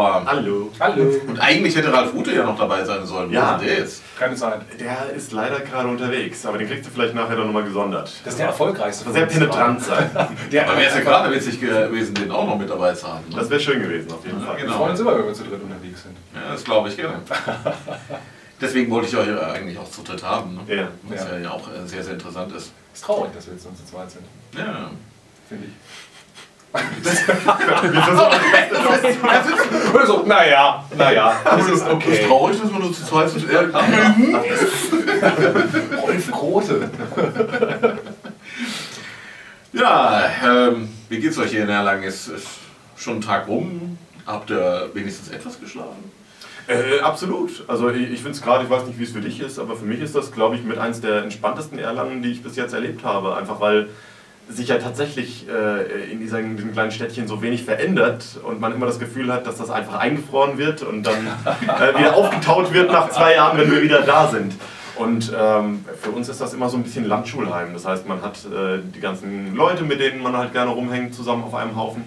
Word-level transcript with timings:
Sauer. 0.00 0.22
Hallo. 0.26 0.70
Hallo. 0.80 1.14
Und 1.26 1.38
eigentlich 1.40 1.76
hätte 1.76 1.92
Ralf 1.92 2.14
Ute 2.14 2.32
ja 2.32 2.44
noch 2.44 2.56
dabei 2.58 2.82
sein 2.84 3.04
sollen. 3.04 3.28
Wo 3.30 3.34
Ja. 3.34 3.56
ist 3.56 3.64
der 3.64 3.78
jetzt? 3.78 4.02
Keine 4.18 4.34
Zeit. 4.34 4.60
Der 4.78 5.10
ist 5.14 5.32
leider 5.32 5.60
gerade 5.60 5.88
unterwegs, 5.88 6.44
aber 6.46 6.56
den 6.58 6.68
kriegst 6.68 6.86
du 6.86 6.90
vielleicht 6.90 7.14
nachher 7.14 7.36
dann 7.36 7.46
nochmal 7.46 7.64
gesondert. 7.64 8.10
Das 8.24 8.32
ist 8.34 8.38
der 8.38 8.46
erfolgreichste. 8.46 9.10
Sehr 9.12 9.26
penetrant 9.26 9.82
sein. 9.82 10.10
Der 10.52 10.66
Aber 10.68 10.78
wäre 10.78 10.88
es 10.88 10.94
ja 10.94 11.00
gerade 11.02 11.34
witzig 11.34 11.60
gewesen, 11.60 12.14
den 12.14 12.30
auch 12.30 12.46
noch 12.46 12.56
mit 12.58 12.70
dabei 12.70 12.92
zu 12.94 13.06
haben. 13.08 13.24
ne? 13.28 13.36
Das 13.36 13.50
wäre 13.50 13.60
schön 13.60 13.82
gewesen, 13.82 14.10
auf 14.12 14.24
jeden 14.24 14.40
Ja, 14.40 14.46
Fall. 14.46 14.56
genau. 14.56 14.68
Wir 14.72 14.76
freuen 14.78 14.90
uns 14.92 15.00
immer, 15.00 15.18
wenn 15.18 15.26
wir 15.26 15.34
zu 15.34 15.44
dritt 15.44 15.62
unterwegs 15.62 16.02
sind. 16.02 16.16
Ja, 16.34 16.52
das 16.52 16.64
glaube 16.64 16.88
ich 16.88 16.96
gerne. 16.96 17.14
Deswegen 18.60 18.90
wollte 18.90 19.08
ich 19.08 19.16
euch 19.16 19.26
ja 19.28 19.52
eigentlich 19.52 19.78
auch 19.78 19.90
zu 19.90 20.02
dritt 20.02 20.22
haben. 20.22 20.54
Ne? 20.66 20.74
Ja. 20.76 20.88
Was 21.04 21.24
Ja. 21.24 21.38
ja. 21.38 21.50
auch 21.50 21.66
äh, 21.68 21.86
sehr, 21.86 22.02
sehr 22.02 22.14
interessant 22.14 22.52
ist. 22.54 22.72
Ist 22.94 23.04
traurig, 23.04 23.32
dass 23.34 23.46
wir 23.46 23.54
jetzt 23.54 23.64
nur 23.64 23.74
zu 23.74 23.84
zweit 23.84 24.10
sind. 24.10 24.24
Ja. 24.56 24.90
Finde 25.48 25.66
ich. 25.66 25.72
Wir 26.72 28.02
versuchen 28.02 29.28
Also, 29.98 30.22
naja, 30.24 30.84
naja. 30.96 31.32
Das 31.44 31.62
ist 31.62 31.68
Es 31.68 31.80
ist 31.82 31.88
okay. 31.88 32.26
traurig, 32.28 32.60
dass 32.60 32.70
man 32.70 32.80
nur 32.82 32.92
zu 32.92 33.04
zweit 33.04 33.30
sind. 33.30 33.50
Äh, 33.50 33.66
Rolf 35.96 36.30
Grote. 36.30 36.90
Ja, 39.72 40.24
ähm, 40.44 40.88
wie 41.08 41.18
geht's 41.18 41.38
euch 41.38 41.50
hier 41.50 41.62
in 41.62 41.68
Erlangen? 41.68 42.02
Ist, 42.04 42.28
ist 42.28 42.46
schon 42.96 43.16
ein 43.16 43.20
Tag 43.20 43.48
rum. 43.48 43.98
Habt 44.26 44.50
ihr 44.50 44.90
wenigstens 44.94 45.28
etwas 45.28 45.58
geschlafen? 45.60 46.12
Äh, 46.68 47.00
absolut. 47.00 47.64
Also 47.66 47.90
ich, 47.90 48.10
ich 48.10 48.18
finde 48.20 48.32
es 48.32 48.42
gerade, 48.42 48.64
ich 48.64 48.70
weiß 48.70 48.84
nicht, 48.86 48.98
wie 48.98 49.04
es 49.04 49.12
für 49.12 49.20
dich 49.20 49.40
ist, 49.40 49.58
aber 49.58 49.74
für 49.74 49.84
mich 49.86 50.00
ist 50.00 50.14
das, 50.14 50.30
glaube 50.30 50.54
ich, 50.56 50.62
mit 50.62 50.78
eins 50.78 51.00
der 51.00 51.22
entspanntesten 51.24 51.78
Erlangen, 51.78 52.22
die 52.22 52.30
ich 52.30 52.42
bis 52.42 52.54
jetzt 52.56 52.74
erlebt 52.74 53.04
habe. 53.04 53.36
Einfach 53.36 53.60
weil 53.60 53.88
sich 54.50 54.68
ja 54.68 54.78
tatsächlich 54.78 55.46
äh, 55.48 56.10
in 56.10 56.20
diesem 56.20 56.72
kleinen 56.72 56.90
Städtchen 56.90 57.28
so 57.28 57.40
wenig 57.40 57.64
verändert 57.64 58.24
und 58.42 58.60
man 58.60 58.74
immer 58.74 58.86
das 58.86 58.98
Gefühl 58.98 59.32
hat, 59.32 59.46
dass 59.46 59.56
das 59.56 59.70
einfach 59.70 59.94
eingefroren 59.94 60.58
wird 60.58 60.82
und 60.82 61.04
dann 61.04 61.16
äh, 61.46 61.98
wieder 61.98 62.16
aufgetaut 62.16 62.72
wird 62.72 62.90
nach 62.92 63.10
zwei 63.10 63.34
Jahren, 63.34 63.58
wenn 63.58 63.70
wir 63.70 63.82
wieder 63.82 64.02
da 64.02 64.28
sind. 64.28 64.54
Und 64.96 65.32
ähm, 65.34 65.84
für 66.02 66.10
uns 66.10 66.28
ist 66.28 66.40
das 66.42 66.52
immer 66.52 66.68
so 66.68 66.76
ein 66.76 66.82
bisschen 66.82 67.06
Landschulheim. 67.06 67.72
Das 67.72 67.86
heißt, 67.86 68.06
man 68.06 68.20
hat 68.20 68.44
äh, 68.44 68.80
die 68.94 69.00
ganzen 69.00 69.54
Leute, 69.54 69.82
mit 69.84 69.98
denen 69.98 70.22
man 70.22 70.36
halt 70.36 70.52
gerne 70.52 70.72
rumhängt, 70.72 71.14
zusammen 71.14 71.44
auf 71.44 71.54
einem 71.54 71.74
Haufen 71.74 72.04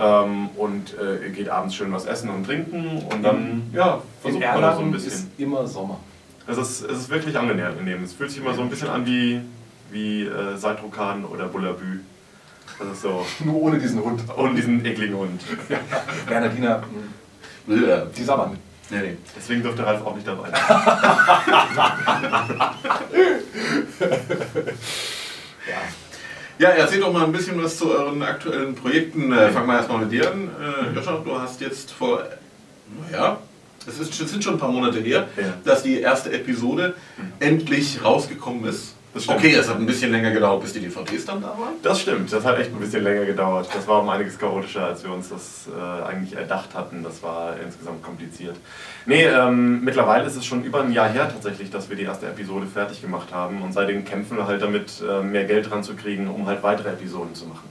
ähm, 0.00 0.50
und 0.56 0.94
äh, 0.98 1.30
geht 1.30 1.48
abends 1.48 1.74
schön 1.74 1.92
was 1.92 2.04
essen 2.04 2.28
und 2.28 2.44
trinken 2.44 3.02
und 3.10 3.22
dann 3.22 3.62
ja, 3.72 4.02
versucht 4.20 4.42
man 4.42 4.60
das 4.60 4.76
so 4.76 4.82
ein 4.82 4.92
bisschen. 4.92 5.12
ist 5.12 5.28
immer 5.38 5.66
Sommer. 5.66 5.98
Es 6.46 6.58
ist, 6.58 6.82
es 6.82 6.98
ist 6.98 7.10
wirklich 7.10 7.36
angenehm. 7.38 8.04
Es 8.04 8.12
fühlt 8.12 8.30
sich 8.30 8.40
immer 8.40 8.54
so 8.54 8.62
ein 8.62 8.70
bisschen 8.70 8.88
an 8.88 9.06
wie, 9.06 9.40
wie 9.90 10.24
äh, 10.24 10.56
Seitrokan 10.56 11.24
oder 11.24 11.46
Bullabü. 11.46 12.00
Das 12.78 12.88
ist 12.88 13.02
so. 13.02 13.24
Nur 13.44 13.56
ohne 13.62 13.78
diesen 13.78 14.02
Hund. 14.02 14.20
Und 14.36 14.56
diesen 14.56 14.84
ekligen 14.84 15.16
Hund. 15.16 15.40
Bernardiner, 16.28 16.82
Ja. 17.66 18.04
die 18.04 18.22
sabbern. 18.24 18.58
Nee, 18.90 18.98
nee. 19.00 19.16
Deswegen 19.36 19.62
durfte 19.64 19.84
Ralf 19.84 20.04
auch 20.06 20.14
nicht 20.14 20.28
dabei 20.28 20.48
sein. 20.50 20.60
Ja, 26.58 26.70
erzählt 26.70 27.02
doch 27.02 27.12
mal 27.12 27.24
ein 27.24 27.32
bisschen 27.32 27.62
was 27.62 27.76
zu 27.76 27.90
euren 27.90 28.22
aktuellen 28.22 28.74
Projekten. 28.74 29.30
Äh, 29.32 29.50
fangen 29.50 29.66
wir 29.66 29.76
erstmal 29.76 29.98
mit 29.98 30.12
dir 30.12 30.30
an. 30.32 30.48
Äh, 30.58 30.94
Joscha, 30.94 31.18
du 31.22 31.38
hast 31.38 31.60
jetzt 31.60 31.90
vor, 31.92 32.22
naja, 33.10 33.38
es, 33.86 33.98
ist, 33.98 34.18
es 34.18 34.30
sind 34.30 34.42
schon 34.42 34.54
ein 34.54 34.58
paar 34.58 34.70
Monate 34.72 34.98
her, 35.00 35.28
Ja. 35.36 35.52
dass 35.64 35.82
die 35.82 36.00
erste 36.00 36.32
Episode 36.32 36.94
endlich 37.40 38.02
rausgekommen 38.02 38.64
ist. 38.64 38.94
Okay, 39.26 39.54
es 39.54 39.68
hat 39.68 39.76
ein 39.76 39.86
bisschen 39.86 40.12
länger 40.12 40.30
gedauert, 40.30 40.62
bis 40.62 40.72
die 40.72 40.80
DVDs 40.80 41.24
dann 41.24 41.40
da 41.40 41.48
waren. 41.48 41.74
Das 41.82 42.00
stimmt, 42.00 42.32
das 42.32 42.44
hat 42.44 42.58
echt 42.58 42.70
ein 42.72 42.78
bisschen 42.78 43.02
länger 43.02 43.24
gedauert. 43.24 43.68
Das 43.72 43.86
war 43.88 44.02
um 44.02 44.08
einiges 44.08 44.38
chaotischer, 44.38 44.84
als 44.86 45.02
wir 45.04 45.12
uns 45.12 45.30
das 45.30 45.68
äh, 45.68 46.04
eigentlich 46.04 46.36
erdacht 46.36 46.74
hatten. 46.74 47.02
Das 47.02 47.22
war 47.22 47.56
insgesamt 47.64 48.02
kompliziert. 48.02 48.56
Nee, 49.06 49.24
ähm, 49.24 49.82
mittlerweile 49.82 50.26
ist 50.26 50.36
es 50.36 50.44
schon 50.44 50.64
über 50.64 50.82
ein 50.82 50.92
Jahr 50.92 51.08
her 51.08 51.28
tatsächlich, 51.28 51.70
dass 51.70 51.88
wir 51.88 51.96
die 51.96 52.04
erste 52.04 52.26
Episode 52.26 52.66
fertig 52.66 53.00
gemacht 53.00 53.32
haben. 53.32 53.62
Und 53.62 53.72
seitdem 53.72 54.04
kämpfen 54.04 54.36
wir 54.36 54.46
halt 54.46 54.60
damit, 54.60 55.02
äh, 55.08 55.22
mehr 55.22 55.44
Geld 55.44 55.70
ranzukriegen, 55.70 56.28
um 56.28 56.46
halt 56.46 56.62
weitere 56.62 56.90
Episoden 56.90 57.34
zu 57.34 57.46
machen. 57.46 57.68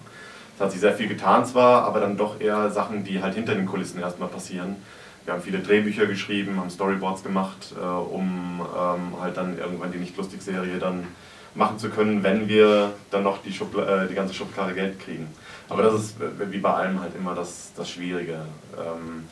Es 0.56 0.62
hat 0.62 0.72
sich 0.72 0.80
sehr 0.80 0.94
viel 0.94 1.08
getan 1.08 1.46
zwar, 1.46 1.84
aber 1.84 2.00
dann 2.00 2.18
doch 2.18 2.40
eher 2.40 2.72
Sachen, 2.72 3.04
die 3.04 3.22
halt 3.22 3.36
hinter 3.36 3.56
den 3.56 3.66
Kulissen 3.66 4.00
erstmal 4.00 4.30
passieren. 4.30 4.78
Wir 5.26 5.34
haben 5.34 5.42
viele 5.42 5.60
Drehbücher 5.60 6.06
geschrieben, 6.06 6.60
haben 6.60 6.70
Storyboards 6.70 7.24
gemacht, 7.24 7.74
äh, 7.76 7.84
um 7.84 8.62
ähm, 8.62 9.20
halt 9.20 9.36
dann 9.38 9.58
irgendwann 9.58 9.92
die 9.92 9.98
Nicht-Lustig-Serie 9.98 10.78
dann 10.80 11.08
machen 11.56 11.80
zu 11.80 11.90
können, 11.90 12.22
wenn 12.22 12.48
wir 12.48 12.94
dann 13.12 13.24
noch 13.24 13.42
die, 13.42 13.54
Schubla 13.54 14.04
äh, 14.04 14.08
die 14.08 14.14
ganze 14.14 14.34
Schubkarre 14.34 14.74
Geld 14.74 15.00
kriegen. 15.00 15.28
Aber 15.70 15.84
das 15.84 15.96
ist 15.96 16.22
äh, 16.22 16.52
wie 16.52 16.60
bei 16.60 16.74
allem 16.74 17.02
halt 17.02 17.16
immer 17.16 17.34
das, 17.34 17.72
das 17.76 17.90
Schwierige. 17.90 18.40
Ähm, 18.78 19.26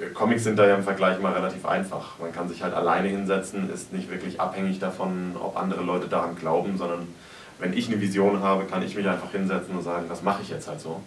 äh, 0.00 0.06
Comics 0.10 0.44
sind 0.44 0.58
da 0.58 0.66
ja 0.66 0.74
im 0.74 0.82
Vergleich 0.82 1.20
mal 1.20 1.32
relativ 1.32 1.64
einfach. 1.64 2.18
Man 2.18 2.32
kann 2.32 2.48
sich 2.48 2.62
halt 2.62 2.74
alleine 2.74 3.08
hinsetzen, 3.08 3.70
ist 3.72 3.92
nicht 3.92 4.10
wirklich 4.10 4.40
abhängig 4.40 4.80
davon, 4.80 5.36
ob 5.40 5.56
andere 5.56 5.82
Leute 5.82 6.08
daran 6.08 6.36
glauben, 6.36 6.76
sondern 6.76 7.06
wenn 7.58 7.72
ich 7.72 7.88
eine 7.88 8.00
Vision 8.00 8.42
habe, 8.42 8.64
kann 8.64 8.82
ich 8.82 8.96
mich 8.96 9.08
einfach 9.08 9.30
hinsetzen 9.30 9.76
und 9.76 9.82
sagen, 9.82 10.06
das 10.08 10.22
mache 10.22 10.42
ich 10.42 10.50
jetzt 10.50 10.68
halt 10.68 10.80
so. 10.80 11.00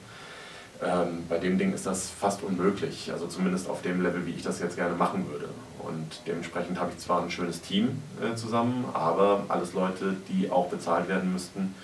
Ähm, 0.81 1.25
bei 1.29 1.37
dem 1.37 1.57
Ding 1.57 1.73
ist 1.73 1.85
das 1.85 2.09
fast 2.09 2.43
unmöglich, 2.43 3.11
also 3.11 3.27
zumindest 3.27 3.69
auf 3.69 3.81
dem 3.81 4.01
Level, 4.01 4.25
wie 4.25 4.31
ich 4.31 4.43
das 4.43 4.59
jetzt 4.59 4.75
gerne 4.75 4.95
machen 4.95 5.29
würde. 5.29 5.49
Und 5.87 6.21
dementsprechend 6.25 6.79
habe 6.79 6.91
ich 6.91 6.97
zwar 6.97 7.21
ein 7.21 7.29
schönes 7.29 7.61
Team 7.61 8.01
äh, 8.21 8.35
zusammen, 8.35 8.85
aber 8.93 9.45
alles 9.49 9.73
Leute, 9.73 10.15
die 10.29 10.49
auch 10.49 10.69
bezahlt 10.69 11.07
werden 11.07 11.31
müssten. 11.31 11.75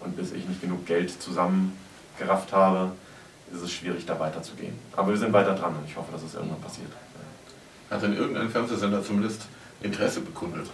Und 0.00 0.16
bis 0.16 0.32
ich 0.32 0.48
nicht 0.48 0.62
genug 0.62 0.86
Geld 0.86 1.10
zusammengerafft 1.20 2.52
habe, 2.52 2.92
ist 3.52 3.62
es 3.62 3.72
schwierig, 3.72 4.06
da 4.06 4.18
weiterzugehen. 4.18 4.74
Aber 4.96 5.10
wir 5.10 5.18
sind 5.18 5.32
weiter 5.32 5.54
dran 5.54 5.74
und 5.76 5.84
ich 5.86 5.96
hoffe, 5.96 6.12
dass 6.12 6.22
es 6.22 6.34
irgendwann 6.34 6.60
passiert. 6.60 6.90
Hat 7.90 8.02
denn 8.02 8.16
irgendein 8.16 8.48
Fernsehsender 8.48 9.02
zumindest 9.02 9.46
Interesse 9.82 10.20
bekundet? 10.20 10.66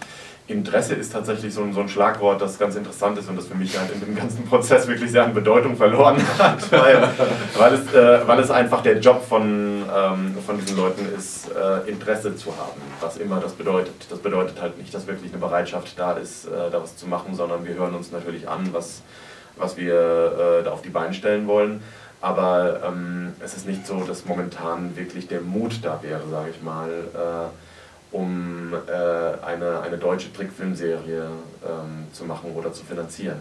Interesse 0.47 0.93
ist 0.95 1.11
tatsächlich 1.11 1.53
so 1.53 1.61
ein, 1.61 1.73
so 1.73 1.81
ein 1.81 1.89
Schlagwort, 1.89 2.41
das 2.41 2.57
ganz 2.57 2.75
interessant 2.77 3.17
ist 3.19 3.27
und 3.27 3.35
das 3.35 3.47
für 3.47 3.55
mich 3.55 3.77
halt 3.77 3.91
in 3.91 3.99
dem 3.99 4.15
ganzen 4.15 4.45
Prozess 4.45 4.87
wirklich 4.87 5.11
sehr 5.11 5.25
an 5.25 5.33
Bedeutung 5.33 5.75
verloren 5.75 6.17
hat, 6.39 6.71
weil, 6.71 7.09
weil, 7.57 7.73
es, 7.73 7.93
äh, 7.93 8.25
weil 8.25 8.39
es 8.39 8.49
einfach 8.49 8.81
der 8.81 8.99
Job 8.99 9.21
von, 9.27 9.83
ähm, 9.93 10.37
von 10.45 10.57
diesen 10.57 10.77
Leuten 10.77 11.05
ist, 11.17 11.49
äh, 11.51 11.89
Interesse 11.89 12.33
zu 12.37 12.51
haben, 12.55 12.81
was 13.01 13.17
immer 13.17 13.41
das 13.41 13.53
bedeutet. 13.53 13.93
Das 14.09 14.19
bedeutet 14.19 14.61
halt 14.61 14.77
nicht, 14.77 14.93
dass 14.93 15.05
wirklich 15.05 15.33
eine 15.33 15.41
Bereitschaft 15.41 15.99
da 15.99 16.13
ist, 16.13 16.45
äh, 16.45 16.71
da 16.71 16.81
was 16.81 16.95
zu 16.95 17.07
machen, 17.07 17.35
sondern 17.35 17.65
wir 17.65 17.75
hören 17.75 17.93
uns 17.93 18.13
natürlich 18.13 18.47
an, 18.47 18.69
was, 18.71 19.01
was 19.57 19.75
wir 19.75 20.61
äh, 20.61 20.63
da 20.63 20.71
auf 20.71 20.81
die 20.81 20.89
Beine 20.89 21.13
stellen 21.13 21.47
wollen. 21.47 21.83
Aber 22.21 22.81
ähm, 22.87 23.33
es 23.43 23.53
ist 23.53 23.67
nicht 23.67 23.85
so, 23.85 23.99
dass 23.99 24.25
momentan 24.25 24.95
wirklich 24.95 25.27
der 25.27 25.41
Mut 25.41 25.79
da 25.83 25.99
wäre, 26.01 26.21
sage 26.31 26.51
ich 26.51 26.61
mal, 26.63 26.89
äh, 26.89 27.66
um 28.11 28.73
äh, 28.73 29.45
eine, 29.45 29.81
eine 29.81 29.97
deutsche 29.97 30.31
Trickfilmserie 30.31 31.27
ähm, 31.65 32.07
zu 32.13 32.25
machen 32.25 32.53
oder 32.55 32.71
zu 32.71 32.85
finanzieren. 32.85 33.39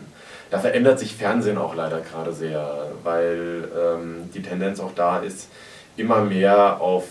Da 0.50 0.58
verändert 0.58 0.98
sich 0.98 1.14
Fernsehen 1.14 1.58
auch 1.58 1.74
leider 1.74 2.00
gerade 2.00 2.32
sehr, 2.32 2.88
weil 3.02 3.68
ähm, 3.76 4.30
die 4.34 4.42
Tendenz 4.42 4.80
auch 4.80 4.92
da 4.94 5.18
ist, 5.18 5.48
immer 5.96 6.20
mehr 6.20 6.80
auf 6.80 7.04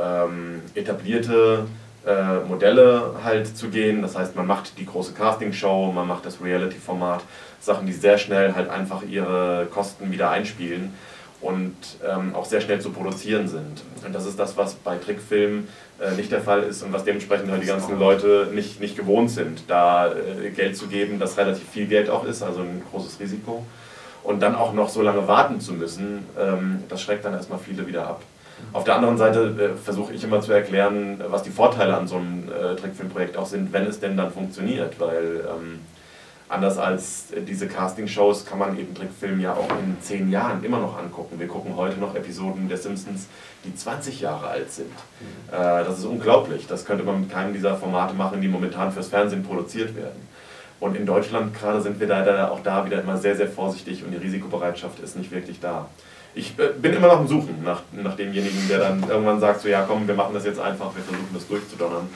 ähm, 0.00 0.62
etablierte 0.74 1.66
äh, 2.06 2.40
Modelle 2.48 3.14
halt 3.22 3.56
zu 3.56 3.68
gehen. 3.68 4.02
Das 4.02 4.16
heißt, 4.16 4.34
man 4.34 4.46
macht 4.46 4.78
die 4.78 4.86
große 4.86 5.12
Castingshow, 5.12 5.92
man 5.92 6.06
macht 6.06 6.26
das 6.26 6.42
Reality-Format, 6.42 7.22
Sachen, 7.60 7.86
die 7.86 7.92
sehr 7.92 8.18
schnell 8.18 8.54
halt 8.54 8.68
einfach 8.68 9.02
ihre 9.02 9.68
Kosten 9.70 10.10
wieder 10.10 10.30
einspielen 10.30 10.92
und 11.42 11.74
ähm, 12.08 12.34
auch 12.34 12.44
sehr 12.44 12.60
schnell 12.60 12.80
zu 12.80 12.90
produzieren 12.90 13.48
sind. 13.48 13.82
Und 14.06 14.14
das 14.14 14.26
ist 14.26 14.38
das, 14.38 14.56
was 14.56 14.74
bei 14.74 14.96
Trickfilmen 14.96 15.68
äh, 16.00 16.12
nicht 16.12 16.30
der 16.30 16.40
Fall 16.40 16.62
ist 16.62 16.82
und 16.82 16.92
was 16.92 17.04
dementsprechend 17.04 17.50
halt 17.50 17.62
die 17.62 17.66
ganzen 17.66 17.98
Leute 17.98 18.48
nicht, 18.54 18.80
nicht 18.80 18.96
gewohnt 18.96 19.30
sind, 19.30 19.64
da 19.68 20.12
äh, 20.12 20.50
Geld 20.50 20.76
zu 20.76 20.86
geben, 20.86 21.18
das 21.18 21.36
relativ 21.36 21.68
viel 21.68 21.86
Geld 21.86 22.08
auch 22.08 22.24
ist, 22.24 22.42
also 22.42 22.60
ein 22.60 22.82
großes 22.90 23.18
Risiko. 23.20 23.66
Und 24.22 24.40
dann 24.40 24.54
auch 24.54 24.72
noch 24.72 24.88
so 24.88 25.02
lange 25.02 25.26
warten 25.26 25.60
zu 25.60 25.72
müssen, 25.72 26.24
ähm, 26.38 26.84
das 26.88 27.02
schreckt 27.02 27.24
dann 27.24 27.34
erstmal 27.34 27.58
viele 27.58 27.86
wieder 27.86 28.06
ab. 28.06 28.22
Auf 28.72 28.84
der 28.84 28.94
anderen 28.94 29.18
Seite 29.18 29.74
äh, 29.74 29.76
versuche 29.76 30.12
ich 30.12 30.22
immer 30.22 30.40
zu 30.40 30.52
erklären, 30.52 31.20
was 31.28 31.42
die 31.42 31.50
Vorteile 31.50 31.96
an 31.96 32.06
so 32.06 32.16
einem 32.16 32.48
äh, 32.48 32.76
Trickfilmprojekt 32.76 33.36
auch 33.36 33.46
sind, 33.46 33.72
wenn 33.72 33.86
es 33.86 33.98
denn 33.98 34.16
dann 34.16 34.30
funktioniert, 34.30 35.00
weil 35.00 35.44
ähm, 35.48 35.80
anders 36.52 36.78
als 36.78 37.32
äh, 37.32 37.42
diese 37.42 37.66
Castingshows 37.66 38.44
kann 38.44 38.58
man 38.58 38.78
eben 38.78 38.94
Trickfilm 38.94 39.40
ja 39.40 39.54
auch 39.54 39.68
in 39.70 39.96
zehn 40.00 40.30
Jahren 40.30 40.62
immer 40.62 40.78
noch 40.78 40.98
angucken. 40.98 41.38
Wir 41.38 41.48
gucken 41.48 41.76
heute 41.76 41.98
noch 41.98 42.14
Episoden 42.14 42.68
der 42.68 42.78
Simpsons, 42.78 43.26
die 43.64 43.74
20 43.74 44.20
Jahre 44.20 44.48
alt 44.48 44.70
sind. 44.70 44.92
Äh, 45.50 45.84
das 45.84 45.98
ist 45.98 46.04
unglaublich. 46.04 46.66
Das 46.66 46.84
könnte 46.84 47.04
man 47.04 47.20
mit 47.22 47.30
keinem 47.30 47.52
dieser 47.52 47.76
Formate 47.76 48.14
machen, 48.14 48.40
die 48.40 48.48
momentan 48.48 48.92
fürs 48.92 49.08
Fernsehen 49.08 49.42
produziert 49.42 49.96
werden. 49.96 50.28
Und 50.78 50.96
in 50.96 51.06
Deutschland 51.06 51.54
gerade 51.54 51.80
sind 51.80 52.00
wir 52.00 52.08
leider 52.08 52.50
auch 52.50 52.60
da 52.60 52.84
wieder 52.84 53.00
immer 53.00 53.16
sehr, 53.16 53.36
sehr 53.36 53.48
vorsichtig 53.48 54.04
und 54.04 54.10
die 54.10 54.18
Risikobereitschaft 54.18 54.98
ist 55.00 55.16
nicht 55.16 55.30
wirklich 55.30 55.60
da. 55.60 55.88
Ich 56.34 56.58
äh, 56.58 56.70
bin 56.80 56.92
immer 56.92 57.08
noch 57.08 57.20
am 57.20 57.28
Suchen 57.28 57.62
nach, 57.64 57.82
nach 57.92 58.16
demjenigen, 58.16 58.68
der 58.68 58.78
dann 58.78 59.08
irgendwann 59.08 59.40
sagt, 59.40 59.60
so 59.60 59.68
ja 59.68 59.84
komm, 59.86 60.06
wir 60.06 60.14
machen 60.14 60.34
das 60.34 60.44
jetzt 60.44 60.60
einfach, 60.60 60.94
wir 60.94 61.02
versuchen 61.02 61.28
das 61.32 61.46
durchzudonnern. 61.46 62.08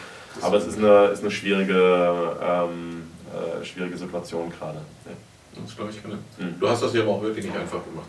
Aber 0.42 0.56
es 0.56 0.66
ist 0.66 0.78
eine, 0.78 1.06
ist 1.06 1.22
eine 1.22 1.30
schwierige, 1.30 2.36
ähm, 2.42 3.05
äh, 3.36 3.64
schwierige 3.64 3.96
Situation 3.96 4.50
gerade. 4.50 4.78
Ja. 5.04 5.12
Das 5.62 5.76
glaube 5.76 5.90
ich 5.90 6.02
gerne. 6.02 6.18
Mhm. 6.38 6.60
Du 6.60 6.68
hast 6.68 6.82
das 6.82 6.94
ja 6.94 7.02
aber 7.02 7.12
auch 7.12 7.22
wirklich 7.22 7.44
nicht 7.44 7.56
einfach 7.56 7.84
gemacht. 7.84 8.08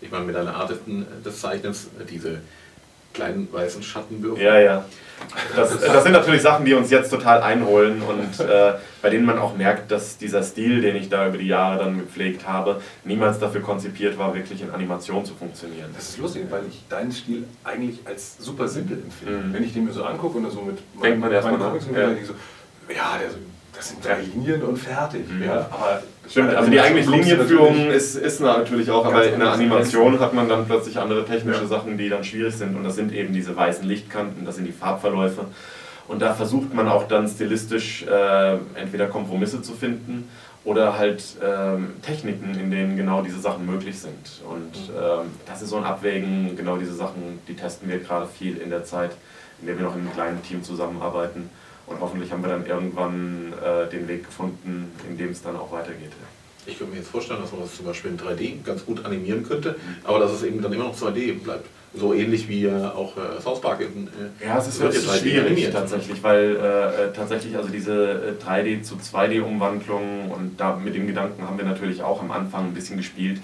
Ich 0.00 0.10
meine, 0.10 0.24
mit 0.24 0.36
einer 0.36 0.54
Art 0.54 0.70
des 1.24 1.40
Zeichnens, 1.40 1.88
diese 2.08 2.40
kleinen 3.14 3.50
weißen 3.50 3.82
Schattenwürfe. 3.82 4.42
Ja, 4.42 4.58
ja. 4.58 4.84
Das, 5.56 5.80
das, 5.80 6.02
sind 6.02 6.12
natürlich 6.12 6.42
Sachen, 6.42 6.64
die 6.66 6.74
uns 6.74 6.90
jetzt 6.90 7.08
total 7.10 7.42
einholen 7.42 8.02
und 8.02 8.40
äh, 8.44 8.74
bei 9.00 9.08
denen 9.08 9.24
man 9.24 9.38
auch 9.38 9.56
merkt, 9.56 9.90
dass 9.90 10.18
dieser 10.18 10.42
Stil, 10.42 10.82
den 10.82 10.96
ich 10.96 11.08
da 11.08 11.28
über 11.28 11.38
die 11.38 11.46
Jahre 11.46 11.78
dann 11.78 11.98
gepflegt 11.98 12.46
habe, 12.46 12.82
niemals 13.04 13.38
dafür 13.38 13.62
konzipiert 13.62 14.18
war, 14.18 14.34
wirklich 14.34 14.60
in 14.60 14.70
Animation 14.70 15.24
zu 15.24 15.34
funktionieren. 15.34 15.90
Das 15.94 16.10
ist 16.10 16.18
lustig, 16.18 16.46
weil 16.50 16.62
ich 16.68 16.82
deinen 16.88 17.12
Stil 17.12 17.44
eigentlich 17.62 18.00
als 18.04 18.36
super 18.38 18.68
simpel 18.68 18.98
empfinde. 18.98 19.38
Mhm. 19.38 19.52
Wenn 19.54 19.64
ich 19.64 19.72
den 19.72 19.84
mir 19.84 19.92
so 19.92 20.04
angucke 20.04 20.38
und 20.38 20.50
so 20.50 20.60
mit 20.62 20.78
Denkt 21.02 21.20
man 21.20 21.32
erstmal 21.32 21.58
Comics 21.58 21.86
und 21.86 21.96
ja. 21.96 22.08
so, 22.26 22.34
ja, 22.92 23.18
der 23.18 23.30
so 23.30 23.36
das 23.76 23.88
sind 23.88 24.04
drei 24.04 24.20
Linien 24.20 24.62
und 24.62 24.76
fertig. 24.76 25.28
Mhm. 25.30 25.44
Ja, 25.44 25.68
aber 25.70 26.02
Stimmt, 26.28 26.54
also 26.54 26.70
die 26.70 26.80
eigentliche 26.80 27.10
Linienführung 27.10 27.90
ist, 27.90 28.16
ist 28.16 28.40
natürlich 28.40 28.90
auch, 28.90 29.04
aber 29.04 29.26
in 29.30 29.40
der 29.40 29.52
Animation 29.52 30.18
hat 30.20 30.32
man 30.32 30.48
dann 30.48 30.64
plötzlich 30.66 30.98
andere 30.98 31.24
technische 31.24 31.62
ja. 31.62 31.66
Sachen, 31.66 31.98
die 31.98 32.08
dann 32.08 32.24
schwierig 32.24 32.54
sind 32.54 32.76
und 32.76 32.84
das 32.84 32.96
sind 32.96 33.12
eben 33.12 33.34
diese 33.34 33.54
weißen 33.54 33.86
Lichtkanten, 33.86 34.46
das 34.46 34.56
sind 34.56 34.64
die 34.64 34.72
Farbverläufe 34.72 35.46
und 36.08 36.22
da 36.22 36.34
versucht 36.34 36.72
man 36.74 36.88
auch 36.88 37.08
dann 37.08 37.28
stilistisch 37.28 38.04
äh, 38.04 38.56
entweder 38.74 39.06
Kompromisse 39.06 39.62
zu 39.62 39.72
finden 39.72 40.28
oder 40.64 40.98
halt 40.98 41.22
ähm, 41.42 41.94
Techniken, 42.02 42.58
in 42.58 42.70
denen 42.70 42.96
genau 42.96 43.22
diese 43.22 43.38
Sachen 43.38 43.66
möglich 43.66 43.98
sind. 43.98 44.42
Und 44.48 44.88
mhm. 44.88 44.94
ähm, 44.96 45.26
das 45.46 45.62
ist 45.62 45.70
so 45.70 45.76
ein 45.76 45.84
Abwägen, 45.84 46.56
genau 46.56 46.76
diese 46.76 46.94
Sachen, 46.94 47.38
die 47.46 47.54
testen 47.54 47.88
wir 47.88 47.98
gerade 47.98 48.26
viel 48.26 48.56
in 48.56 48.70
der 48.70 48.84
Zeit, 48.84 49.10
in 49.60 49.66
der 49.66 49.78
wir 49.78 49.84
noch 49.84 49.94
in 49.94 50.00
einem 50.00 50.12
kleinen 50.12 50.42
Team 50.42 50.62
zusammenarbeiten. 50.62 51.50
Und 51.86 52.00
hoffentlich 52.00 52.32
haben 52.32 52.42
wir 52.42 52.50
dann 52.50 52.66
irgendwann 52.66 53.52
äh, 53.62 53.88
den 53.90 54.08
Weg 54.08 54.24
gefunden, 54.24 54.92
in 55.08 55.18
dem 55.18 55.30
es 55.30 55.42
dann 55.42 55.56
auch 55.56 55.70
weitergeht. 55.70 56.12
Ich 56.66 56.78
könnte 56.78 56.94
mir 56.94 57.00
jetzt 57.00 57.10
vorstellen, 57.10 57.42
dass 57.42 57.52
man 57.52 57.60
das 57.60 57.76
zum 57.76 57.84
Beispiel 57.84 58.12
in 58.12 58.18
3D 58.18 58.62
ganz 58.64 58.86
gut 58.86 59.04
animieren 59.04 59.46
könnte, 59.46 59.76
aber 60.04 60.18
dass 60.18 60.32
es 60.32 60.42
eben 60.42 60.62
dann 60.62 60.72
immer 60.72 60.84
noch 60.84 60.96
2D 60.96 61.42
bleibt. 61.42 61.66
So 61.96 62.12
ähnlich 62.12 62.48
wie 62.48 62.64
äh, 62.64 62.86
auch 62.86 63.16
äh, 63.16 63.40
South 63.40 63.60
Park 63.60 63.80
in 63.80 64.08
äh, 64.08 64.44
Ja, 64.46 64.58
es 64.58 64.66
ist 64.66 64.80
wirklich 64.80 65.04
schwierig 65.04 65.46
animiert. 65.46 65.72
tatsächlich, 65.72 66.22
weil 66.24 66.56
äh, 66.56 67.04
äh, 67.04 67.12
tatsächlich 67.12 67.56
also 67.56 67.68
diese 67.68 68.36
3D 68.44 68.82
zu 68.82 68.96
2D-Umwandlung 68.96 70.30
und 70.32 70.58
da 70.58 70.74
mit 70.76 70.96
dem 70.96 71.06
Gedanken 71.06 71.46
haben 71.46 71.56
wir 71.56 71.64
natürlich 71.64 72.02
auch 72.02 72.20
am 72.20 72.32
Anfang 72.32 72.66
ein 72.66 72.74
bisschen 72.74 72.96
gespielt, 72.96 73.40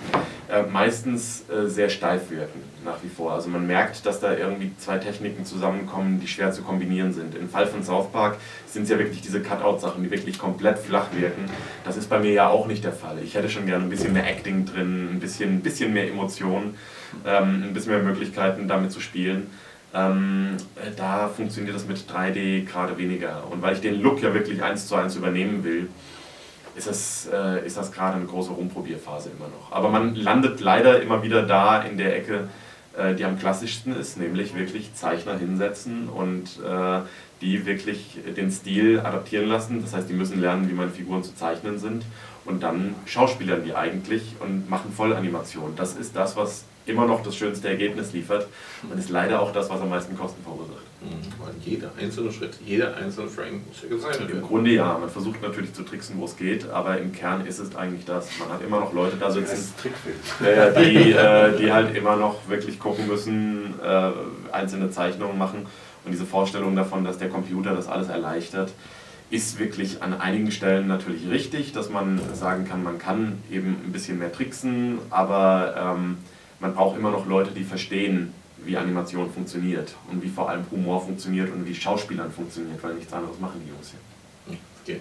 meistens 0.73 1.44
sehr 1.67 1.88
steif 1.88 2.31
wirken 2.31 2.61
nach 2.85 3.02
wie 3.02 3.08
vor. 3.08 3.32
Also 3.32 3.49
man 3.50 3.67
merkt, 3.67 4.05
dass 4.06 4.20
da 4.20 4.35
irgendwie 4.35 4.73
zwei 4.79 4.99
Techniken 4.99 5.44
zusammenkommen, 5.44 6.19
die 6.20 6.26
schwer 6.26 6.50
zu 6.50 6.62
kombinieren 6.62 7.12
sind. 7.12 7.35
Im 7.35 7.49
Fall 7.49 7.67
von 7.67 7.85
South 7.85 8.11
Park 8.11 8.38
sind 8.67 8.85
es 8.85 8.88
ja 8.91 8.99
wirklich 8.99 9.20
diese 9.20 9.41
Cutout-Sachen, 9.41 10.02
die 10.02 10.11
wirklich 10.11 10.38
komplett 10.38 10.79
flach 10.79 11.06
wirken. 11.12 11.44
Das 11.85 11.97
ist 11.97 12.08
bei 12.08 12.19
mir 12.19 12.32
ja 12.32 12.49
auch 12.49 12.67
nicht 12.67 12.82
der 12.85 12.93
Fall. 12.93 13.19
Ich 13.23 13.35
hätte 13.35 13.49
schon 13.49 13.67
gerne 13.67 13.85
ein 13.85 13.91
bisschen 13.91 14.12
mehr 14.12 14.26
Acting 14.26 14.64
drin, 14.64 15.11
ein 15.12 15.20
bisschen, 15.20 15.56
ein 15.56 15.61
bisschen 15.61 15.93
mehr 15.93 16.08
Emotionen 16.08 16.75
ähm, 17.26 17.64
ein 17.64 17.73
bisschen 17.73 17.93
mehr 17.93 18.02
Möglichkeiten 18.02 18.40
damit 18.69 18.93
zu 18.93 19.01
spielen. 19.01 19.49
Ähm, 19.93 20.57
da 20.97 21.29
funktioniert 21.29 21.75
das 21.75 21.87
mit 21.87 21.99
3D 21.99 22.65
gerade 22.65 22.97
weniger. 22.97 23.43
Und 23.51 23.61
weil 23.63 23.75
ich 23.75 23.81
den 23.81 24.01
Look 24.01 24.23
ja 24.23 24.33
wirklich 24.33 24.63
eins 24.63 24.87
zu 24.87 24.95
eins 24.95 25.17
übernehmen 25.17 25.65
will, 25.65 25.89
ist 26.77 26.87
das, 26.87 27.27
äh, 27.27 27.69
das 27.69 27.93
gerade 27.93 28.17
eine 28.17 28.27
große 28.27 28.53
Rumprobierphase 28.53 29.31
immer 29.37 29.49
noch. 29.49 29.73
Aber 29.73 29.89
man 29.89 30.15
landet 30.15 30.61
leider 30.61 31.03
immer 31.03 31.23
wieder 31.23 31.43
da 31.43 31.83
in 31.83 31.99
der 31.99 32.17
Ecke, 32.17 32.49
äh, 32.97 33.15
die 33.15 33.25
am 33.25 33.39
klassischsten 33.39 33.97
ist, 33.97 34.17
nämlich 34.17 34.55
wirklich 34.55 34.95
Zeichner 34.95 35.37
hinsetzen 35.37 36.09
und 36.09 36.61
äh, 36.65 37.01
die 37.41 37.67
wirklich 37.67 38.19
den 38.37 38.51
Stil 38.51 39.01
adaptieren 39.01 39.49
lassen. 39.49 39.83
Das 39.83 39.95
heißt, 39.95 40.09
die 40.09 40.15
müssen 40.15 40.41
lernen, 40.41 40.69
wie 40.69 40.75
meine 40.75 40.91
Figuren 40.91 41.25
zu 41.25 41.35
zeichnen 41.35 41.79
sind 41.79 42.05
und 42.45 42.63
dann 42.63 42.95
schauspielern 43.07 43.65
die 43.65 43.75
eigentlich 43.75 44.37
und 44.41 44.69
machen 44.69 44.93
Vollanimation. 44.97 45.75
Das 45.77 45.97
ist 45.97 46.15
das, 46.15 46.37
was 46.37 46.65
immer 46.91 47.07
noch 47.07 47.23
das 47.23 47.37
schönste 47.37 47.69
Ergebnis 47.69 48.13
liefert 48.13 48.47
und 48.83 48.99
ist 48.99 49.11
leider 49.11 49.41
auch 49.41 49.53
das, 49.53 49.71
was 49.71 49.81
am 49.81 49.91
meisten 49.91 50.17
Kosten 50.17 50.43
verursacht. 50.43 50.85
Mhm. 51.01 51.43
Weil 51.43 51.55
jeder 51.65 51.91
einzelne 51.99 52.31
Schritt, 52.31 52.59
jeder 52.65 52.97
einzelne 52.97 53.29
Frame 53.29 53.63
muss 53.67 53.83
ja 53.83 53.89
gezeichnet 53.89 54.29
werden. 54.29 54.41
Im 54.41 54.47
Grunde 54.47 54.71
ja, 54.71 54.99
man 54.99 55.09
versucht 55.09 55.41
natürlich 55.41 55.73
zu 55.73 55.83
tricksen, 55.83 56.19
wo 56.19 56.25
es 56.27 56.37
geht, 56.37 56.69
aber 56.69 56.99
im 56.99 57.13
Kern 57.13 57.47
ist 57.47 57.59
es 57.59 57.75
eigentlich 57.75 58.05
das. 58.05 58.29
Man 58.39 58.51
hat 58.51 58.63
immer 58.63 58.81
noch 58.81 58.93
Leute 58.93 59.17
da 59.17 59.31
sitzen, 59.31 59.73
äh, 60.45 60.85
die, 60.85 61.13
äh, 61.13 61.57
die 61.59 61.73
halt 61.73 61.97
immer 61.97 62.17
noch 62.17 62.49
wirklich 62.49 62.79
gucken 62.79 63.07
müssen, 63.07 63.75
äh, 63.83 64.11
einzelne 64.53 64.91
Zeichnungen 64.91 65.39
machen 65.39 65.67
und 66.05 66.13
diese 66.13 66.27
Vorstellung 66.27 66.77
davon, 66.77 67.05
dass 67.05 67.19
der 67.19 67.29
Computer 67.29 67.75
das 67.75 67.89
alles 67.89 68.09
erleichtert, 68.09 68.73
ist 69.31 69.59
wirklich 69.59 70.03
an 70.03 70.21
einigen 70.21 70.51
Stellen 70.51 70.89
natürlich 70.89 71.29
richtig, 71.31 71.73
dass 71.73 71.89
man 71.89 72.21
sagen 72.35 72.67
kann, 72.67 72.83
man 72.83 72.99
kann 72.99 73.39
eben 73.51 73.77
ein 73.85 73.93
bisschen 73.93 74.19
mehr 74.19 74.33
tricksen, 74.33 74.99
aber 75.11 75.97
ähm, 75.97 76.19
man 76.61 76.75
braucht 76.75 76.99
immer 76.99 77.11
noch 77.11 77.27
Leute, 77.27 77.51
die 77.51 77.65
verstehen, 77.65 78.33
wie 78.65 78.77
Animation 78.77 79.31
funktioniert 79.31 79.95
und 80.11 80.23
wie 80.23 80.29
vor 80.29 80.49
allem 80.51 80.65
Humor 80.71 81.01
funktioniert 81.01 81.51
und 81.53 81.67
wie 81.67 81.75
Schauspielern 81.75 82.31
funktioniert, 82.31 82.83
weil 82.83 82.95
nichts 82.95 83.12
anderes 83.12 83.41
machen 83.41 83.61
die 83.65 83.71
Jungs 83.71 83.91
hier. 83.91 84.01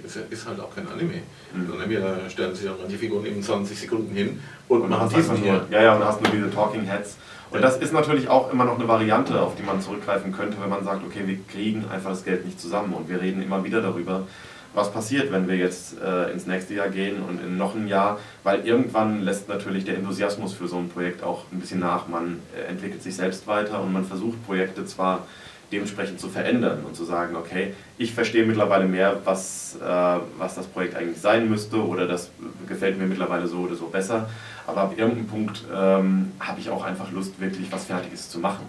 Ist, 0.03 0.17
ist 0.29 0.47
halt 0.47 0.59
auch 0.59 0.73
kein 0.73 0.87
Anime. 0.87 1.21
Mhm. 1.53 1.67
Sondern 1.67 1.89
wir 1.89 2.19
stellen 2.29 2.53
sich 2.53 2.65
dann 2.65 2.75
manche 2.79 2.97
Figuren 2.97 3.25
eben 3.25 3.41
20 3.41 3.79
Sekunden 3.79 4.15
hin 4.15 4.39
und, 4.67 4.81
und 4.81 4.89
machen 4.89 5.09
diesen 5.09 5.37
hier. 5.37 5.65
Ja, 5.71 5.81
ja, 5.81 5.95
und 5.95 6.03
hast 6.03 6.21
nur 6.21 6.31
diese 6.31 6.51
Talking 6.51 6.83
Heads. 6.83 7.17
Und 7.51 7.61
das 7.61 7.77
ist 7.77 7.93
natürlich 7.93 8.29
auch 8.29 8.51
immer 8.53 8.65
noch 8.65 8.75
eine 8.77 8.87
Variante, 8.87 9.41
auf 9.41 9.55
die 9.55 9.63
man 9.63 9.81
zurückgreifen 9.81 10.31
könnte, 10.31 10.57
wenn 10.61 10.69
man 10.69 10.83
sagt, 10.83 11.03
okay, 11.03 11.21
wir 11.25 11.39
kriegen 11.51 11.85
einfach 11.89 12.11
das 12.11 12.23
Geld 12.23 12.45
nicht 12.45 12.59
zusammen 12.59 12.93
und 12.93 13.09
wir 13.09 13.19
reden 13.19 13.41
immer 13.41 13.63
wieder 13.63 13.81
darüber, 13.81 14.27
was 14.73 14.91
passiert, 14.91 15.31
wenn 15.31 15.47
wir 15.47 15.55
jetzt 15.55 15.99
äh, 15.99 16.31
ins 16.31 16.45
nächste 16.45 16.75
Jahr 16.75 16.89
gehen 16.89 17.21
und 17.23 17.41
in 17.41 17.57
noch 17.57 17.75
ein 17.75 17.87
Jahr, 17.87 18.19
weil 18.43 18.65
irgendwann 18.65 19.23
lässt 19.23 19.49
natürlich 19.49 19.85
der 19.85 19.95
Enthusiasmus 19.95 20.53
für 20.53 20.67
so 20.67 20.77
ein 20.77 20.89
Projekt 20.89 21.23
auch 21.23 21.45
ein 21.51 21.59
bisschen 21.59 21.79
nach. 21.79 22.07
Man 22.07 22.39
äh, 22.55 22.69
entwickelt 22.69 23.01
sich 23.01 23.15
selbst 23.15 23.47
weiter 23.47 23.81
und 23.81 23.91
man 23.91 24.05
versucht 24.05 24.45
Projekte 24.45 24.85
zwar 24.85 25.25
dementsprechend 25.71 26.19
zu 26.19 26.29
verändern 26.29 26.83
und 26.85 26.95
zu 26.95 27.03
sagen, 27.03 27.35
okay, 27.35 27.73
ich 27.97 28.13
verstehe 28.13 28.45
mittlerweile 28.45 28.85
mehr, 28.85 29.21
was, 29.23 29.77
äh, 29.81 30.19
was 30.37 30.55
das 30.55 30.65
Projekt 30.67 30.95
eigentlich 30.95 31.19
sein 31.19 31.49
müsste 31.49 31.77
oder 31.77 32.07
das 32.07 32.29
gefällt 32.67 32.97
mir 32.97 33.05
mittlerweile 33.05 33.47
so 33.47 33.59
oder 33.59 33.75
so 33.75 33.87
besser, 33.87 34.29
aber 34.65 34.81
ab 34.81 34.93
irgendeinem 34.97 35.27
Punkt 35.27 35.63
ähm, 35.73 36.31
habe 36.39 36.59
ich 36.59 36.69
auch 36.69 36.83
einfach 36.83 37.11
Lust, 37.11 37.39
wirklich 37.39 37.71
was 37.71 37.85
Fertiges 37.85 38.29
zu 38.29 38.39
machen. 38.39 38.65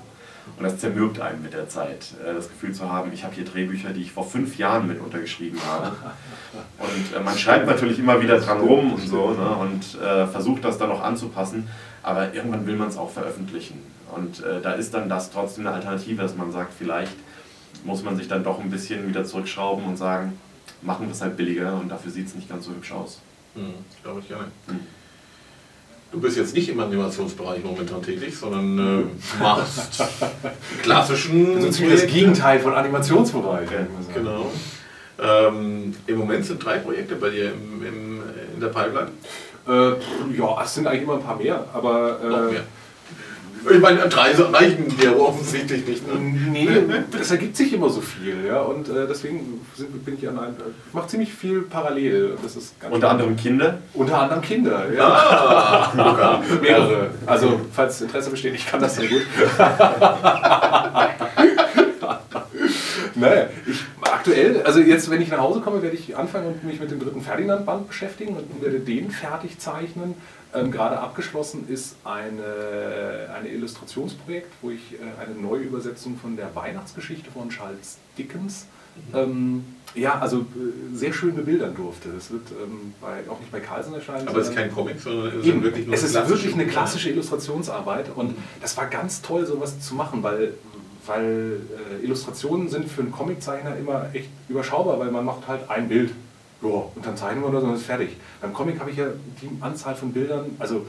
Und 0.57 0.65
das 0.65 0.79
zermürbt 0.79 1.21
einen 1.21 1.43
mit 1.43 1.53
der 1.53 1.69
Zeit, 1.69 2.15
äh, 2.25 2.35
das 2.35 2.49
Gefühl 2.49 2.73
zu 2.73 2.91
haben, 2.91 3.13
ich 3.13 3.25
habe 3.25 3.35
hier 3.35 3.45
Drehbücher, 3.45 3.91
die 3.91 4.03
ich 4.03 4.13
vor 4.13 4.25
fünf 4.25 4.59
Jahren 4.59 4.87
mit 4.87 5.01
untergeschrieben 5.01 5.61
habe. 5.67 5.97
Und 6.79 7.17
äh, 7.17 7.21
man 7.23 7.37
schreibt 7.37 7.67
natürlich 7.67 7.99
immer 7.99 8.21
wieder 8.21 8.39
dran 8.39 8.61
rum 8.61 8.95
und 8.95 9.07
so 9.07 9.31
ne, 9.31 9.51
und 9.51 10.01
äh, 10.01 10.27
versucht 10.27 10.65
das 10.65 10.79
dann 10.79 10.89
noch 10.89 11.03
anzupassen, 11.03 11.69
aber 12.03 12.35
irgendwann 12.35 12.67
will 12.67 12.75
man 12.75 12.89
es 12.89 12.97
auch 12.97 13.11
veröffentlichen. 13.11 13.81
Und 14.15 14.43
äh, 14.43 14.61
da 14.61 14.73
ist 14.73 14.93
dann 14.95 15.09
das 15.09 15.31
trotzdem 15.31 15.67
eine 15.67 15.77
Alternative, 15.77 16.23
dass 16.23 16.37
man 16.37 16.51
sagt, 16.51 16.73
vielleicht 16.77 17.17
muss 17.85 18.03
man 18.03 18.17
sich 18.17 18.29
dann 18.29 18.43
doch 18.43 18.59
ein 18.59 18.71
bisschen 18.71 19.07
wieder 19.09 19.25
zurückschrauben 19.25 19.85
und 19.85 19.97
sagen, 19.97 20.39
machen 20.83 21.07
wir 21.07 21.13
es 21.13 21.21
halt 21.21 21.37
billiger 21.37 21.75
und 21.75 21.89
dafür 21.89 22.11
sieht 22.11 22.27
es 22.27 22.35
nicht 22.35 22.49
ganz 22.49 22.65
so 22.65 22.73
hübsch 22.73 22.93
aus. 22.93 23.21
Mhm, 23.55 23.75
Glaube 24.03 24.21
ich 24.21 24.29
gerne. 24.29 24.45
Mhm. 24.67 24.81
Du 26.13 26.21
bist 26.21 26.37
jetzt 26.37 26.55
nicht 26.55 26.69
im 26.69 26.81
Animationsbereich 26.81 27.63
momentan 27.63 28.03
tätig, 28.03 28.37
sondern 28.37 28.79
äh, 29.03 29.43
machst 29.43 30.03
klassischen. 30.83 31.55
Also 31.57 31.71
ziemlich 31.71 32.01
das 32.03 32.11
Gegenteil 32.11 32.59
von 32.59 32.75
Animationsbereich. 32.75 33.71
Ja, 33.71 33.87
genau. 34.13 34.51
Ähm, 35.23 35.95
Im 36.07 36.19
Moment 36.19 36.45
sind 36.45 36.65
drei 36.65 36.79
Projekte 36.79 37.15
bei 37.15 37.31
dir 37.31 37.53
im, 37.53 37.87
im 37.87 38.23
in 38.55 38.61
der 38.61 38.69
Pipeline. 38.69 39.11
Äh, 39.69 40.37
ja, 40.37 40.63
es 40.63 40.75
sind 40.75 40.87
eigentlich 40.87 41.03
immer 41.03 41.15
ein 41.15 41.23
paar 41.23 41.37
mehr, 41.37 41.65
aber. 41.73 42.21
Äh, 42.23 42.29
Noch 42.29 42.51
mehr. 42.51 42.65
Ich 43.69 43.79
meine, 43.79 44.09
drei 44.09 44.33
reichen 44.33 44.89
dir 44.89 45.19
offensichtlich 45.19 45.87
nicht. 45.87 46.07
Ne? 46.07 46.15
Nee, 46.19 46.69
es 47.21 47.31
ergibt 47.31 47.57
sich 47.57 47.73
immer 47.73 47.91
so 47.91 48.01
viel. 48.01 48.47
Ja? 48.47 48.61
Und 48.61 48.89
äh, 48.89 49.07
deswegen 49.07 49.61
sind, 49.77 50.05
bin 50.05 50.17
ich 50.17 50.29
an 50.29 50.39
einem. 50.39 50.55
Ich 50.89 50.95
mache 50.95 51.09
ziemlich 51.09 51.33
viel 51.33 51.63
parallel. 51.63 52.37
Das 52.43 52.57
ist 52.57 52.81
ganz 52.81 52.95
Unter 52.95 53.11
anderem 53.11 53.37
Kinder? 53.37 53.79
Unter 53.93 54.21
anderem 54.23 54.41
Kinder, 54.43 54.93
ja. 54.93 55.07
Ah, 55.07 56.43
Mehrere. 56.61 57.11
Also, 57.27 57.61
falls 57.73 58.01
Interesse 58.01 58.31
besteht, 58.31 58.55
ich 58.55 58.67
kann 58.67 58.81
das 58.81 58.97
sehr 58.97 59.09
gut. 59.09 59.23
naja, 63.15 63.49
ich, 63.67 63.85
aktuell, 64.03 64.63
also 64.63 64.81
jetzt, 64.81 65.11
wenn 65.11 65.21
ich 65.21 65.29
nach 65.29 65.39
Hause 65.39 65.61
komme, 65.61 65.83
werde 65.83 65.97
ich 65.97 66.17
anfangen 66.17 66.47
und 66.47 66.65
mich 66.65 66.81
mit 66.81 66.91
dem 66.91 66.99
dritten 67.01 67.21
Ferdinand-Band 67.21 67.89
beschäftigen 67.89 68.37
und 68.37 68.63
werde 68.63 68.81
den 68.81 69.11
fertig 69.11 69.59
zeichnen. 69.59 70.15
Ähm, 70.53 70.73
gerade 70.73 70.99
abgeschlossen 70.99 71.69
ist 71.69 71.95
eine, 72.05 73.31
eine 73.37 73.49
Illustrationsprojekt, 73.49 74.53
wo 74.63 74.71
ich 74.71 74.95
äh, 74.95 74.97
eine 75.23 75.35
Neuübersetzung 75.35 76.19
von 76.19 76.37
der 76.37 76.55
Weihnachtsgeschichte 76.55 77.31
von 77.31 77.51
Charles 77.51 77.99
Dickens 78.19 78.67
mhm. 79.13 79.19
ähm, 79.19 79.65
ja, 79.95 80.19
also 80.19 80.39
äh, 80.39 80.95
sehr 80.95 81.13
schön 81.13 81.35
bebildern 81.35 81.75
durfte. 81.75 82.11
Das 82.15 82.31
wird 82.31 82.51
ähm, 82.51 82.95
bei, 83.01 83.31
auch 83.31 83.39
nicht 83.41 83.51
bei 83.51 83.61
Carlsen 83.61 83.95
erscheinen. 83.95 84.29
Aber 84.29 84.41
es 84.41 84.49
ist 84.49 84.55
kein 84.55 84.73
Comic, 84.73 85.01
sondern 85.01 85.39
es 85.41 85.47
ist 85.47 85.63
wirklich 85.63 85.87
nur 85.87 85.95
Es 85.95 86.03
ist 86.03 86.15
wirklich 86.29 86.55
eine 86.55 86.67
klassische 86.67 87.11
Illustrationsarbeit 87.11 88.11
und 88.15 88.37
mhm. 88.37 88.43
das 88.61 88.77
war 88.77 88.87
ganz 88.87 89.23
toll, 89.23 89.47
sowas 89.47 89.81
zu 89.81 89.95
machen, 89.95 90.23
weil, 90.23 90.55
weil 91.07 91.61
äh, 92.01 92.05
Illustrationen 92.05 92.69
sind 92.69 92.89
für 92.89 93.03
einen 93.03 93.13
Comiczeichner 93.13 93.77
immer 93.77 94.07
echt 94.13 94.31
überschaubar, 94.49 94.99
weil 94.99 95.11
man 95.11 95.25
macht 95.25 95.47
halt 95.49 95.69
ein 95.71 95.89
Bild 95.89 96.11
ja, 96.63 96.69
und 96.69 97.05
dann 97.05 97.17
zeichnen 97.17 97.43
wir 97.43 97.51
das 97.51 97.63
und 97.63 97.71
dann 97.71 97.79
ist 97.79 97.87
fertig. 97.87 98.17
Beim 98.41 98.53
Comic 98.53 98.81
habe 98.81 98.91
ich 98.91 98.97
ja 98.97 99.07
die 99.41 99.51
Anzahl 99.61 99.95
von 99.95 100.13
Bildern, 100.13 100.47
also 100.59 100.87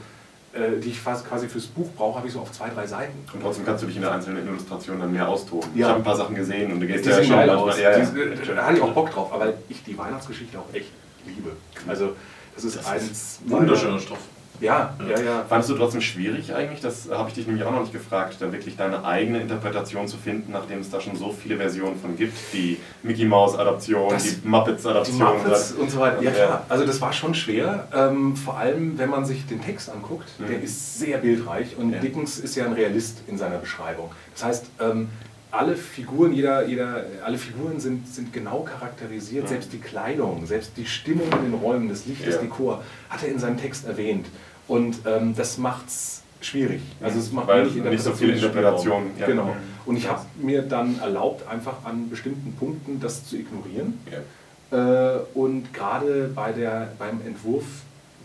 äh, 0.52 0.78
die 0.78 0.90
ich 0.90 1.02
quasi 1.02 1.48
fürs 1.48 1.66
Buch 1.66 1.88
brauche, 1.96 2.18
habe 2.18 2.26
ich 2.26 2.34
so 2.34 2.40
auf 2.40 2.52
zwei, 2.52 2.68
drei 2.68 2.86
Seiten. 2.86 3.18
Und 3.32 3.42
trotzdem 3.42 3.64
kannst 3.64 3.82
du 3.82 3.86
dich 3.86 3.96
in 3.96 4.02
der 4.02 4.12
einzelnen 4.12 4.46
Illustration 4.46 5.00
dann 5.00 5.10
mehr 5.12 5.26
austoben. 5.26 5.70
Ja. 5.74 5.78
Ich 5.78 5.84
habe 5.84 6.00
ein 6.00 6.04
paar 6.04 6.16
Sachen 6.16 6.34
gesehen 6.34 6.72
und 6.72 6.80
du 6.80 6.86
gehst 6.86 7.06
Die 7.06 7.08
ja 7.08 7.22
schon 7.22 7.36
geil 7.36 7.50
aus. 7.50 7.78
Ja, 7.78 7.96
ja. 7.96 8.06
Da 8.54 8.66
hatte 8.66 8.76
ich 8.76 8.82
auch 8.82 8.92
Bock 8.92 9.10
drauf, 9.10 9.32
aber 9.32 9.54
ich 9.68 9.82
die 9.82 9.96
Weihnachtsgeschichte 9.96 10.58
auch 10.58 10.74
echt 10.74 10.90
liebe. 11.24 11.52
Also 11.88 12.14
das 12.54 12.64
ist 12.64 12.76
Das 12.78 12.86
eins 12.86 13.40
Wunderschöner 13.46 13.98
Stoff. 13.98 14.18
Ja, 14.62 14.94
ja, 15.08 15.20
ja. 15.20 15.44
Fandest 15.48 15.70
du 15.70 15.74
trotzdem 15.74 16.00
schwierig 16.00 16.54
eigentlich, 16.54 16.80
das 16.80 17.08
habe 17.10 17.28
ich 17.28 17.34
dich 17.34 17.46
nämlich 17.48 17.64
auch 17.64 17.72
noch 17.72 17.80
nicht 17.80 17.92
gefragt, 17.92 18.36
dann 18.38 18.52
wirklich 18.52 18.76
deine 18.76 19.04
eigene 19.04 19.40
Interpretation 19.40 20.06
zu 20.06 20.16
finden, 20.16 20.52
nachdem 20.52 20.78
es 20.78 20.88
da 20.88 21.00
schon 21.00 21.16
so 21.16 21.32
viele 21.32 21.56
Versionen 21.56 21.96
von 22.00 22.16
gibt? 22.16 22.38
Die 22.52 22.78
Mickey 23.02 23.24
Mouse 23.24 23.58
Adaption, 23.58 24.08
Das- 24.10 24.22
die 24.22 24.36
Die 24.40 24.48
Muppets-Adaption. 24.48 25.18
Muppets 25.18 25.72
und 25.72 25.90
so 25.90 25.98
weiter. 25.98 26.22
Ja 26.22 26.30
Ja. 26.30 26.36
klar, 26.46 26.66
also 26.68 26.86
das 26.86 27.00
war 27.00 27.12
schon 27.12 27.34
schwer. 27.34 27.88
Ähm, 27.92 28.36
vor 28.36 28.56
allem, 28.56 28.96
wenn 28.98 29.10
man 29.10 29.24
sich 29.24 29.44
den 29.46 29.60
Text 29.60 29.90
anguckt, 29.90 30.28
Mhm. 30.38 30.46
der 30.46 30.62
ist 30.62 30.98
sehr 31.00 31.18
bildreich 31.18 31.76
und 31.76 31.90
Ja. 31.92 31.98
Dickens 31.98 32.38
ist 32.38 32.54
ja 32.54 32.64
ein 32.64 32.72
Realist 32.72 33.18
in 33.26 33.36
seiner 33.38 33.58
Beschreibung. 33.58 34.10
Das 34.34 34.44
heißt, 34.44 34.66
ähm, 34.80 35.08
alle 35.50 35.76
Figuren, 35.76 36.32
jeder, 36.32 36.66
jeder, 36.66 37.04
alle 37.24 37.36
Figuren 37.36 37.78
sind, 37.78 38.08
sind 38.08 38.32
genau 38.32 38.60
charakterisiert, 38.62 39.44
Mhm. 39.44 39.48
selbst 39.48 39.72
die 39.72 39.80
Kleidung, 39.80 40.46
selbst 40.46 40.72
die 40.78 40.86
Stimmung 40.86 41.26
in 41.30 41.50
den 41.50 41.54
Räumen, 41.60 41.88
das 41.90 42.06
Licht, 42.06 42.26
das 42.26 42.36
Ja. 42.36 42.40
Dekor, 42.40 42.82
hat 43.10 43.22
er 43.22 43.28
in 43.28 43.38
seinem 43.38 43.58
Text 43.58 43.86
erwähnt. 43.86 44.26
Und 44.72 45.00
ähm, 45.04 45.34
das 45.36 45.58
macht's 45.58 46.22
schwierig. 46.40 46.80
Also 47.02 47.18
es 47.18 47.30
macht 47.30 47.46
Weil 47.46 47.66
wenig 47.74 47.90
nicht 47.90 48.02
so 48.02 48.12
viel 48.12 48.30
Interpretation, 48.30 49.10
ja. 49.18 49.26
Genau. 49.26 49.44
Mhm. 49.44 49.50
Und 49.84 49.96
ich 49.96 50.08
habe 50.08 50.22
mir 50.40 50.62
dann 50.62 50.98
erlaubt, 50.98 51.46
einfach 51.46 51.84
an 51.84 52.08
bestimmten 52.08 52.54
Punkten 52.54 52.98
das 52.98 53.28
zu 53.28 53.36
ignorieren. 53.36 54.00
Ja. 54.10 55.16
Äh, 55.16 55.20
und 55.34 55.74
gerade 55.74 56.30
bei 56.34 56.52
der, 56.52 56.92
beim 56.98 57.20
Entwurf 57.26 57.64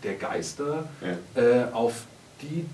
der 0.04 0.13
Geister 0.13 0.86
Ja. 1.01 1.42
äh, 1.42 1.66
auf 1.74 2.06
die 2.42 2.66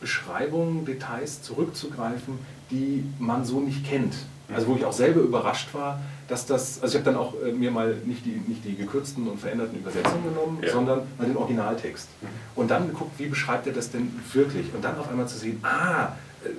Beschreibungen, 0.00 0.86
Details 0.86 1.42
zurückzugreifen, 1.42 2.38
die 2.70 3.04
man 3.18 3.44
so 3.44 3.60
nicht 3.60 3.86
kennt. 3.86 4.14
Also 4.54 4.68
wo 4.68 4.76
ich 4.76 4.86
auch 4.86 4.92
selber 4.94 5.20
überrascht 5.20 5.74
war, 5.74 6.00
dass 6.28 6.44
das, 6.46 6.82
also 6.82 6.96
ich 6.98 7.02
habe 7.02 7.10
dann 7.12 7.20
auch 7.20 7.34
äh, 7.42 7.52
mir 7.52 7.70
mal 7.70 7.96
nicht 8.04 8.24
die, 8.24 8.40
nicht 8.46 8.64
die 8.64 8.76
gekürzten 8.76 9.26
und 9.26 9.40
veränderten 9.40 9.78
Übersetzungen 9.78 10.24
genommen, 10.24 10.58
Ja. 10.62 10.72
sondern 10.72 11.00
mal 11.18 11.26
den 11.26 11.36
Originaltext. 11.36 12.06
Und 12.54 12.70
dann 12.70 12.86
geguckt, 12.88 13.12
wie 13.18 13.26
beschreibt 13.26 13.66
er 13.66 13.72
das 13.72 13.90
denn 13.90 14.10
wirklich? 14.32 14.72
Und 14.74 14.84
dann 14.84 14.98
auf 14.98 15.08
einmal 15.08 15.26
zu 15.26 15.38
sehen, 15.38 15.58
ah, 15.62 16.12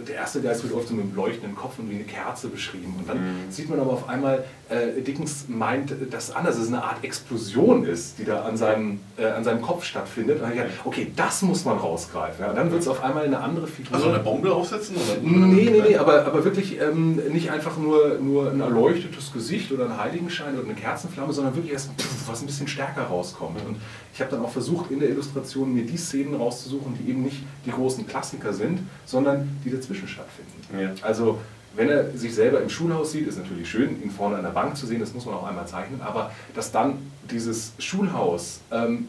der 0.08 0.16
erste 0.16 0.42
Geist 0.42 0.64
wird 0.64 0.74
oft 0.74 0.88
so 0.88 0.94
mit 0.94 1.06
einem 1.06 1.16
leuchtenden 1.16 1.56
Kopf 1.56 1.80
und 1.80 1.90
wie 1.90 1.96
eine 1.96 2.04
Kerze 2.04 2.48
beschrieben. 2.48 2.96
Und 3.00 3.08
dann 3.10 3.18
Mhm. 3.18 3.52
sieht 3.52 3.70
man 3.70 3.80
aber 3.80 3.92
auf 3.94 4.10
einmal, 4.10 4.44
äh, 4.70 5.02
Dickens 5.02 5.46
meint 5.48 5.94
das 6.12 6.32
anders, 6.32 6.56
dass 6.56 6.66
es 6.66 6.74
eine 6.74 6.84
Art 6.84 7.04
Explosion 7.04 7.86
ist, 7.86 8.20
die 8.20 8.26
da 8.26 8.44
an 8.44 8.58
seinem, 8.58 9.00
äh, 9.18 9.26
an 9.26 9.44
seinem 9.44 9.62
Kopf 9.62 9.84
stattfindet. 9.84 10.42
Und 10.42 10.50
dann 10.50 10.54
ich 10.54 10.86
okay, 10.86 11.12
das 11.16 11.42
muss 11.42 11.66
man 11.66 11.78
rausgreifen. 11.78 12.46
Ja, 12.46 12.54
dann 12.54 12.72
wird 12.72 12.82
es 12.82 12.88
auf 12.88 13.02
einmal 13.04 13.26
eine 13.26 13.40
andere 13.40 13.68
Figur. 13.68 13.96
Also 13.96 14.10
eine 14.10 14.20
Bombe 14.20 14.54
aufsetzen? 14.54 14.96
Oder? 14.96 15.22
Nee, 15.22 15.70
nee, 15.72 15.82
nee, 15.90 15.96
aber, 15.98 16.26
aber 16.26 16.44
wirklich 16.44 16.80
ähm, 16.80 17.16
nicht 17.32 17.52
einfach 17.52 17.78
nur, 17.78 18.18
nur 18.22 18.52
ein 18.52 18.60
erleuchtetes 18.62 19.32
Gesicht 19.34 19.72
oder 19.72 19.86
ein 19.86 19.98
Heiligenschein 19.98 20.56
oder 20.56 20.66
eine 20.66 20.76
Kerzenflamme, 20.76 21.32
sondern 21.34 21.56
wirklich 21.56 21.74
erst 21.74 21.90
pff, 22.00 22.28
was 22.28 22.42
ein 22.42 22.46
bisschen 22.46 22.68
stärker 22.68 23.04
rauskommt. 23.04 23.60
Und 23.68 23.78
ich 24.14 24.20
habe 24.22 24.32
dann 24.32 24.44
auch 24.44 24.52
versucht, 24.52 24.92
in 24.92 25.00
der 25.00 25.10
Illustration 25.10 25.74
mir 25.74 25.84
die 25.86 25.98
Szenen 25.98 26.36
rauszusuchen, 26.36 26.98
die 27.00 27.10
eben 27.10 27.24
nicht 27.24 27.44
die 27.66 27.72
großen 27.72 28.06
Klassiker 28.06 28.54
sind, 28.54 28.80
sondern 29.06 29.48
die 29.64 29.69
dazwischen 29.72 30.08
stattfinden. 30.08 30.52
Ja. 30.80 30.92
Also, 31.06 31.40
wenn 31.76 31.90
er 31.90 32.12
sich 32.18 32.34
selber 32.34 32.62
im 32.62 32.70
Schulhaus 32.70 33.12
sieht, 33.12 33.28
ist 33.28 33.38
natürlich 33.38 33.70
schön, 33.70 34.02
ihn 34.02 34.10
vorne 34.12 34.38
an 34.38 34.44
der 34.44 34.50
Bank 34.50 34.76
zu 34.76 34.86
sehen, 34.88 35.00
das 35.00 35.14
muss 35.14 35.26
man 35.26 35.36
auch 35.36 35.46
einmal 35.48 35.68
zeichnen, 35.68 36.02
aber 36.02 36.32
dass 36.56 36.72
dann 36.72 36.98
dieses 37.30 37.74
Schulhaus 37.78 38.62
ähm, 38.72 39.08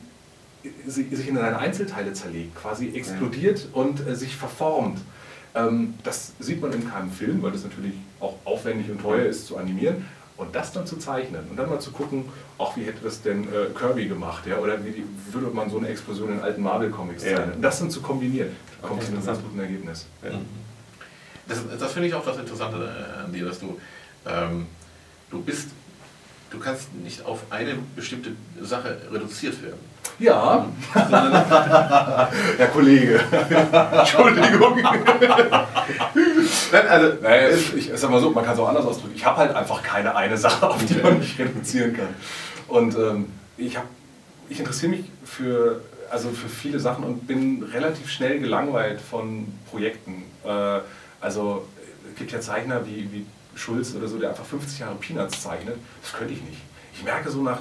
si- 0.86 1.08
sich 1.14 1.28
in 1.28 1.36
seine 1.36 1.58
Einzelteile 1.58 2.12
zerlegt, 2.12 2.54
quasi 2.54 2.90
explodiert 2.94 3.68
und 3.72 4.06
äh, 4.06 4.14
sich 4.14 4.36
verformt. 4.36 4.98
Ähm, 5.54 5.94
das 6.04 6.32
sieht 6.38 6.60
man 6.60 6.72
in 6.72 6.88
keinem 6.88 7.10
Film, 7.10 7.42
weil 7.42 7.50
das 7.52 7.64
natürlich 7.64 7.94
auch 8.20 8.34
aufwendig 8.44 8.90
und 8.90 9.00
teuer 9.00 9.24
ist 9.24 9.46
zu 9.46 9.56
animieren. 9.56 10.04
Und 10.40 10.54
das 10.56 10.72
dann 10.72 10.86
zu 10.86 10.96
zeichnen 10.96 11.42
und 11.50 11.56
dann 11.58 11.68
mal 11.68 11.80
zu 11.80 11.90
gucken, 11.90 12.24
auch 12.56 12.74
wie 12.74 12.84
hätte 12.84 13.04
das 13.04 13.20
denn 13.20 13.44
äh, 13.44 13.66
Kirby 13.78 14.06
gemacht, 14.08 14.46
ja? 14.46 14.56
oder 14.56 14.82
wie 14.82 14.90
die, 14.90 15.04
würde 15.30 15.48
man 15.48 15.68
so 15.68 15.76
eine 15.76 15.88
Explosion 15.88 16.32
in 16.32 16.40
alten 16.40 16.62
Marvel-Comics 16.62 17.24
Ja. 17.24 17.36
zeichnen. 17.36 17.56
Und 17.56 17.62
das 17.62 17.78
dann 17.78 17.90
zu 17.90 18.00
kombinieren, 18.00 18.48
du 18.80 18.88
kommst 18.88 19.08
zu 19.08 19.12
einem 19.12 19.26
ganz 19.26 19.38
guten 19.42 19.60
Ergebnis. 19.60 20.06
Ja. 20.24 20.30
Das, 21.46 21.58
das 21.78 21.92
finde 21.92 22.08
ich 22.08 22.14
auch 22.14 22.24
das 22.24 22.38
Interessante 22.38 22.78
äh, 22.78 23.24
an 23.24 23.32
dir, 23.34 23.44
dass 23.44 23.60
du, 23.60 23.78
ähm, 24.26 24.66
du 25.30 25.42
bist, 25.42 25.68
du 26.50 26.58
kannst 26.58 26.94
nicht 26.94 27.22
auf 27.26 27.40
eine 27.50 27.74
bestimmte 27.94 28.30
Sache 28.62 28.96
reduziert 29.12 29.62
werden. 29.62 29.78
Ja, 30.18 30.66
Herr 30.92 32.66
Kollege. 32.72 33.20
Entschuldigung. 33.92 34.82
Nein, 36.72 36.88
also, 36.88 37.12
Naja, 37.22 37.48
ich 37.48 37.90
sag 37.94 38.10
mal 38.10 38.20
so, 38.20 38.30
man 38.30 38.44
kann 38.44 38.52
es 38.52 38.60
auch 38.60 38.68
anders 38.68 38.84
ausdrücken. 38.84 39.14
Ich 39.16 39.24
habe 39.24 39.38
halt 39.38 39.54
einfach 39.56 39.82
keine 39.82 40.14
eine 40.14 40.36
Sache, 40.36 40.68
auf 40.68 40.84
die 40.84 40.94
man 40.94 41.18
mich 41.18 41.38
reduzieren 41.38 41.96
kann. 41.96 42.14
Und 42.68 42.96
ähm, 42.96 43.26
ich, 43.56 43.76
hab, 43.78 43.86
ich 44.50 44.60
interessiere 44.60 44.90
mich 44.92 45.04
für, 45.24 45.80
also 46.10 46.28
für 46.30 46.50
viele 46.50 46.78
Sachen 46.80 47.04
und 47.04 47.26
bin 47.26 47.62
relativ 47.62 48.10
schnell 48.10 48.40
gelangweilt 48.40 49.00
von 49.00 49.48
Projekten. 49.70 50.24
Äh, 50.44 50.80
also 51.20 51.66
es 52.10 52.18
gibt 52.18 52.32
ja 52.32 52.40
Zeichner 52.40 52.86
wie, 52.86 53.10
wie 53.10 53.26
Schulz 53.54 53.94
oder 53.94 54.06
so, 54.06 54.18
der 54.18 54.30
einfach 54.30 54.44
50 54.44 54.80
Jahre 54.80 54.96
Peanuts 54.96 55.42
zeichnet. 55.42 55.76
Das 56.02 56.12
könnte 56.12 56.34
ich 56.34 56.42
nicht. 56.42 56.58
Ich 56.94 57.04
merke 57.04 57.30
so 57.30 57.42
nach 57.42 57.60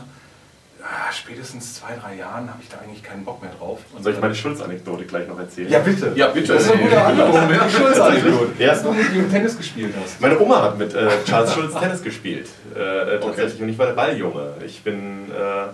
ah, 0.83 1.11
spätestens 1.11 1.75
zwei, 1.75 1.95
drei 1.95 2.15
Jahren 2.15 2.49
habe 2.49 2.59
ich 2.61 2.69
da 2.69 2.77
eigentlich 2.79 3.03
keinen 3.03 3.25
Bock 3.25 3.41
mehr 3.41 3.51
drauf. 3.51 3.79
Und 3.95 4.03
Soll 4.03 4.13
ich 4.13 4.21
meine 4.21 4.35
Schulz-Anekdote 4.35 5.05
gleich 5.05 5.27
noch 5.27 5.39
erzählen? 5.39 5.69
ja, 5.69 5.79
bitte. 5.79 6.11
Ja, 6.15 6.27
bitte. 6.27 6.53
Das 6.53 6.63
ist 6.63 6.71
ein 6.71 6.81
guter 6.81 7.05
Anlass. 7.05 7.35
Die 7.71 7.77
Schulz-Anekdote. 7.77 8.51
Ja. 8.57 8.67
Dass 8.67 8.83
du 8.83 8.91
mit 8.91 9.13
ihm 9.13 9.29
Tennis 9.29 9.57
gespielt 9.57 9.93
hast. 10.01 10.21
Meine 10.21 10.39
Oma 10.39 10.63
hat 10.63 10.77
mit 10.77 10.93
äh, 10.93 11.09
Charles 11.25 11.53
Schulz 11.53 11.73
Tennis 11.73 12.03
gespielt, 12.03 12.49
äh, 12.75 13.15
äh, 13.15 13.19
tatsächlich, 13.19 13.61
und 13.61 13.69
ich 13.69 13.77
war 13.77 13.87
der 13.87 13.93
Balljunge. 13.93 14.53
Ich 14.65 14.83
bin 14.83 15.31
äh, 15.31 15.69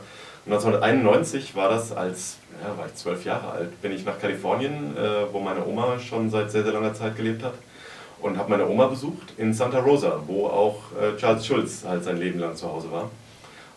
1991 0.52 1.56
war 1.56 1.70
das, 1.70 1.92
als 1.92 2.38
ja, 2.62 2.78
war 2.78 2.86
ich 2.86 2.96
zwölf 2.96 3.26
Jahre 3.26 3.52
alt, 3.52 3.82
bin 3.82 3.92
ich 3.92 4.06
nach 4.06 4.20
Kalifornien, 4.20 4.96
äh, 4.96 5.32
wo 5.32 5.40
meine 5.40 5.66
Oma 5.66 6.00
schon 6.00 6.30
seit 6.30 6.52
sehr, 6.52 6.64
sehr 6.64 6.74
langer 6.74 6.94
Zeit 6.94 7.16
gelebt 7.16 7.44
hat, 7.44 7.54
und 8.22 8.38
habe 8.38 8.50
meine 8.50 8.68
Oma 8.68 8.88
besucht 8.88 9.34
in 9.38 9.54
Santa 9.54 9.80
Rosa, 9.80 10.22
wo 10.26 10.48
auch 10.48 10.78
äh, 11.00 11.18
Charles 11.18 11.46
Schulz 11.46 11.84
halt 11.88 12.04
sein 12.04 12.18
Leben 12.18 12.40
lang 12.40 12.56
zu 12.56 12.72
Hause 12.72 12.92
war. 12.92 13.10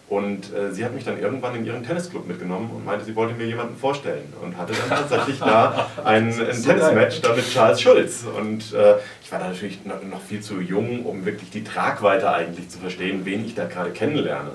Und 0.09 0.55
äh, 0.55 0.73
sie 0.73 0.87
hat 0.87 0.95
mich 0.95 1.05
dann 1.05 1.21
irgendwann 1.21 1.55
in 1.55 1.67
ihren 1.67 1.85
Tennisclub 1.85 2.27
mitgenommen 2.27 2.71
und 2.75 2.85
meinte, 2.85 3.05
sie 3.05 3.15
wollte 3.15 3.35
mir 3.35 3.47
jemanden 3.47 3.77
vorstellen. 3.77 4.33
Und 4.43 4.57
hatte 4.57 4.73
dann 4.73 4.99
tatsächlich 5.01 5.39
da 5.39 5.91
ein, 6.03 6.29
ein 6.29 6.55
so. 6.55 6.71
Tennismatch 6.71 7.21
da 7.21 7.35
mit 7.35 7.51
Charles 7.51 7.81
Schulz. 7.81 8.25
Und 8.25 8.73
äh, 8.73 8.95
ich 9.23 9.31
war 9.31 9.39
da 9.39 9.49
natürlich 9.49 9.85
noch, 9.85 10.03
noch 10.03 10.23
viel 10.23 10.41
zu 10.41 10.61
jung, 10.61 11.05
um 11.05 11.27
wirklich 11.27 11.51
die 11.51 11.63
Tragweite 11.63 12.33
eigentlich 12.33 12.71
zu 12.71 12.79
verstehen, 12.79 13.21
wen 13.25 13.45
ich 13.45 13.55
da 13.55 13.67
gerade 13.67 13.91
kennenlerne. 13.91 14.53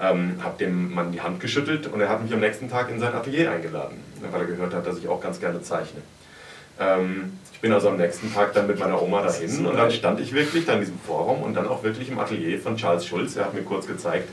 Ähm, 0.00 0.40
habe 0.42 0.58
dem 0.58 0.92
Mann 0.94 1.12
die 1.12 1.20
Hand 1.20 1.40
geschüttelt 1.40 1.88
und 1.88 2.00
er 2.00 2.08
hat 2.08 2.22
mich 2.22 2.32
am 2.32 2.38
nächsten 2.38 2.70
Tag 2.70 2.88
in 2.88 3.00
sein 3.00 3.14
Atelier 3.14 3.50
eingeladen, 3.50 3.98
weil 4.30 4.42
er 4.42 4.46
gehört 4.46 4.72
hat, 4.72 4.86
dass 4.86 4.98
ich 4.98 5.08
auch 5.08 5.20
ganz 5.20 5.40
gerne 5.40 5.60
zeichne. 5.60 6.02
Ähm, 6.78 7.32
ich 7.52 7.60
bin 7.60 7.72
also 7.72 7.88
am 7.88 7.96
nächsten 7.96 8.32
Tag 8.32 8.52
dann 8.52 8.68
mit 8.68 8.78
meiner 8.78 9.02
Oma 9.02 9.22
dahin 9.22 9.66
und 9.66 9.76
dann 9.76 9.90
stand 9.90 10.20
ich 10.20 10.32
wirklich 10.32 10.64
da 10.64 10.74
in 10.74 10.80
diesem 10.80 11.00
Forum 11.00 11.42
und 11.42 11.54
dann 11.54 11.66
auch 11.66 11.82
wirklich 11.82 12.08
im 12.08 12.18
Atelier 12.20 12.60
von 12.60 12.76
Charles 12.76 13.04
Schulz. 13.04 13.34
Er 13.34 13.46
hat 13.46 13.54
mir 13.54 13.62
kurz 13.62 13.88
gezeigt, 13.88 14.28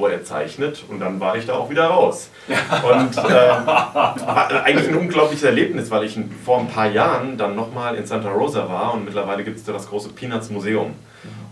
wo 0.00 0.06
er 0.06 0.24
zeichnet 0.24 0.84
und 0.88 0.98
dann 0.98 1.20
war 1.20 1.36
ich 1.36 1.46
da 1.46 1.54
auch 1.54 1.70
wieder 1.70 1.86
raus. 1.86 2.30
Und 2.48 3.16
ähm, 3.16 3.66
war 3.66 4.64
eigentlich 4.64 4.88
ein 4.88 4.96
unglaubliches 4.96 5.44
Erlebnis, 5.44 5.90
weil 5.90 6.04
ich 6.04 6.18
vor 6.44 6.58
ein 6.58 6.68
paar 6.68 6.90
Jahren 6.90 7.36
dann 7.36 7.54
nochmal 7.54 7.94
in 7.94 8.06
Santa 8.06 8.30
Rosa 8.30 8.68
war 8.68 8.94
und 8.94 9.04
mittlerweile 9.04 9.44
gibt 9.44 9.58
es 9.58 9.64
da 9.64 9.72
das 9.72 9.88
große 9.88 10.08
Peanuts 10.10 10.50
Museum. 10.50 10.94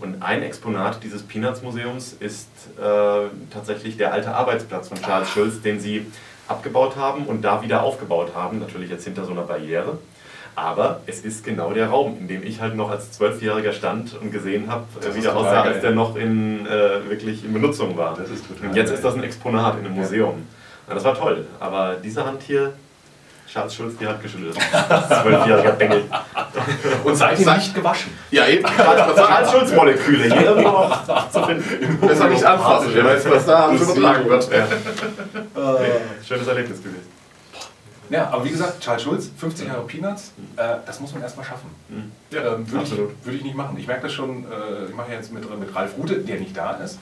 Und 0.01 0.21
ein 0.23 0.43
Exponat 0.43 1.03
dieses 1.03 1.23
Peanuts 1.23 1.61
Museums 1.61 2.15
ist 2.19 2.49
äh, 2.77 3.27
tatsächlich 3.53 3.97
der 3.97 4.13
alte 4.13 4.33
Arbeitsplatz 4.33 4.87
von 4.89 5.01
Charles 5.01 5.29
Schulz, 5.29 5.61
den 5.61 5.79
sie 5.79 6.05
abgebaut 6.47 6.95
haben 6.95 7.25
und 7.25 7.43
da 7.43 7.61
wieder 7.61 7.83
aufgebaut 7.83 8.31
haben, 8.33 8.59
natürlich 8.59 8.89
jetzt 8.89 9.03
hinter 9.03 9.25
so 9.25 9.31
einer 9.31 9.43
Barriere. 9.43 9.99
Aber 10.55 11.01
es 11.05 11.21
ist 11.21 11.43
genau 11.45 11.71
der 11.71 11.87
Raum, 11.89 12.17
in 12.19 12.27
dem 12.27 12.43
ich 12.43 12.59
halt 12.61 12.75
noch 12.75 12.89
als 12.91 13.11
Zwölfjähriger 13.11 13.71
stand 13.73 14.13
und 14.21 14.31
gesehen 14.31 14.69
habe, 14.69 14.83
Das 15.01 15.15
wie 15.15 15.21
der 15.21 15.35
aussah, 15.35 15.61
als 15.61 15.81
der 15.81 15.91
noch 15.91 16.15
in, 16.15 16.65
äh, 16.65 17.09
wirklich 17.09 17.45
in 17.45 17.53
Benutzung 17.53 17.95
war. 17.97 18.15
Das 18.17 18.29
ist 18.29 18.47
total 18.47 18.69
und 18.69 18.75
jetzt 18.75 18.87
geil. 18.89 18.95
ist 18.95 19.03
das 19.05 19.15
ein 19.15 19.23
Exponat 19.23 19.79
in 19.79 19.85
einem 19.85 19.95
Museum. 19.95 20.45
Ja, 20.87 20.93
das 20.95 21.03
war 21.03 21.15
toll. 21.17 21.45
Aber 21.59 21.95
diese 22.03 22.25
Hand 22.25 22.41
hier, 22.41 22.73
Charles 23.51 23.73
Schulz, 23.73 23.97
die 23.97 24.05
hat 24.05 24.21
geschüttelt. 24.21 24.55
Zwölfjähriger 25.21 25.71
Bengel. 25.71 26.03
Und 27.03 27.15
seitdem 27.15 27.53
nicht 27.55 27.73
gewaschen. 27.73 28.11
ja, 28.31 28.47
eben. 28.47 28.65
Charles 28.65 29.51
Schulz-Moleküle 29.51 30.23
hier 30.25 30.45
irgendwo 30.45 30.69
noch 30.69 31.29
zu 31.31 31.43
finden. 31.43 31.97
Besser 32.01 32.27
nicht 32.27 32.43
anfassen. 32.43 32.89
Wer 32.93 33.05
weiß, 33.05 33.29
was 33.29 33.45
da 33.45 33.67
alles 33.67 33.81
übertragen 33.81 34.29
wird. 34.29 34.49
Ja. 34.51 34.67
Schönes 36.27 36.47
Erlebnis 36.47 36.77
gewesen. 36.79 37.18
Ja, 38.09 38.29
aber 38.31 38.43
wie 38.45 38.49
gesagt, 38.49 38.81
Charles 38.81 39.03
Schulz, 39.03 39.29
50 39.37 39.67
Jahre 39.67 39.83
Peanuts, 39.85 40.31
äh, 40.55 40.75
das 40.85 40.99
muss 40.99 41.13
man 41.13 41.21
erstmal 41.21 41.45
schaffen. 41.45 41.69
Ja, 42.31 42.55
ähm, 42.55 42.69
würde, 42.71 42.83
ich, 42.83 42.91
würde 42.97 43.37
ich 43.37 43.43
nicht 43.43 43.55
machen. 43.55 43.77
Ich 43.77 43.87
merke 43.87 44.03
das 44.03 44.13
schon, 44.13 44.45
äh, 44.51 44.85
ich 44.89 44.95
mache 44.95 45.11
jetzt 45.11 45.31
mit, 45.31 45.47
mit 45.59 45.75
Ralf 45.75 45.95
Rute, 45.97 46.15
der 46.19 46.39
nicht 46.39 46.55
da 46.57 46.71
ist, 46.77 46.97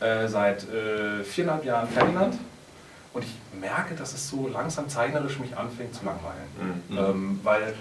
äh, 0.00 0.26
seit 0.28 0.64
äh, 0.72 1.22
viereinhalb 1.24 1.64
Jahren 1.64 1.88
Ferdinand. 1.88 2.34
und 3.14 3.24
ich 3.24 3.34
merke, 3.60 3.94
dass 3.94 4.14
es 4.14 4.28
so 4.28 4.48
langsam 4.48 4.88
zeichnerisch 4.88 5.38
mich 5.38 5.56
anfängt 5.56 5.94
zu 5.94 6.04
langweilen. 6.04 6.82
Mhm. 6.88 6.98
Ähm, 6.98 7.40
weil 7.42 7.74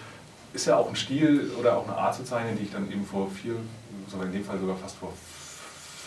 ist 0.54 0.66
ja 0.66 0.78
auch 0.78 0.90
ein 0.90 0.96
Stil 0.96 1.52
oder 1.60 1.78
auch 1.78 1.88
eine 1.88 1.98
Art 1.98 2.16
zu 2.16 2.24
zeichnen, 2.24 2.58
die 2.58 2.64
ich 2.64 2.72
dann 2.72 2.90
eben 2.92 3.06
vor 3.06 3.30
vier, 3.30 3.56
sogar 4.10 4.26
in 4.28 4.34
dem 4.34 4.44
Fall 4.46 4.58
sogar 4.60 4.76
fast 4.78 4.98
vor, 4.98 5.14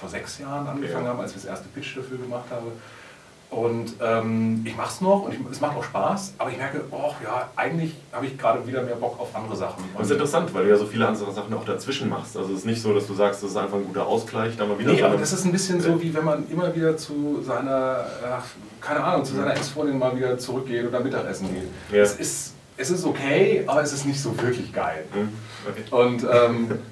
vor 0.00 0.08
sechs 0.08 0.38
Jahren 0.38 0.66
angefangen 0.66 1.04
Ja. 1.04 1.10
habe, 1.10 1.22
als 1.22 1.32
ich 1.32 1.36
das 1.38 1.44
erste 1.46 1.68
Pitch 1.68 1.96
dafür 1.96 2.18
gemacht 2.18 2.46
habe. 2.50 2.72
Und 3.50 3.94
ähm, 4.00 4.62
ich 4.64 4.76
mache 4.76 4.90
es 4.90 5.00
noch 5.00 5.24
und 5.24 5.32
ich, 5.34 5.40
es 5.50 5.60
macht 5.60 5.76
auch 5.76 5.82
Spaß, 5.82 6.34
aber 6.38 6.50
ich 6.50 6.56
merke, 6.56 6.84
oh 6.92 7.12
ja, 7.24 7.50
eigentlich 7.56 7.96
habe 8.12 8.26
ich 8.26 8.38
gerade 8.38 8.64
wieder 8.64 8.82
mehr 8.82 8.94
Bock 8.94 9.18
auf 9.18 9.34
andere 9.34 9.56
Sachen. 9.56 9.82
Und 9.82 9.98
das 9.98 10.06
ist 10.06 10.12
interessant, 10.12 10.54
weil 10.54 10.64
du 10.64 10.70
ja 10.70 10.76
so 10.76 10.86
viele 10.86 11.08
andere 11.08 11.32
Sachen 11.32 11.52
auch 11.54 11.64
dazwischen 11.64 12.08
machst. 12.08 12.36
Also 12.36 12.52
es 12.52 12.60
ist 12.60 12.66
nicht 12.66 12.80
so, 12.80 12.94
dass 12.94 13.08
du 13.08 13.14
sagst, 13.14 13.42
das 13.42 13.50
ist 13.50 13.56
einfach 13.56 13.76
ein 13.76 13.86
guter 13.86 14.06
Ausgleich, 14.06 14.56
da 14.56 14.66
mal 14.66 14.78
wieder 14.78 14.92
Nee, 14.92 15.02
aber 15.02 15.16
das 15.16 15.32
ist 15.32 15.44
ein 15.44 15.50
bisschen 15.50 15.80
so, 15.80 16.00
wie 16.00 16.14
wenn 16.14 16.24
man 16.24 16.48
immer 16.48 16.74
wieder 16.76 16.96
zu 16.96 17.42
seiner, 17.42 18.06
ach, 18.24 18.44
keine 18.80 19.02
Ahnung, 19.02 19.24
zu 19.24 19.34
seiner 19.34 19.56
Ex-Freundin 19.56 19.98
mal 19.98 20.16
wieder 20.16 20.38
zurückgeht 20.38 20.86
oder 20.86 21.00
Mittagessen 21.00 21.48
geht. 21.52 21.68
Ja. 21.92 22.02
Es, 22.04 22.14
ist, 22.14 22.54
es 22.76 22.90
ist 22.90 23.04
okay, 23.04 23.64
aber 23.66 23.82
es 23.82 23.92
ist 23.92 24.06
nicht 24.06 24.20
so 24.20 24.40
wirklich 24.40 24.72
geil. 24.72 25.04
Hm, 25.12 25.28
okay. 25.68 25.82
Und 25.90 26.22
ähm, 26.22 26.70
äh, 26.70 26.74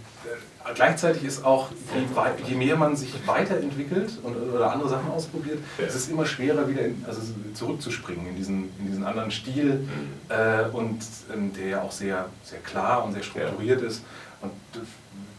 gleichzeitig 0.75 1.25
ist 1.25 1.45
auch, 1.45 1.69
je, 1.95 2.49
je 2.51 2.57
mehr 2.57 2.77
man 2.77 2.97
sich 2.97 3.13
weiterentwickelt 3.27 4.13
und, 4.23 4.37
oder 4.37 4.73
andere 4.73 4.89
Sachen 4.89 5.11
ausprobiert, 5.11 5.59
Ja. 5.79 5.85
es 5.87 5.95
ist 5.95 6.11
immer 6.11 6.27
schwerer 6.27 6.69
wieder 6.69 6.83
in, 6.83 7.05
also 7.07 7.21
zurückzuspringen 7.55 8.27
in 8.29 8.37
diesen, 8.37 8.69
in 8.79 8.87
diesen 8.87 9.05
anderen 9.05 9.31
Stil 9.31 9.89
äh, 10.29 10.69
und 10.73 10.99
ähm, 11.33 11.53
der 11.55 11.67
ja 11.69 11.83
auch 11.83 11.93
sehr, 11.93 12.27
sehr 12.43 12.61
klar 12.61 13.05
und 13.05 13.13
sehr 13.13 13.23
strukturiert 13.23 13.83
ist. 13.83 14.03
Und 14.41 14.53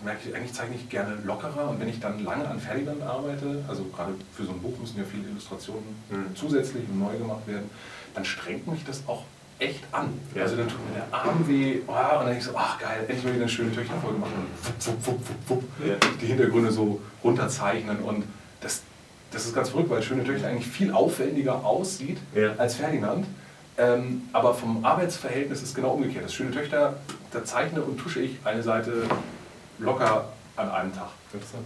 merke 0.04 0.30
ich, 0.30 0.36
eigentlich 0.36 0.54
zeichne 0.54 0.76
ich 0.76 0.90
gerne 0.90 1.18
lockerer 1.26 1.70
und 1.70 1.80
wenn 1.80 1.90
ich 1.90 2.00
dann 2.00 2.24
lange 2.24 2.48
an 2.48 2.60
Fertigland 2.60 3.02
arbeite, 3.04 3.64
also 3.68 3.84
gerade 3.86 4.14
für 4.36 4.44
so 4.46 4.52
ein 4.52 4.60
Buch 4.60 4.78
müssen 4.80 4.98
ja 4.98 5.04
viele 5.10 5.28
Illustrationen 5.30 5.84
Mhm. 6.10 6.36
zusätzlich 6.36 6.84
und 6.90 7.00
neu 7.00 7.18
gemacht 7.18 7.46
werden, 7.48 7.70
dann 8.16 8.26
strengt 8.26 8.68
mich 8.68 8.84
das 8.86 9.04
auch 9.08 9.24
echt 9.60 9.84
an. 9.92 10.20
Ja. 10.34 10.44
Also 10.44 10.56
dann 10.56 10.68
tut 10.68 10.80
mir 10.88 10.96
der 10.96 11.20
Arm 11.20 11.48
weh 11.48 11.80
oh, 11.86 11.92
und 11.92 11.98
dann 11.98 12.26
denke 12.26 12.40
ich 12.40 12.46
so, 12.46 12.52
ach 12.56 12.80
geil, 12.80 13.00
endlich 13.08 13.24
mal 13.24 13.34
wieder 13.34 13.42
eine 13.44 13.50
schöne 13.50 13.74
Töchterfolge 13.76 14.18
machen 14.18 14.34
und 14.36 14.88
wupp, 14.88 15.08
wupp, 15.08 15.30
wupp, 15.30 15.50
wupp, 15.50 15.64
Ja. 15.86 15.96
die 16.22 16.26
Hintergründe 16.26 16.72
so 16.72 17.02
runterzeichnen 17.24 18.00
und 18.00 18.24
das, 18.62 18.82
das 19.32 19.46
ist 19.46 19.54
ganz 19.54 19.70
verrückt, 19.70 19.90
weil 19.90 20.02
Schöne 20.02 20.24
Töchter 20.24 20.48
eigentlich 20.48 20.68
viel 20.68 20.94
aufwendiger 20.94 21.64
aussieht 21.66 22.18
Ja. 22.34 22.56
als 22.58 22.76
Ferdinand. 22.76 23.26
Ähm, 23.78 24.24
aber 24.34 24.54
vom 24.54 24.84
Arbeitsverhältnis 24.84 25.62
ist 25.62 25.74
genau 25.74 25.92
umgekehrt. 25.92 26.26
Das 26.26 26.34
Schöne 26.34 26.52
Töchter, 26.52 26.96
da 27.32 27.44
zeichne 27.46 27.82
und 27.82 27.98
tusche 27.98 28.20
ich 28.20 28.38
eine 28.44 28.62
Seite 28.62 29.04
locker 29.78 30.30
an 30.58 30.70
einem 30.70 30.94
Tag. 30.94 31.10
Interessant. 31.32 31.64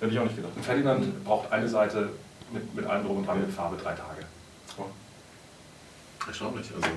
Hätte 0.00 0.12
ich 0.12 0.18
auch 0.18 0.24
nicht 0.24 0.34
gedacht. 0.34 0.52
Und 0.56 0.64
Ferdinand 0.64 1.24
braucht 1.24 1.52
eine 1.52 1.68
Seite 1.68 2.08
mit, 2.52 2.74
mit 2.74 2.84
allem 2.86 3.04
drum 3.06 3.18
und 3.18 3.26
dran 3.26 3.40
mit 3.40 3.52
Farbe 3.52 3.76
drei 3.76 3.92
Tage. 3.92 4.22
Erstaunlich. 6.26 6.66
Also, 6.74 6.88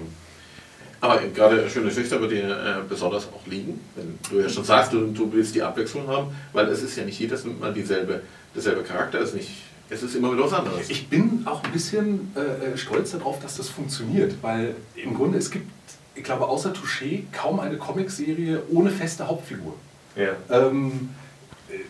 aber 1.05 1.21
gerade 1.27 1.69
Schöne 1.69 1.93
Töchter 1.93 2.19
wird 2.21 2.31
dir 2.31 2.50
äh, 2.50 2.88
besonders 2.88 3.27
auch 3.27 3.45
liegen, 3.47 3.79
wenn 3.95 4.17
du 4.29 4.41
ja 4.41 4.50
schon 4.50 4.63
sagst, 4.63 4.93
du, 4.93 5.07
du 5.07 5.31
willst 5.31 5.55
die 5.55 5.62
Abwechslung 5.62 6.07
haben, 6.07 6.33
weil 6.53 6.67
es 6.67 6.81
ist 6.83 6.95
ja 6.97 7.05
nicht 7.05 7.19
jedes 7.19 7.45
Mal 7.45 7.74
dieselbe, 7.74 8.21
derselbe 8.53 8.83
Charakter, 8.83 9.19
es 9.19 9.29
ist, 9.29 9.35
nicht, 9.35 9.51
es 9.89 10.03
ist 10.03 10.15
immer 10.15 10.33
wieder 10.33 10.43
was 10.43 10.53
anderes. 10.53 10.89
Ich 10.89 11.07
bin 11.07 11.43
auch 11.45 11.63
ein 11.63 11.71
bisschen 11.71 12.31
äh, 12.35 12.77
stolz 12.77 13.12
darauf, 13.12 13.39
dass 13.41 13.57
das 13.57 13.69
funktioniert, 13.69 14.35
weil 14.41 14.75
im 14.95 15.13
Grunde 15.13 15.37
es 15.37 15.51
gibt, 15.51 15.70
ich 16.15 16.24
glaube, 16.24 16.48
außer 16.48 16.74
Touché 16.74 17.24
kaum 17.31 17.59
eine 17.59 17.77
Comicserie 17.77 18.61
ohne 18.70 18.89
feste 18.89 19.27
Hauptfigur. 19.27 19.74
Ja. 20.15 20.29
Ähm, 20.50 21.09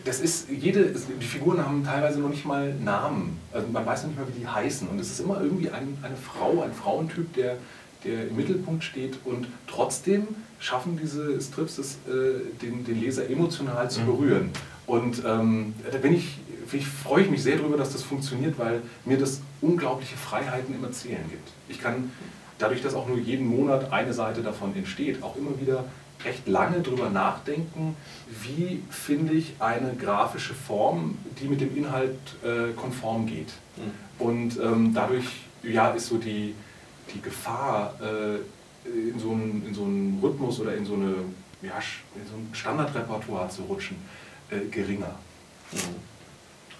das 0.04 0.20
ist, 0.20 0.48
jede, 0.50 0.86
die 1.20 1.26
Figuren 1.26 1.64
haben 1.64 1.84
teilweise 1.84 2.18
noch 2.18 2.28
nicht 2.28 2.44
mal 2.44 2.74
Namen. 2.74 3.38
Also 3.52 3.68
man 3.68 3.84
weiß 3.84 4.02
noch 4.02 4.10
nicht 4.10 4.18
mal, 4.18 4.26
wie 4.34 4.40
die 4.40 4.46
heißen. 4.46 4.88
Und 4.88 4.98
es 4.98 5.10
ist 5.10 5.20
immer 5.20 5.40
irgendwie 5.40 5.70
ein, 5.70 5.96
eine 6.02 6.16
Frau, 6.16 6.62
ein 6.62 6.72
Frauentyp, 6.72 7.34
der, 7.34 7.56
der 8.04 8.28
im 8.28 8.36
Mittelpunkt 8.36 8.84
steht. 8.84 9.18
Und 9.24 9.46
trotzdem 9.66 10.28
schaffen 10.58 10.98
diese 11.00 11.40
Strips 11.40 11.78
es, 11.78 11.94
äh, 12.08 12.40
den, 12.62 12.84
den 12.84 13.00
Leser 13.00 13.28
emotional 13.28 13.90
zu 13.90 14.00
Mhm. 14.00 14.06
berühren. 14.06 14.50
Und 14.86 15.22
ähm, 15.26 15.74
da 15.90 15.98
bin 15.98 16.14
ich, 16.14 16.38
ich, 16.72 16.86
freue 16.86 17.24
ich 17.24 17.30
mich 17.30 17.42
sehr 17.42 17.56
darüber, 17.56 17.76
dass 17.76 17.92
das 17.92 18.02
funktioniert, 18.02 18.58
weil 18.58 18.82
mir 19.04 19.18
das 19.18 19.40
unglaubliche 19.60 20.16
Freiheiten 20.16 20.74
im 20.74 20.84
Erzählen 20.84 21.24
gibt. 21.28 21.48
Ich 21.68 21.80
kann 21.80 22.10
dadurch, 22.58 22.82
dass 22.82 22.94
auch 22.94 23.08
nur 23.08 23.18
jeden 23.18 23.46
Monat 23.46 23.92
eine 23.92 24.12
Seite 24.12 24.42
davon 24.42 24.74
entsteht, 24.76 25.22
auch 25.22 25.36
immer 25.36 25.60
wieder 25.60 25.84
recht 26.24 26.48
lange 26.48 26.80
drüber 26.80 27.10
nachdenken, 27.10 27.94
wie 28.42 28.82
finde 28.90 29.34
ich 29.34 29.54
eine 29.58 29.94
grafische 29.94 30.54
Form, 30.54 31.18
die 31.40 31.46
mit 31.46 31.60
dem 31.60 31.76
Inhalt 31.76 32.16
äh, 32.42 32.72
konform 32.74 33.26
geht. 33.26 33.52
Und 34.18 34.58
ähm, 34.58 34.92
dadurch 34.94 35.26
ja, 35.62 35.90
ist 35.90 36.06
so 36.06 36.16
die, 36.16 36.54
die 37.14 37.20
Gefahr, 37.20 37.94
äh, 38.00 38.88
in, 38.88 39.18
so 39.18 39.32
einen, 39.32 39.64
in 39.66 39.74
so 39.74 39.84
einen 39.84 40.18
Rhythmus 40.22 40.60
oder 40.60 40.74
in 40.74 40.84
so, 40.84 40.94
eine, 40.94 41.14
ja, 41.62 41.78
in 42.14 42.26
so 42.26 42.36
ein 42.36 42.48
Standardrepertoire 42.52 43.48
zu 43.48 43.62
rutschen, 43.62 43.96
äh, 44.50 44.60
geringer. 44.70 45.14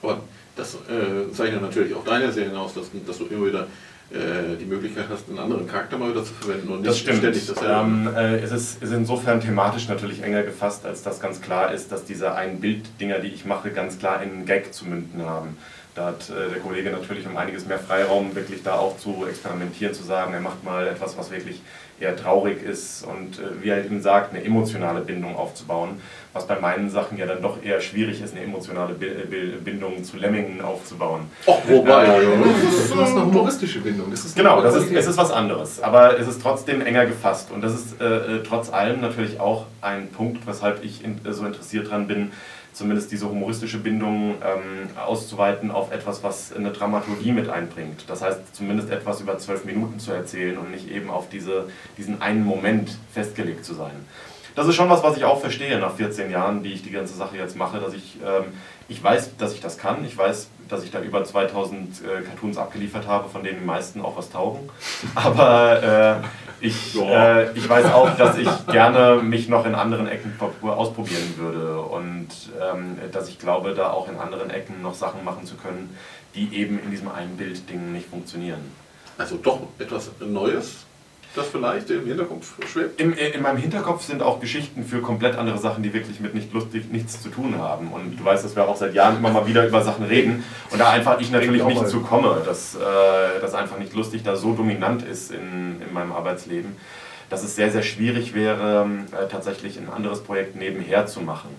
Aber 0.03 0.21
das 0.55 0.75
äh, 0.75 1.33
zeichnet 1.33 1.63
natürlich 1.63 1.95
auch 1.95 2.05
deine 2.05 2.31
Serien 2.33 2.57
aus, 2.57 2.75
dass, 2.75 2.87
dass 3.07 3.19
du 3.19 3.27
immer 3.27 3.47
wieder 3.47 3.67
äh, 4.11 4.57
die 4.59 4.65
Möglichkeit 4.67 5.07
hast, 5.11 5.29
einen 5.29 5.39
anderen 5.39 5.67
Charakter 5.67 5.99
mal 5.99 6.11
wieder 6.11 6.25
zu 6.25 6.33
verwenden 6.33 6.69
und 6.69 6.87
Das 6.87 6.95
nicht 6.95 7.03
stimmt. 7.03 7.19
ständig 7.19 7.47
dasselbe. 7.47 7.75
Ähm, 7.75 8.09
äh, 8.15 8.37
es 8.37 8.53
ist, 8.53 8.83
ist 8.83 8.93
insofern 8.93 9.41
thematisch 9.41 9.89
natürlich 9.89 10.23
enger 10.23 10.45
gefasst, 10.45 10.87
als 10.87 11.03
dass 11.03 11.19
ganz 11.21 11.41
klar 11.41 11.73
ist, 11.73 11.91
dass 11.91 12.05
diese 12.05 12.33
Ein-Bild-Dinger, 12.35 13.19
die 13.19 13.29
ich 13.29 13.45
mache, 13.45 13.71
ganz 13.71 13.99
klar 13.99 14.23
in 14.23 14.31
einen 14.31 14.47
Gag 14.47 14.73
zu 14.73 14.87
münden 14.87 15.23
haben. 15.25 15.57
Da 15.97 16.09
hat 16.09 16.29
äh, 16.29 16.51
der 16.53 16.61
Kollege 16.61 16.91
natürlich 16.91 17.27
um 17.27 17.39
einiges 17.39 17.67
mehr 17.67 17.79
Freiraum, 17.79 18.35
wirklich 18.35 18.63
da 18.63 18.75
auch 18.75 18.99
zu 18.99 19.25
experimentieren, 19.27 19.95
zu 19.95 20.03
sagen, 20.03 20.35
er 20.35 20.41
macht 20.41 20.63
mal 20.63 20.87
etwas, 20.87 21.17
was 21.17 21.31
wirklich 21.31 21.63
eher 21.99 22.15
traurig 22.15 22.63
ist 22.63 23.03
und 23.03 23.39
äh, 23.39 23.63
wie 23.63 23.71
er 23.71 23.83
eben 23.83 24.03
sagt, 24.03 24.35
eine 24.35 24.45
emotionale 24.45 25.01
Bindung 25.01 25.35
aufzubauen, 25.37 26.03
was 26.35 26.47
bei 26.47 26.61
meinen 26.61 26.91
Sachen 26.91 27.17
ja 27.17 27.25
dann 27.25 27.41
doch 27.41 27.65
eher 27.65 27.81
schwierig 27.81 28.21
ist, 28.21 28.35
eine 28.35 28.45
emotionale 28.45 28.93
Bi 28.93 29.07
Bi 29.07 29.55
Bindung 29.65 30.05
zu 30.05 30.19
Lemmingen 30.19 30.61
aufzubauen. 30.61 31.31
Och, 31.47 31.63
wobei, 31.67 32.05
Du 32.07 33.01
hast 33.01 33.13
eine 33.13 33.25
humoristische 33.25 33.81
Bindung. 33.81 34.11
Das 34.11 34.23
ist 34.27 34.37
Genau, 34.37 34.61
das 34.61 34.75
ist, 34.75 34.93
es 34.93 35.07
ist 35.07 35.17
was 35.17 35.31
anderes, 35.31 35.83
aber 35.83 36.19
es 36.21 36.29
ist 36.29 36.43
trotzdem 36.43 36.83
enger 36.83 37.07
gefasst 37.07 37.51
und 37.51 37.63
das 37.63 37.73
ist 37.73 37.99
äh, 38.03 38.05
äh, 38.05 38.43
trotz 38.47 38.71
allem 38.71 39.01
natürlich 39.01 39.41
auch 39.41 39.65
ein 39.81 40.11
Punkt, 40.11 40.47
weshalb 40.47 40.85
ich 40.85 41.03
in, 41.03 41.25
äh, 41.25 41.33
so 41.33 41.47
interessiert 41.47 41.91
dran 41.91 42.07
bin, 42.07 42.33
zumindest 42.77 43.11
diese 43.11 43.29
humoristische 43.29 43.79
Bindung 43.79 44.35
ähm, 44.45 44.91
auszuweiten 44.97 45.71
auf 45.71 45.93
etwas, 45.93 46.23
was 46.23 46.53
eine 46.53 46.73
Dramaturgie 46.73 47.33
mit 47.33 47.49
einbringt. 47.49 48.05
Das 48.07 48.21
heißt, 48.21 48.55
zumindest 48.55 48.91
etwas 48.91 49.23
über 49.23 49.39
zwölf 49.39 49.65
Minuten 49.65 49.99
zu 49.99 50.13
erzählen 50.13 50.59
und 50.59 50.71
nicht 50.71 50.91
eben 50.91 51.09
auf 51.09 51.31
diese, 51.31 51.71
diesen 51.97 52.21
einen 52.21 52.45
Moment 52.45 52.99
festgelegt 53.15 53.65
zu 53.65 53.73
sein. 53.73 53.93
Das 54.55 54.67
ist 54.67 54.75
schon 54.75 54.91
was, 54.91 55.03
was 55.03 55.17
ich 55.17 55.25
auch 55.25 55.41
verstehe 55.41 55.79
nach 55.79 55.95
14 55.95 56.31
Jahren, 56.31 56.63
die 56.63 56.73
ich 56.73 56.83
die 56.83 56.91
ganze 56.91 57.15
Sache 57.15 57.39
jetzt 57.39 57.57
mache, 57.57 57.79
dass 57.79 57.95
ich, 57.95 58.19
ähm, 58.23 58.45
ich 58.89 59.03
weiß, 59.03 59.37
dass 59.39 59.55
ich 59.55 59.61
das 59.61 59.79
kann. 59.79 60.05
Ich 60.05 60.17
weiß, 60.17 60.49
dass 60.69 60.85
ich 60.85 60.91
da 60.91 61.01
über 61.01 61.25
2000 61.25 62.03
äh, 62.03 62.23
Cartoons 62.23 62.59
abgeliefert 62.59 63.07
habe, 63.07 63.29
von 63.31 63.43
denen 63.43 63.61
die 63.61 63.65
meisten 63.65 64.03
auch 64.03 64.19
was 64.19 64.29
taugen. 64.29 64.69
Aber 65.15 66.23
äh, 66.23 66.46
ich, 66.61 66.97
äh, 66.99 67.53
ich 67.53 67.69
weiß 67.69 67.87
auch, 67.93 68.17
dass 68.17 68.39
ich 68.39 68.49
gerne 68.67 69.21
mich 69.23 69.49
noch 69.49 69.67
in 69.67 69.75
anderen 69.75 70.09
Ecken 70.09 70.35
pro- 70.39 70.71
ausprobieren 70.71 71.35
würde 71.37 71.81
und 71.81 72.29
ähm, 72.61 72.97
dass 73.13 73.29
ich 73.29 73.39
glaube, 73.39 73.75
da 73.75 73.91
auch 73.91 74.09
in 74.09 74.17
anderen 74.17 74.51
Ecken 74.51 74.81
noch 74.83 74.95
Sachen 74.95 75.23
machen 75.25 75.45
zu 75.45 75.57
können, 75.57 75.95
die 76.35 76.55
eben 76.57 76.79
in 76.83 76.91
diesem 76.91 77.09
einen 77.11 77.37
Bild-Ding 77.37 77.93
nicht 77.93 78.09
funktionieren. 78.09 78.61
Also 79.19 79.37
doch 79.37 79.61
etwas 79.79 80.11
Neues, 80.21 80.86
das 81.37 81.49
vielleicht 81.49 81.91
im 81.91 82.07
Hinterkopf 82.07 82.55
schwebt. 82.67 83.01
Im, 83.01 83.13
in 83.13 83.43
meinem 83.43 83.59
Hinterkopf 83.59 84.03
sind 84.03 84.23
auch 84.23 84.41
Geschichten 84.41 84.85
für 84.85 85.01
komplett 85.01 85.37
andere 85.37 85.59
Sachen, 85.59 85.83
die 85.83 85.93
wirklich 85.93 86.21
mit 86.21 86.35
nicht 86.35 86.53
lustig 86.53 86.91
nichts 86.91 87.21
zu 87.21 87.29
tun 87.29 87.59
haben. 87.59 87.93
Und 87.93 88.19
du 88.19 88.25
weißt, 88.25 88.45
dass 88.45 88.57
wir 88.57 88.69
auch 88.69 88.77
seit 88.77 88.95
Jahren 88.95 89.17
immer 89.17 89.31
mal 89.31 89.47
wieder 89.47 89.67
über 89.67 89.83
Sachen 89.83 90.05
reden 90.05 90.45
und 90.71 90.81
da 90.81 90.91
einfach 90.91 91.21
ich 91.21 91.31
natürlich 91.31 91.63
auch 91.63 91.69
nicht 91.69 91.83
mal. 91.83 91.89
zu 91.89 92.01
komme, 92.01 92.43
dass 92.45 92.75
äh, 92.75 92.79
das 93.41 93.55
einfach 93.55 93.79
nicht 93.79 93.95
lustig 93.95 94.23
da 94.23 94.37
so 94.37 94.55
dominant 94.55 95.03
ist 95.03 95.31
in, 95.31 95.81
in 95.87 95.93
meinem 95.93 96.13
Arbeitsleben, 96.13 96.77
dass 97.31 97.43
es 97.43 97.57
sehr, 97.57 97.71
sehr 97.71 97.83
schwierig 97.83 98.35
wäre, 98.35 98.89
äh, 99.13 99.29
tatsächlich 99.29 99.79
ein 99.79 99.91
anderes 99.91 100.23
Projekt 100.23 100.57
nebenher 100.57 101.07
zu 101.07 101.21
machen. 101.21 101.51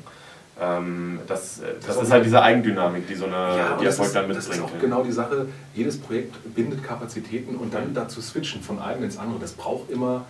Ähm, 0.60 1.20
das, 1.28 1.60
äh, 1.60 1.66
das 1.86 2.02
ist 2.02 2.12
halt 2.12 2.26
diese 2.26 2.42
Eigendynamik, 2.42 3.08
die 3.08 3.16
so 3.16 3.26
eine 3.26 3.36
Ja, 3.36 3.78
die 3.80 3.86
das 3.86 3.94
Erfolg 4.00 4.08
ist, 4.08 4.16
dann 4.16 4.28
das 4.30 4.38
ist 4.40 4.50
mitbringt. 4.50 4.74
auch 4.76 4.80
genau 4.82 5.04
die 5.04 5.12
Sache. 5.12 5.46
Jedes 5.76 6.00
Projekt 6.00 6.36
bindet 6.56 6.84
Kapazitäten 6.84 7.56
und 7.56 7.74
dann 7.74 7.94
dazu 7.94 8.22
switchen 8.22 8.62
von 8.64 8.80
einem 8.80 9.04
ins 9.04 9.18
andere. 9.20 9.40
Das 9.40 9.52
braucht 9.52 9.92
immer, 9.92 10.26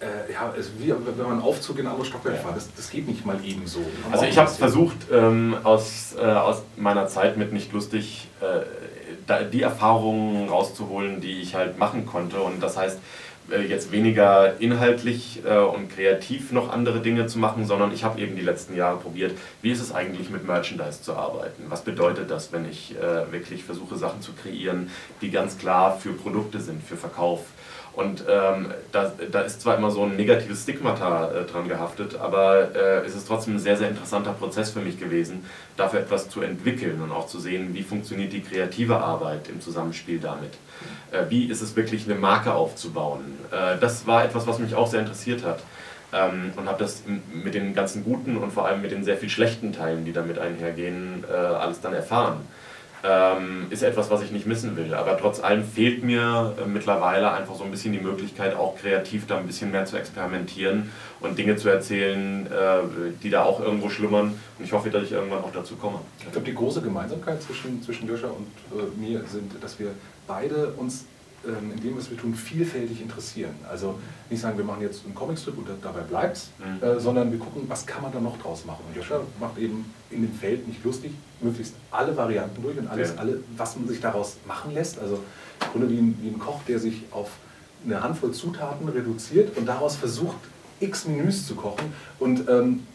äh, 0.00 0.32
ja, 0.32 0.52
es 0.58 0.70
wie 0.78 0.90
wenn 1.16 1.26
man 1.28 1.40
Aufzug 1.40 1.78
in 1.80 1.86
ein 1.86 1.90
anderes 1.90 2.08
Stockwerk 2.08 2.36
Ja. 2.36 2.42
fährt. 2.42 2.56
Das, 2.56 2.68
das 2.76 2.90
geht 2.90 3.08
nicht 3.08 3.26
mal 3.26 3.38
eben 3.44 3.66
so. 3.66 3.80
Also 4.12 4.24
ich 4.24 4.38
habe 4.38 4.46
bisschen- 4.48 4.58
versucht, 4.60 4.96
ähm, 5.12 5.56
aus, 5.64 6.14
äh, 6.16 6.24
aus 6.24 6.62
meiner 6.76 7.08
Zeit 7.08 7.36
mit 7.36 7.52
nicht 7.52 7.72
lustig 7.72 8.28
äh, 8.40 9.44
die 9.52 9.62
Erfahrungen 9.62 10.48
rauszuholen, 10.48 11.20
die 11.20 11.40
ich 11.40 11.54
halt 11.54 11.78
machen 11.78 12.06
konnte. 12.06 12.40
Und 12.40 12.62
das 12.62 12.76
heißt, 12.76 12.98
äh, 13.52 13.62
jetzt 13.62 13.92
weniger 13.92 14.60
inhaltlich 14.60 15.42
äh, 15.44 15.58
und 15.58 15.94
kreativ 15.94 16.52
noch 16.52 16.70
andere 16.70 17.00
Dinge 17.00 17.26
zu 17.26 17.38
machen, 17.38 17.66
sondern 17.66 17.92
ich 17.92 18.04
habe 18.04 18.20
eben 18.20 18.36
die 18.36 18.42
letzten 18.42 18.74
Jahre 18.74 18.98
probiert, 18.98 19.36
wie 19.60 19.70
ist 19.70 19.80
es 19.80 19.92
eigentlich 19.92 20.30
mit 20.30 20.46
Merchandise 20.46 21.02
zu 21.02 21.14
arbeiten? 21.14 21.64
Was 21.68 21.82
bedeutet 21.82 22.30
das, 22.30 22.52
wenn 22.52 22.68
ich 22.68 22.96
äh, 22.96 23.30
wirklich 23.32 23.64
versuche, 23.64 23.96
Sachen 23.96 24.22
zu 24.22 24.32
kreieren, 24.32 24.90
die 25.20 25.30
ganz 25.30 25.58
klar 25.58 25.98
für 25.98 26.12
Produkte 26.12 26.60
sind, 26.60 26.82
für 26.82 26.96
Verkauf? 26.96 27.40
Und 27.94 28.24
ähm, 28.26 28.72
da, 28.90 29.12
da 29.30 29.42
ist 29.42 29.60
zwar 29.60 29.76
immer 29.76 29.90
so 29.90 30.04
ein 30.04 30.16
negatives 30.16 30.62
Stigmata 30.62 31.30
äh, 31.30 31.44
dran 31.44 31.68
gehaftet, 31.68 32.16
aber 32.18 32.74
äh, 32.74 33.04
es 33.04 33.14
ist 33.14 33.28
trotzdem 33.28 33.56
ein 33.56 33.58
sehr, 33.58 33.76
sehr 33.76 33.90
interessanter 33.90 34.32
Prozess 34.32 34.70
für 34.70 34.80
mich 34.80 34.98
gewesen, 34.98 35.44
dafür 35.76 36.00
etwas 36.00 36.30
zu 36.30 36.40
entwickeln 36.40 37.02
und 37.02 37.12
auch 37.12 37.26
zu 37.26 37.38
sehen, 37.38 37.74
wie 37.74 37.82
funktioniert 37.82 38.32
die 38.32 38.40
kreative 38.40 38.96
Arbeit 38.96 39.48
im 39.50 39.60
Zusammenspiel 39.60 40.20
damit. 40.20 40.54
Äh, 41.10 41.28
wie 41.28 41.44
ist 41.44 41.60
es 41.60 41.76
wirklich, 41.76 42.06
eine 42.06 42.14
Marke 42.14 42.54
aufzubauen. 42.54 43.38
Äh, 43.50 43.78
das 43.78 44.06
war 44.06 44.24
etwas, 44.24 44.46
was 44.46 44.58
mich 44.58 44.74
auch 44.74 44.86
sehr 44.86 45.00
interessiert 45.00 45.44
hat. 45.44 45.62
Ähm, 46.14 46.52
und 46.56 46.68
habe 46.68 46.78
das 46.78 47.02
mit 47.32 47.54
den 47.54 47.74
ganzen 47.74 48.04
guten 48.04 48.38
und 48.38 48.52
vor 48.52 48.66
allem 48.66 48.80
mit 48.80 48.90
den 48.90 49.04
sehr 49.04 49.18
viel 49.18 49.30
schlechten 49.30 49.72
Teilen, 49.72 50.06
die 50.06 50.12
damit 50.12 50.38
einhergehen, 50.38 51.24
äh, 51.30 51.34
alles 51.34 51.80
dann 51.82 51.92
erfahren 51.92 52.40
ähm, 53.04 53.66
ist 53.70 53.82
etwas, 53.82 54.10
was 54.10 54.22
ich 54.22 54.30
nicht 54.30 54.46
missen 54.46 54.76
will. 54.76 54.94
Aber 54.94 55.18
trotz 55.18 55.40
allem 55.42 55.64
fehlt 55.64 56.04
mir 56.04 56.54
äh, 56.60 56.68
mittlerweile 56.68 57.32
einfach 57.32 57.54
so 57.54 57.64
ein 57.64 57.70
bisschen 57.70 57.92
die 57.92 58.00
Möglichkeit, 58.00 58.54
auch 58.54 58.76
kreativ 58.76 59.26
da 59.26 59.38
ein 59.38 59.46
bisschen 59.46 59.70
mehr 59.70 59.84
zu 59.84 59.96
experimentieren 59.96 60.90
und 61.20 61.36
Dinge 61.36 61.56
zu 61.56 61.68
erzählen, 61.68 62.46
äh, 62.46 62.50
die 63.22 63.30
da 63.30 63.44
auch 63.44 63.60
irgendwo 63.60 63.88
schlummern. 63.88 64.38
Und 64.58 64.64
ich 64.64 64.72
hoffe, 64.72 64.90
dass 64.90 65.04
ich 65.04 65.12
irgendwann 65.12 65.42
auch 65.42 65.52
dazu 65.52 65.76
komme. 65.76 66.00
Ich 66.18 66.30
glaube, 66.30 66.46
die 66.46 66.54
große 66.54 66.80
Gemeinsamkeit 66.80 67.42
zwischen, 67.42 67.82
zwischen 67.82 68.08
Joscha 68.08 68.28
und 68.28 68.78
äh, 68.78 69.00
mir 69.00 69.24
sind, 69.26 69.52
dass 69.60 69.78
wir 69.78 69.90
beide 70.26 70.68
uns 70.76 71.06
in 71.44 71.82
dem, 71.82 71.96
was 71.96 72.10
wir 72.10 72.16
tun, 72.16 72.34
vielfältig 72.34 73.00
interessieren. 73.00 73.54
Also 73.68 73.98
nicht 74.30 74.40
sagen, 74.40 74.56
wir 74.56 74.64
machen 74.64 74.82
jetzt 74.82 75.04
einen 75.04 75.14
Comicstrip 75.14 75.58
und 75.58 75.68
dabei 75.82 76.00
bleibt 76.00 76.36
es, 76.36 76.50
mhm. 76.58 76.86
äh, 76.86 77.00
sondern 77.00 77.32
wir 77.32 77.38
gucken, 77.38 77.64
was 77.68 77.84
kann 77.86 78.02
man 78.02 78.12
da 78.12 78.20
noch 78.20 78.40
draus 78.40 78.64
machen. 78.64 78.84
Und 78.88 78.96
Joscha 78.96 79.20
macht 79.40 79.58
eben 79.58 79.84
in 80.10 80.22
dem 80.22 80.32
Feld 80.32 80.66
nicht 80.68 80.84
lustig, 80.84 81.12
möglichst 81.40 81.74
alle 81.90 82.16
Varianten 82.16 82.62
durch 82.62 82.78
und 82.78 82.88
alles, 82.88 83.10
ja. 83.10 83.20
alle, 83.20 83.40
was 83.56 83.76
man 83.76 83.88
sich 83.88 84.00
daraus 84.00 84.36
machen 84.46 84.72
lässt. 84.72 84.98
Also 84.98 85.20
im 85.60 85.72
Grunde 85.72 85.90
wie 85.90 85.98
ein, 85.98 86.18
wie 86.22 86.28
ein 86.28 86.38
Koch, 86.38 86.60
der 86.68 86.78
sich 86.78 87.02
auf 87.10 87.30
eine 87.84 88.02
Handvoll 88.02 88.32
Zutaten 88.32 88.88
reduziert 88.88 89.56
und 89.56 89.66
daraus 89.66 89.96
versucht, 89.96 90.36
x 90.80 91.06
Menüs 91.06 91.46
zu 91.46 91.54
kochen. 91.54 91.92
Und 92.18 92.48
ähm, 92.48 92.86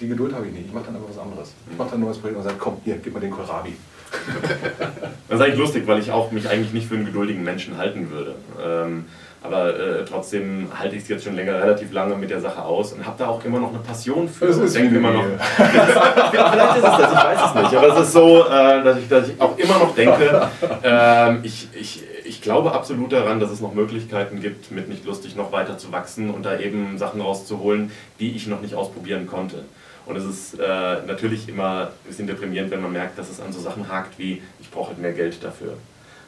die 0.00 0.08
Geduld 0.08 0.34
habe 0.34 0.46
ich 0.46 0.52
nicht. 0.52 0.66
Ich 0.66 0.72
mache 0.72 0.86
dann 0.86 0.96
einfach 0.96 1.10
was 1.10 1.18
anderes. 1.18 1.50
Ich 1.70 1.76
mache 1.76 1.90
dann 1.90 2.00
ein 2.00 2.04
neues 2.04 2.18
Projekt 2.18 2.38
und 2.38 2.44
sage, 2.44 2.56
komm, 2.58 2.78
hier, 2.84 2.98
gib 2.98 3.12
mal 3.12 3.20
den 3.20 3.30
Kohlrabi. 3.30 3.74
das 5.28 5.38
ist 5.38 5.44
eigentlich 5.44 5.58
lustig, 5.58 5.86
weil 5.86 5.98
ich 5.98 6.10
auch 6.10 6.32
mich 6.32 6.48
eigentlich 6.48 6.72
nicht 6.72 6.88
für 6.88 6.94
einen 6.94 7.06
geduldigen 7.06 7.44
Menschen 7.44 7.78
halten 7.78 8.10
würde. 8.10 8.34
Ähm, 8.64 9.04
aber 9.46 9.78
äh, 9.78 10.04
trotzdem 10.04 10.68
halte 10.76 10.96
ich 10.96 11.02
es 11.02 11.08
jetzt 11.08 11.24
schon 11.24 11.36
länger, 11.36 11.54
relativ 11.60 11.92
lange 11.92 12.16
mit 12.16 12.30
der 12.30 12.40
Sache 12.40 12.62
aus 12.62 12.92
und 12.92 13.06
habe 13.06 13.16
da 13.18 13.28
auch 13.28 13.44
immer 13.44 13.60
noch 13.60 13.68
eine 13.68 13.78
Passion 13.78 14.28
für. 14.28 14.46
Das 14.46 14.56
ist 14.56 14.74
denke 14.74 14.96
immer 14.96 15.12
noch. 15.12 15.22
vielleicht 15.56 16.76
ist 16.76 16.84
es 16.84 16.96
das, 16.98 17.12
ich 17.12 17.18
weiß 17.18 17.38
es 17.46 17.54
nicht. 17.54 17.74
Aber 17.76 17.88
es 17.88 18.00
ist 18.00 18.12
so, 18.12 18.44
äh, 18.44 18.82
dass, 18.82 18.98
ich, 18.98 19.08
dass 19.08 19.28
ich 19.28 19.40
auch 19.40 19.56
immer 19.56 19.78
noch 19.78 19.94
denke, 19.94 20.48
äh, 20.82 21.36
ich, 21.46 21.68
ich, 21.78 22.02
ich 22.24 22.42
glaube 22.42 22.72
absolut 22.72 23.12
daran, 23.12 23.38
dass 23.38 23.50
es 23.50 23.60
noch 23.60 23.72
Möglichkeiten 23.72 24.40
gibt, 24.40 24.72
mit 24.72 24.88
nicht 24.88 25.04
lustig 25.04 25.36
noch 25.36 25.52
weiter 25.52 25.78
zu 25.78 25.92
wachsen 25.92 26.30
und 26.30 26.44
da 26.44 26.58
eben 26.58 26.98
Sachen 26.98 27.20
rauszuholen, 27.20 27.92
die 28.18 28.34
ich 28.34 28.48
noch 28.48 28.62
nicht 28.62 28.74
ausprobieren 28.74 29.28
konnte. 29.28 29.64
Und 30.06 30.16
es 30.16 30.24
ist 30.24 30.60
äh, 30.60 30.66
natürlich 31.06 31.48
immer 31.48 31.88
ein 31.88 32.08
bisschen 32.08 32.26
deprimierend, 32.26 32.70
wenn 32.70 32.80
man 32.80 32.92
merkt, 32.92 33.18
dass 33.18 33.28
es 33.28 33.40
an 33.40 33.52
so 33.52 33.60
Sachen 33.60 33.88
hakt 33.88 34.18
wie, 34.18 34.40
ich 34.60 34.70
brauche 34.70 34.88
halt 34.88 34.98
mehr 34.98 35.12
Geld 35.12 35.42
dafür. 35.42 35.74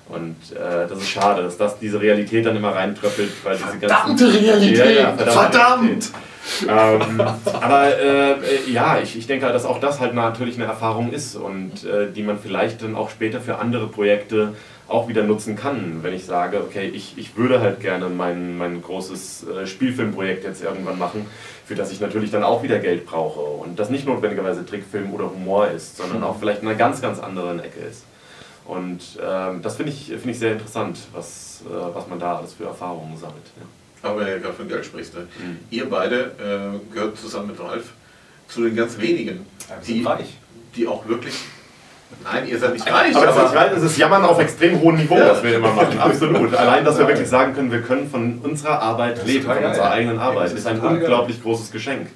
Und 0.09 0.37
äh, 0.53 0.89
das 0.89 0.99
ist 0.99 1.09
schade, 1.11 1.43
dass 1.43 1.59
das 1.59 1.79
diese 1.79 2.01
Realität 2.01 2.45
dann 2.47 2.57
immer 2.57 2.75
reintröppelt, 2.75 3.31
weil 3.45 3.57
diese 3.57 3.69
verdammte 3.79 4.25
ganzen. 4.25 4.45
Realität! 4.45 4.79
Ja, 4.79 4.91
ja, 4.91 5.13
verdammte 5.13 5.33
Verdammt! 5.33 6.13
ähm, 6.67 7.21
aber 7.45 8.01
äh, 8.01 8.71
ja, 8.71 8.99
ich, 9.01 9.17
ich 9.19 9.27
denke, 9.27 9.47
dass 9.47 9.67
auch 9.67 9.81
das 9.81 10.01
halt 10.01 10.15
natürlich 10.15 10.57
eine 10.57 10.65
Erfahrung 10.65 11.13
ist 11.13 11.37
und 11.37 11.85
äh, 11.85 12.11
die 12.11 12.23
man 12.23 12.39
vielleicht 12.39 12.83
dann 12.83 12.97
auch 12.97 13.11
später 13.11 13.41
für 13.41 13.59
andere 13.59 13.87
Projekte 13.89 14.55
auch 14.89 15.07
wieder 15.07 15.23
nutzen 15.23 15.55
kann, 15.55 16.03
wenn 16.03 16.15
ich 16.15 16.25
sage, 16.25 16.63
okay, 16.63 16.89
ich, 16.89 17.19
ich 17.19 17.37
würde 17.37 17.61
halt 17.61 17.81
gerne 17.81 18.09
mein, 18.09 18.57
mein 18.57 18.81
großes 18.81 19.47
äh, 19.47 19.67
Spielfilmprojekt 19.67 20.45
jetzt 20.45 20.63
irgendwann 20.63 20.99
machen, 20.99 21.27
für 21.67 21.75
das 21.75 21.93
ich 21.93 22.01
natürlich 22.01 22.31
dann 22.31 22.43
auch 22.43 22.63
wieder 22.63 22.79
Geld 22.79 23.05
brauche 23.05 23.41
und 23.41 23.79
das 23.79 23.91
nicht 23.91 24.07
notwendigerweise 24.07 24.65
Trickfilm 24.65 25.13
oder 25.13 25.31
Humor 25.31 25.69
ist, 25.69 25.99
sondern 25.99 26.23
auch 26.25 26.39
vielleicht 26.39 26.63
in 26.63 26.69
einer 26.69 26.79
ganz, 26.79 27.03
ganz 27.03 27.19
anderen 27.19 27.61
Ecke 27.61 27.81
ist. 27.81 28.05
Und 28.65 29.19
ähm, 29.23 29.61
das 29.63 29.77
finde 29.77 29.93
ich, 29.93 30.07
find 30.07 30.27
ich 30.27 30.39
sehr 30.39 30.53
interessant, 30.53 30.99
was, 31.13 31.63
äh, 31.67 31.95
was 31.95 32.09
man 32.09 32.19
da 32.19 32.39
alles 32.39 32.55
für 32.55 32.65
Erfahrungen 32.65 33.17
sammelt. 33.17 33.45
Ja. 33.57 34.09
Aber 34.09 34.21
wenn 34.21 34.35
du 34.35 34.41
gerade 34.41 34.55
von 34.55 34.69
Geld 34.69 34.87
sprichst, 34.87 35.15
ne? 35.15 35.27
mhm. 35.39 35.59
ihr 35.71 35.89
beide 35.89 36.33
äh, 36.39 36.95
gehört 36.95 37.19
zusammen 37.19 37.49
mit 37.49 37.61
Ralf 37.61 37.93
zu 38.47 38.65
den 38.65 38.75
ganz 38.75 38.99
wenigen, 38.99 39.45
die, 39.87 40.07
die 40.77 40.87
auch 40.87 41.07
wirklich 41.07 41.35
Nein, 42.25 42.49
ihr 42.49 42.59
seid 42.59 42.73
nicht 42.73 42.91
reich. 42.91 43.15
Aber, 43.15 43.29
aber 43.29 43.65
das, 43.69 43.77
ist, 43.77 43.85
das 43.85 43.97
Jammern 43.97 44.25
auf 44.25 44.39
extrem 44.41 44.81
hohem 44.81 44.97
Niveau, 44.97 45.17
ja. 45.17 45.31
was 45.31 45.43
wir 45.43 45.57
immer 45.57 45.73
machen. 45.73 45.99
Absolut. 45.99 46.55
Allein, 46.55 46.85
dass 46.85 46.99
wir 46.99 47.07
wirklich 47.07 47.29
sagen 47.29 47.55
können, 47.55 47.71
wir 47.71 47.83
können 47.83 48.09
von 48.09 48.39
unserer 48.43 48.81
Arbeit 48.81 49.25
leben, 49.27 49.45
von 49.45 49.57
unserer 49.57 49.91
eigenen 49.91 50.19
Arbeit, 50.19 50.53
ist 50.53 50.67
ein 50.67 50.81
unglaublich 50.81 51.43
großes 51.43 51.71
Geschenk. 51.71 52.09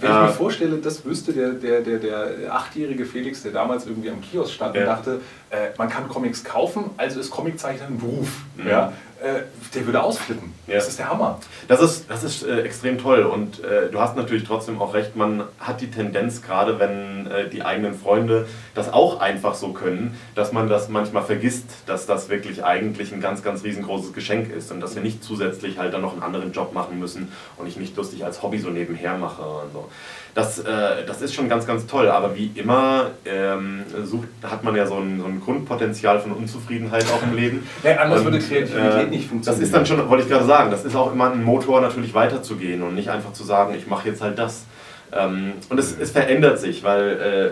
Wenn 0.00 0.10
ich 0.10 0.16
mir 0.16 0.28
äh, 0.28 0.32
vorstelle, 0.32 0.76
das 0.78 1.04
wüsste 1.04 1.32
der, 1.32 1.50
der, 1.50 1.80
der, 1.82 1.98
der 1.98 2.54
achtjährige 2.54 3.04
Felix, 3.04 3.42
der 3.42 3.52
damals 3.52 3.86
irgendwie 3.86 4.10
am 4.10 4.20
Kiosk 4.20 4.54
stand 4.54 4.74
ja. 4.74 4.82
und 4.82 4.86
dachte, 4.86 5.20
äh, 5.50 5.68
man 5.76 5.88
kann 5.88 6.08
Comics 6.08 6.42
kaufen, 6.44 6.90
also 6.96 7.20
ist 7.20 7.30
Comiczeichner 7.30 7.88
ein 7.88 7.98
Beruf. 7.98 8.28
Mhm. 8.56 8.68
Ja? 8.68 8.92
Äh, 9.22 9.42
der 9.74 9.86
würde 9.86 10.02
ausflippen. 10.02 10.52
Ja. 10.66 10.74
Das 10.74 10.88
ist 10.88 10.98
der 10.98 11.08
Hammer. 11.08 11.38
Das 11.68 11.80
ist, 11.80 12.10
das 12.10 12.24
ist 12.24 12.42
äh, 12.42 12.62
extrem 12.62 12.98
toll 12.98 13.22
und 13.22 13.62
äh, 13.62 13.88
du 13.88 14.00
hast 14.00 14.16
natürlich 14.16 14.42
trotzdem 14.42 14.82
auch 14.82 14.94
recht, 14.94 15.14
man 15.14 15.44
hat 15.60 15.80
die 15.80 15.90
Tendenz, 15.90 16.42
gerade 16.42 16.80
wenn 16.80 17.28
äh, 17.28 17.48
die 17.48 17.62
eigenen 17.62 17.94
Freunde 17.94 18.48
das 18.74 18.92
auch 18.92 19.20
einfach 19.20 19.54
so 19.54 19.72
können, 19.72 20.18
dass 20.34 20.52
man 20.52 20.68
das 20.68 20.88
manchmal 20.88 21.22
vergisst, 21.22 21.66
dass 21.86 22.06
das 22.06 22.30
wirklich 22.30 22.64
eigentlich 22.64 23.12
ein 23.12 23.20
ganz, 23.20 23.44
ganz 23.44 23.62
riesengroßes 23.62 24.12
Geschenk 24.12 24.52
ist 24.52 24.72
und 24.72 24.80
dass 24.80 24.96
wir 24.96 25.02
nicht 25.02 25.22
zusätzlich 25.22 25.78
halt 25.78 25.94
dann 25.94 26.02
noch 26.02 26.14
einen 26.14 26.22
anderen 26.24 26.50
Job 26.50 26.72
machen 26.72 26.98
müssen 26.98 27.30
und 27.58 27.68
ich 27.68 27.76
nicht 27.76 27.96
lustig 27.96 28.24
als 28.24 28.42
Hobby 28.42 28.58
so 28.58 28.70
nebenher 28.70 29.16
mache 29.18 29.42
und 29.42 29.72
so. 29.72 29.88
Das, 30.34 30.58
äh, 30.60 31.04
das 31.06 31.20
ist 31.20 31.34
schon 31.34 31.48
ganz, 31.48 31.66
ganz 31.66 31.86
toll, 31.86 32.08
aber 32.08 32.34
wie 32.34 32.50
immer 32.54 33.10
ähm, 33.26 33.82
sucht, 34.02 34.28
hat 34.42 34.64
man 34.64 34.74
ja 34.74 34.86
so 34.86 34.96
ein, 34.96 35.20
so 35.20 35.26
ein 35.26 35.40
Grundpotenzial 35.40 36.20
von 36.20 36.32
Unzufriedenheit 36.32 37.04
auch 37.12 37.22
im 37.22 37.36
Leben. 37.36 37.66
Ja, 37.82 37.96
anders 37.96 38.20
und, 38.20 38.26
würde 38.26 38.38
Kreativität 38.38 39.10
nicht 39.10 39.28
funktionieren. 39.28 39.44
Das 39.44 39.58
ist 39.58 39.74
dann 39.74 39.84
schon, 39.84 40.08
wollte 40.08 40.24
ich 40.24 40.30
gerade 40.30 40.44
sagen, 40.44 40.70
das 40.70 40.84
ist 40.84 40.94
auch 40.94 41.12
immer 41.12 41.30
ein 41.30 41.42
Motor 41.42 41.80
natürlich 41.80 42.14
weiterzugehen 42.14 42.82
und 42.82 42.94
nicht 42.94 43.10
einfach 43.10 43.32
zu 43.32 43.44
sagen, 43.44 43.74
ich 43.74 43.86
mache 43.86 44.08
jetzt 44.08 44.22
halt 44.22 44.38
das. 44.38 44.64
Ähm, 45.12 45.52
und 45.68 45.78
es, 45.78 45.96
es 45.98 46.12
verändert 46.12 46.58
sich, 46.58 46.82
weil 46.82 47.10
äh, 47.10 47.50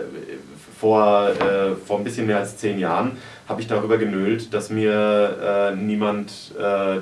vor, 0.79 1.29
äh, 1.29 1.75
vor 1.85 1.99
ein 1.99 2.03
bisschen 2.03 2.25
mehr 2.25 2.39
als 2.39 2.57
zehn 2.57 2.79
Jahren 2.79 3.17
habe 3.51 3.61
ich 3.61 3.67
darüber 3.67 3.97
genölt, 3.97 4.53
dass 4.53 4.69
mir 4.69 5.73
äh, 5.73 5.75
niemand, 5.75 6.31
äh, 6.57 6.95
äh 6.95 7.01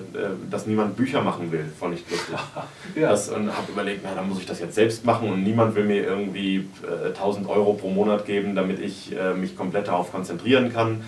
dass 0.49 0.65
niemand 0.65 0.97
Bücher 0.97 1.21
machen 1.21 1.51
will 1.51 1.65
von 1.79 1.91
nicht 1.91 2.09
lustig. 2.09 2.35
ja. 2.95 3.09
das, 3.09 3.29
und 3.29 3.55
habe 3.55 3.71
überlegt, 3.71 4.01
na, 4.03 4.15
dann 4.15 4.27
muss 4.27 4.39
ich 4.39 4.47
das 4.47 4.59
jetzt 4.59 4.73
selbst 4.73 5.05
machen 5.05 5.29
und 5.29 5.43
niemand 5.43 5.75
will 5.75 5.85
mir 5.85 6.03
irgendwie 6.03 6.67
äh, 6.83 7.09
1000 7.09 7.47
Euro 7.47 7.73
pro 7.73 7.89
Monat 7.89 8.25
geben, 8.25 8.55
damit 8.55 8.79
ich 8.79 9.15
äh, 9.15 9.35
mich 9.35 9.55
komplett 9.55 9.87
darauf 9.87 10.11
konzentrieren 10.11 10.73
kann. 10.73 11.01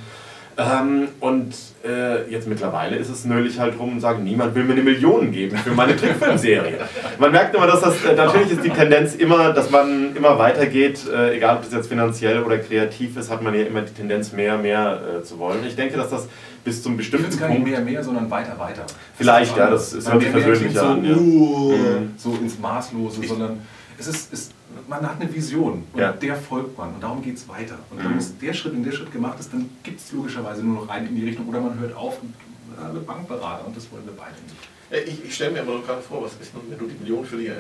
Ähm, 0.58 1.08
und 1.20 1.56
äh, 1.86 2.30
jetzt 2.30 2.48
mittlerweile 2.48 2.98
ist 2.98 3.10
es 3.10 3.26
nölig 3.26 3.60
halt 3.60 3.80
rum 3.80 3.94
und 3.94 4.00
sagen, 4.02 4.24
niemand 4.24 4.54
will 4.54 4.64
mir 4.64 4.74
eine 4.74 4.84
Million 4.84 5.32
geben 5.32 5.58
für 5.58 5.72
meine 5.72 5.96
Trickfilmserie. 5.96 6.78
man 7.20 7.32
merkt 7.32 7.56
immer, 7.56 7.68
dass 7.68 7.82
das, 7.82 8.04
äh, 8.04 8.16
natürlich 8.16 8.52
ist 8.52 8.64
die 8.64 8.70
Tendenz 8.70 9.16
immer, 9.16 9.54
dass 9.54 9.70
man 9.70 10.16
immer 10.16 10.38
weitergeht, 10.38 11.02
äh, 11.08 11.38
egal 11.38 11.58
ob 11.58 11.64
das 11.64 11.72
jetzt 11.72 11.88
finanziell 11.88 12.44
oder 12.44 12.58
kreativ 12.58 13.18
ist, 13.18 13.32
hat 13.32 13.42
man 13.42 13.54
ja 13.56 13.62
immer 13.62 13.82
die 13.82 13.94
Tendenz 13.94 14.34
mehr, 14.34 14.58
mehr 14.58 15.00
äh, 15.20 15.24
zu 15.24 15.40
wollen. 15.40 15.66
Ich 15.66 15.76
denke, 15.76 15.96
dass 15.98 16.10
das 16.10 16.28
bis 16.64 16.84
zum 16.84 16.98
bestimmten 16.98 17.32
ich 17.32 17.40
Punkt... 17.40 17.54
nicht 17.54 17.68
mehr, 17.68 17.80
mehr, 17.80 18.04
sondern 18.04 18.30
weiter, 18.30 18.60
weiter. 18.60 18.86
Vielleicht, 19.16 19.56
ja, 19.58 19.70
das 19.70 19.94
ist 19.94 20.12
wirklich 20.12 20.32
persönlich 20.32 20.74
so, 20.74 20.86
an. 20.86 21.06
Ja. 21.06 21.16
Uh, 21.16 21.72
mhm. 21.72 22.14
so 22.18 22.38
ins 22.42 22.60
Maßlose, 22.60 23.26
sondern 23.26 23.62
es 23.98 24.08
ist, 24.08 24.34
ist 24.34 24.52
man 24.92 25.08
hat 25.08 25.22
eine 25.22 25.34
Vision 25.34 25.84
und 25.94 26.00
ja. 26.00 26.12
der 26.12 26.36
folgt 26.36 26.78
man 26.78 26.94
und 26.94 27.02
darum 27.02 27.22
geht 27.22 27.38
es 27.38 27.48
weiter. 27.48 27.80
Und 27.90 28.04
mhm. 28.04 28.20
wenn 28.20 28.40
der 28.48 28.54
Schritt 28.54 28.74
und 28.74 28.84
der 28.84 28.92
Schritt 28.92 29.12
gemacht 29.12 29.40
ist, 29.40 29.52
dann 29.54 29.70
gibt 29.84 30.02
es 30.02 30.12
logischerweise 30.12 30.64
nur 30.64 30.82
noch 30.82 30.90
einen 30.90 31.08
in 31.08 31.16
die 31.16 31.24
Richtung 31.24 31.48
oder 31.48 31.62
man 31.62 31.80
hört 31.80 31.96
auf 31.96 32.22
und 32.22 32.34
äh, 32.78 32.94
wird 32.94 33.08
Bankberater 33.08 33.66
und 33.66 33.76
das 33.76 33.90
wollen 33.92 34.06
wir 34.06 34.14
beide 34.14 34.36
nicht. 34.44 34.68
Äh, 34.92 35.10
ich, 35.10 35.26
ich 35.26 35.34
stelle 35.34 35.52
mir 35.52 35.62
aber 35.62 35.82
gerade 35.82 36.02
vor, 36.02 36.22
was 36.24 36.34
ist 36.42 36.54
nun, 36.54 36.64
wenn 36.70 36.78
du 36.78 36.88
die 36.88 37.00
Million 37.00 37.26
für 37.26 37.38
die 37.38 37.48
äh, 37.48 37.56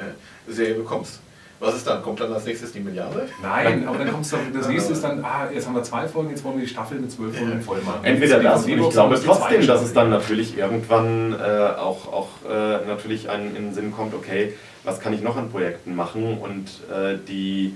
Serie 0.47 0.75
bekommst? 0.75 1.21
Was 1.61 1.75
ist 1.75 1.85
dann? 1.85 2.01
Kommt 2.01 2.19
dann 2.19 2.33
als 2.33 2.43
nächstes 2.45 2.71
die 2.71 2.79
Milliarde? 2.79 3.29
Nein, 3.39 3.87
aber 3.87 3.99
dann 3.99 4.11
kommt 4.11 4.25
es 4.25 4.33
das 4.51 4.67
nächste 4.67 4.93
ist 4.93 5.03
dann, 5.03 5.23
ah, 5.23 5.47
jetzt 5.53 5.67
haben 5.67 5.75
wir 5.75 5.83
zwei 5.83 6.07
Folgen, 6.07 6.31
jetzt 6.31 6.43
wollen 6.43 6.55
wir 6.55 6.63
die 6.63 6.69
Staffel 6.69 6.99
mit 6.99 7.11
zwölf 7.11 7.37
Folgen 7.37 7.61
voll 7.61 7.79
machen. 7.81 7.99
Entweder 8.01 8.39
das, 8.39 8.65
und 8.65 8.79
ich 8.79 8.89
glaube 8.89 9.21
trotzdem, 9.23 9.67
dass 9.67 9.83
es 9.83 9.93
dann 9.93 10.09
natürlich 10.09 10.57
irgendwann 10.57 11.33
äh, 11.33 11.79
auch, 11.79 12.11
auch 12.11 12.29
äh, 12.49 12.87
natürlich 12.87 13.29
einen 13.29 13.55
in 13.55 13.65
den 13.65 13.73
Sinn 13.75 13.93
kommt, 13.93 14.15
okay, 14.15 14.53
was 14.83 14.99
kann 14.99 15.13
ich 15.13 15.21
noch 15.21 15.37
an 15.37 15.51
Projekten 15.51 15.95
machen 15.95 16.39
und 16.39 16.65
äh, 16.91 17.19
die, 17.27 17.75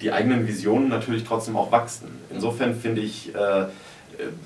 die 0.00 0.12
eigenen 0.12 0.46
Visionen 0.46 0.88
natürlich 0.88 1.24
trotzdem 1.24 1.56
auch 1.56 1.72
wachsen. 1.72 2.06
Insofern 2.30 2.76
finde 2.76 3.00
ich, 3.00 3.34
äh, 3.34 3.66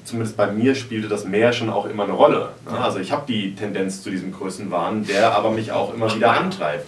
zumindest 0.04 0.38
bei 0.38 0.50
mir 0.50 0.74
spielte 0.74 1.08
das 1.08 1.26
mehr 1.26 1.52
schon 1.52 1.68
auch 1.68 1.84
immer 1.84 2.04
eine 2.04 2.14
Rolle. 2.14 2.48
Ne? 2.64 2.78
Also 2.80 2.98
ich 2.98 3.12
habe 3.12 3.24
die 3.28 3.54
Tendenz 3.54 4.02
zu 4.02 4.08
diesem 4.08 4.32
Größenwahn, 4.32 5.06
der 5.06 5.34
aber 5.34 5.50
mich 5.50 5.70
auch 5.70 5.92
immer 5.92 6.14
wieder 6.14 6.30
antreibt 6.32 6.86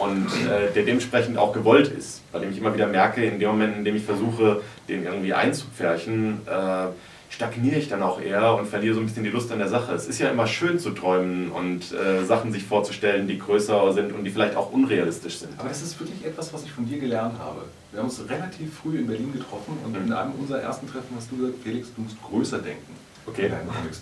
und 0.00 0.26
äh, 0.46 0.72
der 0.72 0.84
dementsprechend 0.84 1.38
auch 1.38 1.52
gewollt 1.52 1.88
ist, 1.88 2.22
bei 2.32 2.38
dem 2.38 2.50
ich 2.50 2.58
immer 2.58 2.74
wieder 2.74 2.86
merke, 2.86 3.24
in 3.24 3.38
dem 3.38 3.50
Moment, 3.50 3.76
in 3.76 3.84
dem 3.84 3.96
ich 3.96 4.04
versuche, 4.04 4.62
den 4.88 5.04
irgendwie 5.04 5.34
einzupferchen, 5.34 6.40
äh, 6.46 6.88
stagniere 7.30 7.76
ich 7.76 7.88
dann 7.88 8.02
auch 8.02 8.20
eher 8.20 8.54
und 8.54 8.66
verliere 8.66 8.94
so 8.94 9.00
ein 9.00 9.06
bisschen 9.06 9.24
die 9.24 9.30
Lust 9.30 9.52
an 9.52 9.58
der 9.58 9.68
Sache. 9.68 9.92
Es 9.92 10.06
ist 10.06 10.18
ja 10.18 10.30
immer 10.30 10.46
schön 10.46 10.78
zu 10.78 10.90
träumen 10.90 11.50
und 11.50 11.92
äh, 11.92 12.24
Sachen 12.24 12.52
sich 12.52 12.64
vorzustellen, 12.64 13.28
die 13.28 13.38
größer 13.38 13.92
sind 13.92 14.12
und 14.12 14.24
die 14.24 14.30
vielleicht 14.30 14.56
auch 14.56 14.72
unrealistisch 14.72 15.38
sind. 15.38 15.50
Aber 15.58 15.68
das 15.68 15.82
ist 15.82 16.00
wirklich 16.00 16.24
etwas, 16.24 16.52
was 16.54 16.64
ich 16.64 16.72
von 16.72 16.88
dir 16.88 16.98
gelernt 16.98 17.38
habe. 17.38 17.62
Wir 17.92 18.00
haben 18.00 18.08
uns 18.08 18.20
relativ 18.28 18.74
früh 18.74 18.98
in 18.98 19.06
Berlin 19.06 19.32
getroffen 19.32 19.78
und 19.84 19.92
mhm. 19.92 20.06
in 20.06 20.12
einem 20.12 20.32
unserer 20.32 20.60
ersten 20.60 20.86
Treffen 20.86 21.14
hast 21.16 21.30
du 21.30 21.36
gesagt, 21.36 21.54
Felix, 21.62 21.88
du 21.94 22.02
musst 22.02 22.16
größer 22.22 22.58
denken. 22.58 22.94
Okay. 23.26 23.50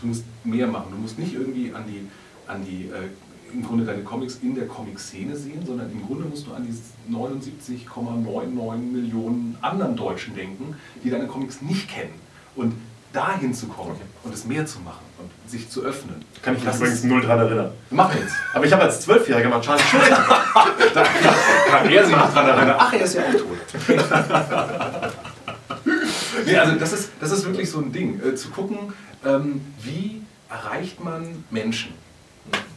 Du 0.00 0.06
musst 0.06 0.24
mehr 0.44 0.66
machen. 0.68 0.86
Du 0.92 0.98
musst 0.98 1.18
nicht 1.18 1.34
irgendwie 1.34 1.72
an 1.74 1.84
die, 1.86 2.06
an 2.46 2.64
die 2.64 2.86
äh, 2.86 3.08
im 3.52 3.64
Grunde 3.64 3.84
deine 3.84 4.02
Comics 4.02 4.38
in 4.42 4.54
der 4.54 4.66
Comic-Szene 4.66 5.36
sehen, 5.36 5.64
sondern 5.66 5.90
im 5.90 6.06
Grunde 6.06 6.24
musst 6.24 6.46
du 6.46 6.52
an 6.52 6.66
die 6.66 7.12
79,99 7.12 8.76
Millionen 8.76 9.56
anderen 9.60 9.96
Deutschen 9.96 10.34
denken, 10.34 10.76
die 11.02 11.10
deine 11.10 11.26
Comics 11.26 11.62
nicht 11.62 11.88
kennen. 11.88 12.14
Und 12.54 12.74
dahin 13.12 13.54
zu 13.54 13.66
kommen 13.66 13.92
okay. 13.92 14.02
und 14.24 14.34
es 14.34 14.44
mehr 14.44 14.66
zu 14.66 14.80
machen 14.80 15.04
und 15.18 15.30
sich 15.50 15.70
zu 15.70 15.82
öffnen. 15.82 16.16
Kann 16.42 16.56
ich 16.56 16.64
mich 16.64 16.74
übrigens 16.74 17.04
null 17.04 17.22
dran 17.22 17.38
erinnern. 17.38 17.70
Mach 17.90 18.12
jetzt. 18.14 18.34
Aber 18.52 18.66
ich 18.66 18.72
habe 18.72 18.82
als 18.82 19.00
Zwölfjähriger 19.00 19.48
mal 19.48 19.60
Charles 19.60 19.84
Schulz. 19.84 20.08
da 20.94 21.02
kann 21.02 21.88
er 21.88 22.04
sich 22.04 22.14
noch 22.14 22.32
dran 22.32 22.48
erinnern. 22.48 22.76
Ach, 22.78 22.92
er 22.92 23.00
ist 23.00 23.14
ja 23.14 23.22
auch 23.22 23.32
tot. 23.32 23.56
nee, 26.46 26.56
also 26.56 26.74
das 26.74 26.92
ist, 26.92 27.10
das 27.20 27.32
ist 27.32 27.46
wirklich 27.46 27.70
so 27.70 27.78
ein 27.78 27.92
Ding. 27.92 28.20
Äh, 28.20 28.34
zu 28.34 28.50
gucken, 28.50 28.92
ähm, 29.24 29.62
wie 29.82 30.20
erreicht 30.50 31.02
man 31.02 31.44
Menschen. 31.50 31.94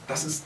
Das 0.07 0.23
ist 0.23 0.45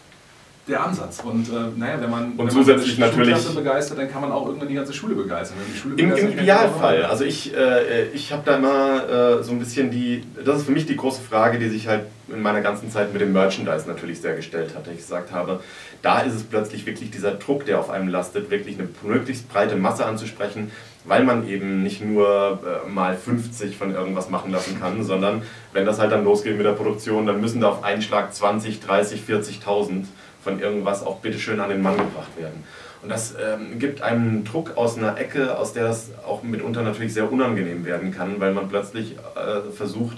der 0.67 0.81
Ansatz. 0.81 1.19
Und 1.19 1.49
äh, 1.49 1.51
naja, 1.75 1.99
wenn 1.99 2.09
man, 2.09 2.31
und 2.31 2.39
wenn 2.39 2.49
zusätzlich 2.49 2.97
man 2.97 3.09
natürlich 3.09 3.55
begeistert, 3.55 3.97
dann 3.97 4.09
kann 4.09 4.21
man 4.21 4.31
auch 4.31 4.45
irgendwann 4.45 4.69
die 4.69 4.75
ganze 4.75 4.93
Schule 4.93 5.15
begeistern. 5.15 5.57
Schule 5.75 5.95
Im, 5.95 6.13
Im 6.13 6.39
Idealfall. 6.39 7.03
Also 7.03 7.25
ich, 7.25 7.53
äh, 7.55 8.07
ich 8.13 8.31
habe 8.31 8.43
da 8.45 8.55
immer 8.55 9.39
äh, 9.39 9.43
so 9.43 9.51
ein 9.51 9.59
bisschen 9.59 9.91
die, 9.91 10.23
das 10.43 10.59
ist 10.59 10.65
für 10.65 10.71
mich 10.71 10.85
die 10.85 10.95
große 10.95 11.21
Frage, 11.21 11.59
die 11.59 11.67
sich 11.67 11.87
halt 11.87 12.05
in 12.29 12.41
meiner 12.41 12.61
ganzen 12.61 12.89
Zeit 12.89 13.11
mit 13.11 13.21
dem 13.21 13.33
Merchandise 13.33 13.87
natürlich 13.87 14.21
sehr 14.21 14.35
gestellt 14.35 14.73
hat. 14.73 14.87
Ich 14.87 14.97
gesagt 14.97 15.33
habe, 15.33 15.59
da 16.01 16.21
ist 16.21 16.33
es 16.33 16.43
plötzlich 16.43 16.85
wirklich 16.85 17.11
dieser 17.11 17.31
Druck, 17.31 17.65
der 17.65 17.79
auf 17.79 17.89
einem 17.89 18.07
lastet, 18.07 18.49
wirklich 18.49 18.79
eine 18.79 18.87
möglichst 19.03 19.49
breite 19.49 19.75
Masse 19.75 20.05
anzusprechen, 20.05 20.71
weil 21.03 21.25
man 21.25 21.45
eben 21.45 21.83
nicht 21.83 22.01
nur 22.03 22.61
äh, 22.85 22.89
mal 22.89 23.17
50 23.17 23.75
von 23.75 23.93
irgendwas 23.93 24.29
machen 24.29 24.51
lassen 24.51 24.79
kann, 24.79 25.03
sondern 25.03 25.41
wenn 25.73 25.85
das 25.85 25.99
halt 25.99 26.13
dann 26.13 26.23
losgeht 26.23 26.55
mit 26.55 26.65
der 26.65 26.71
Produktion, 26.71 27.25
dann 27.25 27.41
müssen 27.41 27.59
da 27.59 27.69
auf 27.69 27.83
einen 27.83 28.01
Schlag 28.01 28.33
20, 28.33 28.79
30, 28.79 29.23
40.000 29.27 30.05
von 30.43 30.59
irgendwas 30.59 31.05
auch 31.05 31.19
bitteschön 31.19 31.59
an 31.59 31.69
den 31.69 31.81
Mann 31.81 31.97
gebracht 31.97 32.37
werden. 32.37 32.63
Und 33.01 33.09
das 33.09 33.35
ähm, 33.35 33.79
gibt 33.79 34.01
einen 34.01 34.45
Druck 34.45 34.77
aus 34.77 34.97
einer 34.97 35.17
Ecke, 35.17 35.57
aus 35.57 35.73
der 35.73 35.89
es 35.89 36.11
auch 36.25 36.41
mitunter 36.41 36.83
natürlich 36.83 37.13
sehr 37.13 37.31
unangenehm 37.31 37.85
werden 37.85 38.11
kann, 38.11 38.39
weil 38.39 38.53
man 38.53 38.69
plötzlich 38.69 39.15
äh, 39.35 39.71
versucht, 39.71 40.17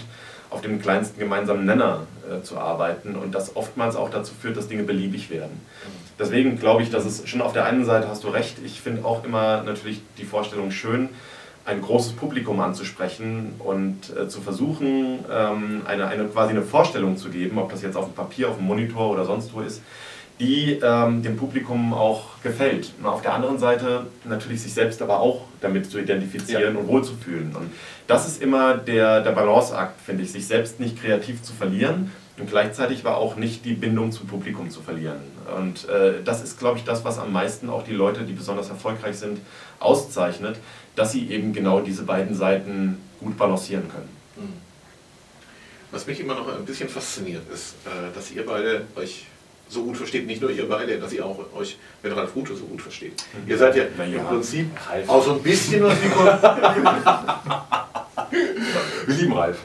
auf 0.50 0.60
dem 0.60 0.80
kleinsten 0.80 1.18
gemeinsamen 1.18 1.66
Nenner 1.66 2.06
äh, 2.30 2.42
zu 2.42 2.58
arbeiten 2.58 3.16
und 3.16 3.34
das 3.34 3.56
oftmals 3.56 3.96
auch 3.96 4.10
dazu 4.10 4.32
führt, 4.40 4.56
dass 4.56 4.68
Dinge 4.68 4.84
beliebig 4.84 5.30
werden. 5.30 5.60
Deswegen 6.18 6.58
glaube 6.58 6.82
ich, 6.82 6.90
dass 6.90 7.04
es 7.04 7.28
schon 7.28 7.42
auf 7.42 7.52
der 7.52 7.64
einen 7.64 7.84
Seite 7.84 8.08
hast 8.08 8.22
du 8.22 8.28
recht, 8.28 8.58
ich 8.64 8.80
finde 8.80 9.04
auch 9.04 9.24
immer 9.24 9.62
natürlich 9.64 10.00
die 10.18 10.24
Vorstellung 10.24 10.70
schön, 10.70 11.08
ein 11.64 11.82
großes 11.82 12.12
Publikum 12.12 12.60
anzusprechen 12.60 13.54
und 13.58 14.16
äh, 14.16 14.28
zu 14.28 14.40
versuchen, 14.40 15.24
ähm, 15.30 15.82
eine, 15.86 16.06
eine 16.06 16.24
quasi 16.26 16.50
eine 16.50 16.62
Vorstellung 16.62 17.16
zu 17.16 17.28
geben, 17.28 17.58
ob 17.58 17.70
das 17.70 17.82
jetzt 17.82 17.96
auf 17.96 18.04
dem 18.04 18.14
Papier, 18.14 18.48
auf 18.48 18.56
dem 18.56 18.66
Monitor 18.66 19.10
oder 19.10 19.24
sonst 19.24 19.52
wo 19.52 19.60
ist, 19.60 19.82
die 20.38 20.78
ähm, 20.82 21.22
dem 21.22 21.36
Publikum 21.36 21.94
auch 21.94 22.42
gefällt. 22.42 22.92
Und 23.00 23.06
auf 23.06 23.22
der 23.22 23.32
anderen 23.32 23.58
Seite 23.58 24.06
natürlich 24.24 24.62
sich 24.62 24.74
selbst 24.74 25.00
aber 25.00 25.20
auch 25.20 25.42
damit 25.60 25.90
zu 25.90 25.98
identifizieren 25.98 26.74
ja. 26.74 26.80
und 26.80 26.88
wohlzufühlen. 26.88 27.54
Und 27.56 27.72
das 28.06 28.28
ist 28.28 28.42
immer 28.42 28.76
der, 28.76 29.22
der 29.22 29.32
Balanceakt, 29.32 30.00
finde 30.00 30.24
ich, 30.24 30.32
sich 30.32 30.46
selbst 30.46 30.78
nicht 30.78 31.00
kreativ 31.00 31.42
zu 31.42 31.54
verlieren 31.54 32.12
und 32.38 32.50
gleichzeitig 32.50 33.00
aber 33.04 33.16
auch 33.16 33.36
nicht 33.36 33.64
die 33.64 33.72
Bindung 33.72 34.12
zum 34.12 34.26
Publikum 34.26 34.70
zu 34.70 34.82
verlieren. 34.82 35.20
Und 35.56 35.88
äh, 35.88 36.22
das 36.22 36.42
ist, 36.42 36.58
glaube 36.58 36.78
ich, 36.78 36.84
das, 36.84 37.04
was 37.04 37.18
am 37.18 37.32
meisten 37.32 37.70
auch 37.70 37.82
die 37.82 37.94
Leute, 37.94 38.24
die 38.24 38.34
besonders 38.34 38.68
erfolgreich 38.68 39.16
sind, 39.16 39.40
auszeichnet, 39.80 40.58
dass 40.96 41.12
sie 41.12 41.30
eben 41.30 41.54
genau 41.54 41.80
diese 41.80 42.02
beiden 42.02 42.34
Seiten 42.34 42.98
gut 43.20 43.38
balancieren 43.38 43.88
können. 43.88 44.08
Mhm. 44.36 44.66
Was 45.90 46.06
mich 46.06 46.20
immer 46.20 46.34
noch 46.34 46.48
ein 46.54 46.66
bisschen 46.66 46.90
fasziniert, 46.90 47.42
ist, 47.52 47.74
äh, 47.86 48.14
dass 48.14 48.30
ihr 48.30 48.44
beide 48.44 48.82
euch 48.96 49.26
so 49.68 49.82
gut 49.82 49.96
versteht, 49.96 50.26
nicht 50.26 50.40
nur 50.40 50.50
ihr 50.50 50.68
beide, 50.68 50.98
dass 50.98 51.12
ihr 51.12 51.24
auch 51.24 51.38
euch 51.54 51.78
mit 52.02 52.16
Ralf 52.16 52.34
Rute 52.36 52.54
so 52.54 52.64
gut 52.64 52.82
versteht. 52.82 53.24
Mhm. 53.32 53.50
Ihr 53.50 53.58
seid 53.58 53.76
ja, 53.76 53.84
ja. 53.98 54.04
im 54.04 54.24
Prinzip 54.24 54.68
Ralf. 54.88 55.08
auch 55.08 55.24
so 55.24 55.32
ein 55.32 55.42
bisschen 55.42 55.82
was 55.82 56.00
wie 56.02 56.08
Wir 59.06 59.16
lieben 59.16 59.32
Ralf. 59.32 59.58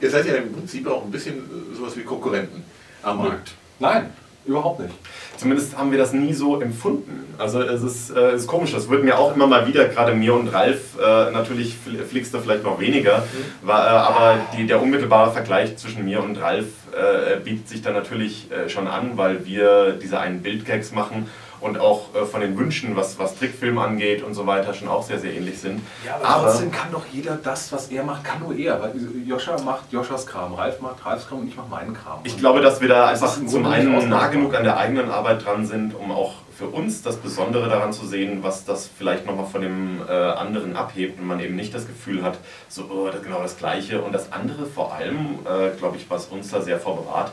Ihr 0.00 0.10
seid 0.10 0.26
ja 0.26 0.34
im 0.34 0.52
Prinzip 0.52 0.86
auch 0.86 1.04
ein 1.04 1.10
bisschen 1.10 1.42
sowas 1.74 1.96
wie 1.96 2.02
Konkurrenten 2.02 2.62
am 3.02 3.18
Markt. 3.18 3.52
Nein, 3.78 4.12
überhaupt 4.48 4.80
nicht. 4.80 4.94
Zumindest 5.36 5.78
haben 5.78 5.92
wir 5.92 5.98
das 5.98 6.12
nie 6.12 6.32
so 6.32 6.60
empfunden. 6.60 7.34
Also 7.38 7.62
es 7.62 7.82
ist, 7.82 8.10
äh, 8.10 8.34
ist 8.34 8.46
komisch, 8.46 8.72
das 8.72 8.88
wird 8.88 9.04
mir 9.04 9.18
auch 9.18 9.34
immer 9.34 9.46
mal 9.46 9.66
wieder, 9.66 9.86
gerade 9.86 10.14
mir 10.14 10.34
und 10.34 10.48
Ralf, 10.48 10.98
äh, 10.98 11.30
natürlich 11.30 11.76
fliegst 12.08 12.34
du 12.34 12.40
vielleicht 12.40 12.64
noch 12.64 12.80
weniger, 12.80 13.18
mhm. 13.18 13.66
war, 13.68 13.86
äh, 13.86 13.90
aber 13.90 14.38
die, 14.56 14.66
der 14.66 14.82
unmittelbare 14.82 15.32
Vergleich 15.32 15.76
zwischen 15.76 16.04
mir 16.04 16.22
und 16.22 16.40
Ralf 16.40 16.66
äh, 16.92 17.38
bietet 17.38 17.68
sich 17.68 17.82
dann 17.82 17.94
natürlich 17.94 18.50
äh, 18.50 18.68
schon 18.68 18.88
an, 18.88 19.12
weil 19.16 19.46
wir 19.46 19.92
diese 19.92 20.18
einen 20.18 20.42
Bildgags 20.42 20.92
machen 20.92 21.28
und 21.60 21.78
auch 21.78 22.14
äh, 22.14 22.24
von 22.24 22.40
den 22.40 22.56
Wünschen, 22.56 22.96
was, 22.96 23.18
was 23.18 23.36
Trickfilm 23.36 23.78
angeht 23.78 24.22
und 24.22 24.34
so 24.34 24.46
weiter, 24.46 24.74
schon 24.74 24.88
auch 24.88 25.02
sehr, 25.02 25.18
sehr 25.18 25.34
ähnlich 25.34 25.58
sind. 25.58 25.80
Ja, 26.04 26.16
aber, 26.16 26.28
aber 26.28 26.50
trotzdem 26.50 26.70
kann 26.70 26.92
doch 26.92 27.04
jeder 27.12 27.36
das, 27.36 27.72
was 27.72 27.88
er 27.88 28.04
macht, 28.04 28.24
kann 28.24 28.40
nur 28.40 28.54
er. 28.54 28.80
Weil 28.80 28.94
Joscha 29.26 29.60
macht 29.62 29.92
Joschas 29.92 30.26
Kram, 30.26 30.54
Ralf 30.54 30.80
macht 30.80 31.04
Ralfs 31.04 31.28
Kram 31.28 31.40
und 31.40 31.48
ich 31.48 31.56
mache 31.56 31.68
meinen 31.68 31.94
Kram. 31.94 32.20
Ich 32.24 32.36
glaube, 32.36 32.60
dass 32.60 32.80
wir 32.80 32.88
da 32.88 33.08
einfach 33.08 33.38
zum 33.46 33.66
einen 33.66 34.08
nah 34.08 34.28
genug 34.28 34.54
an 34.54 34.64
der 34.64 34.76
eigenen 34.76 35.10
Arbeit 35.10 35.44
dran 35.44 35.66
sind, 35.66 35.94
um 35.94 36.10
auch 36.10 36.34
für 36.58 36.66
uns 36.66 37.02
das 37.02 37.16
Besondere 37.18 37.68
daran 37.68 37.92
zu 37.92 38.04
sehen, 38.04 38.42
was 38.42 38.64
das 38.64 38.90
vielleicht 38.98 39.26
nochmal 39.26 39.46
von 39.46 39.62
dem 39.62 40.00
äh, 40.08 40.12
anderen 40.12 40.74
abhebt 40.74 41.20
und 41.20 41.26
man 41.26 41.38
eben 41.38 41.54
nicht 41.54 41.72
das 41.72 41.86
Gefühl 41.86 42.24
hat, 42.24 42.38
so 42.68 42.90
oh, 42.90 43.08
das 43.12 43.22
genau 43.22 43.40
das 43.40 43.56
Gleiche. 43.56 44.02
Und 44.02 44.12
das 44.12 44.32
andere 44.32 44.66
vor 44.66 44.92
allem, 44.92 45.38
äh, 45.44 45.76
glaube 45.76 45.96
ich, 45.96 46.10
was 46.10 46.26
uns 46.26 46.50
da 46.50 46.60
sehr 46.60 46.80
vorbewahrt, 46.80 47.30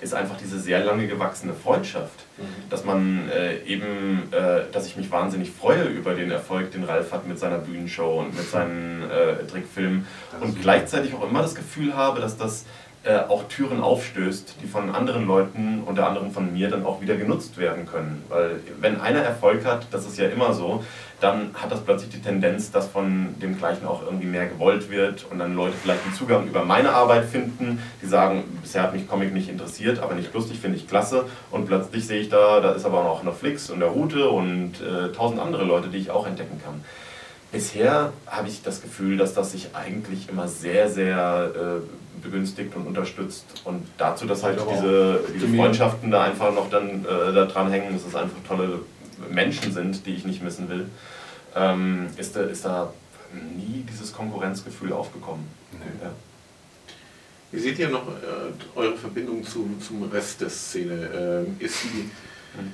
ist 0.00 0.14
einfach 0.14 0.36
diese 0.36 0.58
sehr 0.58 0.84
lange 0.84 1.06
gewachsene 1.06 1.54
Freundschaft. 1.54 2.24
Mhm. 2.36 2.70
Dass 2.70 2.84
man 2.84 3.28
äh, 3.28 3.58
eben, 3.64 4.28
äh, 4.32 4.62
dass 4.72 4.86
ich 4.86 4.96
mich 4.96 5.10
wahnsinnig 5.10 5.50
freue 5.50 5.84
über 5.84 6.14
den 6.14 6.30
Erfolg, 6.30 6.70
den 6.70 6.84
Ralf 6.84 7.12
hat 7.12 7.26
mit 7.26 7.38
seiner 7.38 7.58
Bühnenshow 7.58 8.20
und 8.20 8.36
mit 8.36 8.48
seinen 8.48 9.02
äh, 9.10 9.44
Trickfilmen 9.46 10.06
und 10.40 10.60
gleichzeitig 10.60 11.14
auch 11.14 11.28
immer 11.28 11.42
das 11.42 11.54
Gefühl 11.54 11.94
habe, 11.94 12.20
dass 12.20 12.36
das 12.36 12.64
äh, 13.04 13.16
auch 13.28 13.44
Türen 13.48 13.80
aufstößt, 13.80 14.56
die 14.62 14.66
von 14.66 14.94
anderen 14.94 15.26
Leuten, 15.26 15.82
unter 15.86 16.06
anderem 16.06 16.30
von 16.32 16.52
mir, 16.52 16.68
dann 16.68 16.84
auch 16.84 17.00
wieder 17.00 17.16
genutzt 17.16 17.56
werden 17.56 17.86
können. 17.86 18.22
Weil 18.28 18.60
wenn 18.80 19.00
einer 19.00 19.20
Erfolg 19.20 19.64
hat, 19.64 19.86
das 19.92 20.04
ist 20.06 20.18
ja 20.18 20.28
immer 20.28 20.52
so, 20.52 20.82
dann 21.20 21.50
hat 21.54 21.72
das 21.72 21.80
plötzlich 21.80 22.10
die 22.10 22.20
Tendenz, 22.20 22.70
dass 22.70 22.86
von 22.86 23.34
dem 23.40 23.56
Gleichen 23.58 23.86
auch 23.86 24.02
irgendwie 24.02 24.26
mehr 24.26 24.46
gewollt 24.46 24.90
wird 24.90 25.26
und 25.30 25.38
dann 25.38 25.54
Leute 25.54 25.74
vielleicht 25.80 26.04
einen 26.04 26.14
Zugang 26.14 26.46
über 26.46 26.64
meine 26.64 26.92
Arbeit 26.92 27.24
finden, 27.24 27.82
die 28.02 28.06
sagen, 28.06 28.44
bisher 28.62 28.82
hat 28.82 28.92
mich 28.92 29.08
Comic 29.08 29.32
nicht 29.32 29.48
interessiert, 29.48 30.00
aber 30.00 30.14
nicht 30.14 30.32
lustig, 30.32 30.58
finde 30.58 30.76
ich 30.76 30.88
klasse 30.88 31.24
und 31.50 31.66
plötzlich 31.66 32.06
sehe 32.06 32.20
ich 32.20 32.28
da, 32.28 32.60
da 32.60 32.72
ist 32.72 32.84
aber 32.84 33.04
auch 33.04 33.22
noch 33.22 33.34
Flix 33.34 33.70
und 33.70 33.80
der 33.80 33.88
Route 33.88 34.28
und 34.28 34.74
äh, 34.80 35.12
tausend 35.12 35.40
andere 35.40 35.64
Leute, 35.64 35.88
die 35.88 35.98
ich 35.98 36.10
auch 36.10 36.26
entdecken 36.26 36.60
kann. 36.64 36.84
Bisher 37.50 38.12
habe 38.26 38.48
ich 38.48 38.62
das 38.62 38.82
Gefühl, 38.82 39.16
dass 39.16 39.34
das 39.34 39.52
sich 39.52 39.74
eigentlich 39.74 40.28
immer 40.28 40.48
sehr, 40.48 40.90
sehr 40.90 41.50
äh, 41.54 42.07
begünstigt 42.22 42.74
und 42.76 42.86
unterstützt. 42.86 43.44
Und 43.64 43.86
dazu, 43.98 44.26
dass 44.26 44.42
halt 44.42 44.60
diese, 44.70 45.20
diese 45.34 45.48
Freundschaften 45.48 46.10
da 46.10 46.22
einfach 46.22 46.52
noch 46.54 46.70
dann 46.70 47.04
äh, 47.04 47.32
da 47.32 47.44
dranhängen, 47.46 47.92
dass 47.92 48.06
es 48.06 48.14
einfach 48.14 48.38
tolle 48.46 48.80
Menschen 49.30 49.72
sind, 49.72 50.06
die 50.06 50.14
ich 50.14 50.24
nicht 50.24 50.42
missen 50.42 50.68
will, 50.68 50.86
ähm, 51.56 52.06
ist, 52.16 52.36
da, 52.36 52.42
ist 52.42 52.64
da 52.64 52.92
nie 53.56 53.84
dieses 53.90 54.12
Konkurrenzgefühl 54.12 54.92
aufgekommen. 54.92 55.46
Nee. 55.72 55.78
Ja. 56.02 56.10
Wie 57.50 57.58
seht 57.58 57.78
ihr 57.78 57.88
noch 57.88 58.06
äh, 58.08 58.78
eure 58.78 58.96
Verbindung 58.96 59.42
zum, 59.42 59.80
zum 59.80 60.02
Rest 60.10 60.40
der 60.40 60.50
Szene? 60.50 61.44
Ähm, 61.46 61.56
ist 61.58 61.82
sie 61.82 62.10
mhm. 62.54 62.72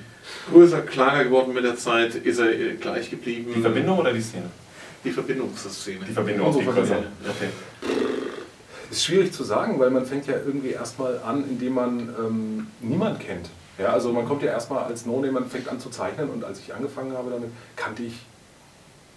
größer, 0.51 0.81
kleiner 0.81 1.23
geworden 1.23 1.53
mit 1.53 1.63
der 1.63 1.77
Zeit? 1.77 2.15
Ist 2.15 2.39
er 2.39 2.51
äh, 2.51 2.73
gleich 2.73 3.09
geblieben? 3.09 3.53
Die 3.55 3.61
Verbindung 3.61 3.99
oder 3.99 4.11
die 4.11 4.21
Szene? 4.21 4.49
Die 5.03 5.11
Verbindung 5.11 5.55
zur 5.55 5.71
Szene. 5.71 5.99
Die 6.07 6.11
Verbindung 6.11 6.51
zur 6.51 6.61
Szene. 6.73 7.07
Okay. 7.23 7.49
Ist 8.95 9.03
schwierig 9.03 9.33
zu 9.33 9.43
sagen, 9.43 9.77
weil 9.77 9.89
man 9.89 10.05
fängt 10.05 10.25
ja 10.25 10.35
irgendwie 10.35 10.69
erstmal 10.69 11.19
an, 11.19 11.43
indem 11.49 11.73
man 11.73 12.15
ähm, 12.17 12.67
niemand 12.79 13.19
kennt. 13.19 13.49
Ja, 13.77 13.87
also 13.87 14.13
man 14.13 14.25
kommt 14.25 14.41
ja 14.41 14.51
erstmal 14.51 14.85
als 14.85 15.05
No-Name, 15.05 15.33
man 15.33 15.49
fängt 15.49 15.67
an 15.67 15.81
zu 15.81 15.89
zeichnen 15.89 16.29
und 16.29 16.45
als 16.45 16.59
ich 16.59 16.73
angefangen 16.73 17.11
habe 17.11 17.29
damit, 17.29 17.49
kannte 17.75 18.03
ich 18.03 18.13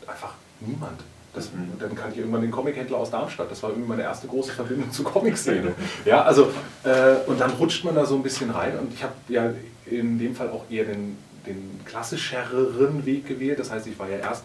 einfach 0.04 0.34
niemand. 0.58 1.00
Das, 1.32 1.50
dann 1.78 1.94
kannte 1.94 2.14
ich 2.14 2.18
irgendwann 2.18 2.40
den 2.40 2.50
Comichändler 2.50 2.98
aus 2.98 3.12
Darmstadt. 3.12 3.52
Das 3.52 3.62
war 3.62 3.70
irgendwie 3.70 3.88
meine 3.88 4.02
erste 4.02 4.26
große 4.26 4.50
Verbindung 4.50 4.90
zur 4.90 5.04
Comic-Szene. 5.04 5.72
Ja, 6.04 6.24
also, 6.24 6.50
äh, 6.82 7.14
und 7.28 7.40
dann 7.40 7.52
rutscht 7.52 7.84
man 7.84 7.94
da 7.94 8.04
so 8.04 8.16
ein 8.16 8.24
bisschen 8.24 8.50
rein. 8.50 8.76
Und 8.80 8.92
ich 8.92 9.04
habe 9.04 9.12
ja 9.28 9.52
in 9.86 10.18
dem 10.18 10.34
Fall 10.34 10.48
auch 10.50 10.64
eher 10.68 10.86
den, 10.86 11.16
den 11.46 11.80
klassischeren 11.84 13.06
Weg 13.06 13.28
gewählt. 13.28 13.60
Das 13.60 13.70
heißt, 13.70 13.86
ich 13.86 13.96
war 13.96 14.08
ja 14.08 14.16
erst, 14.16 14.42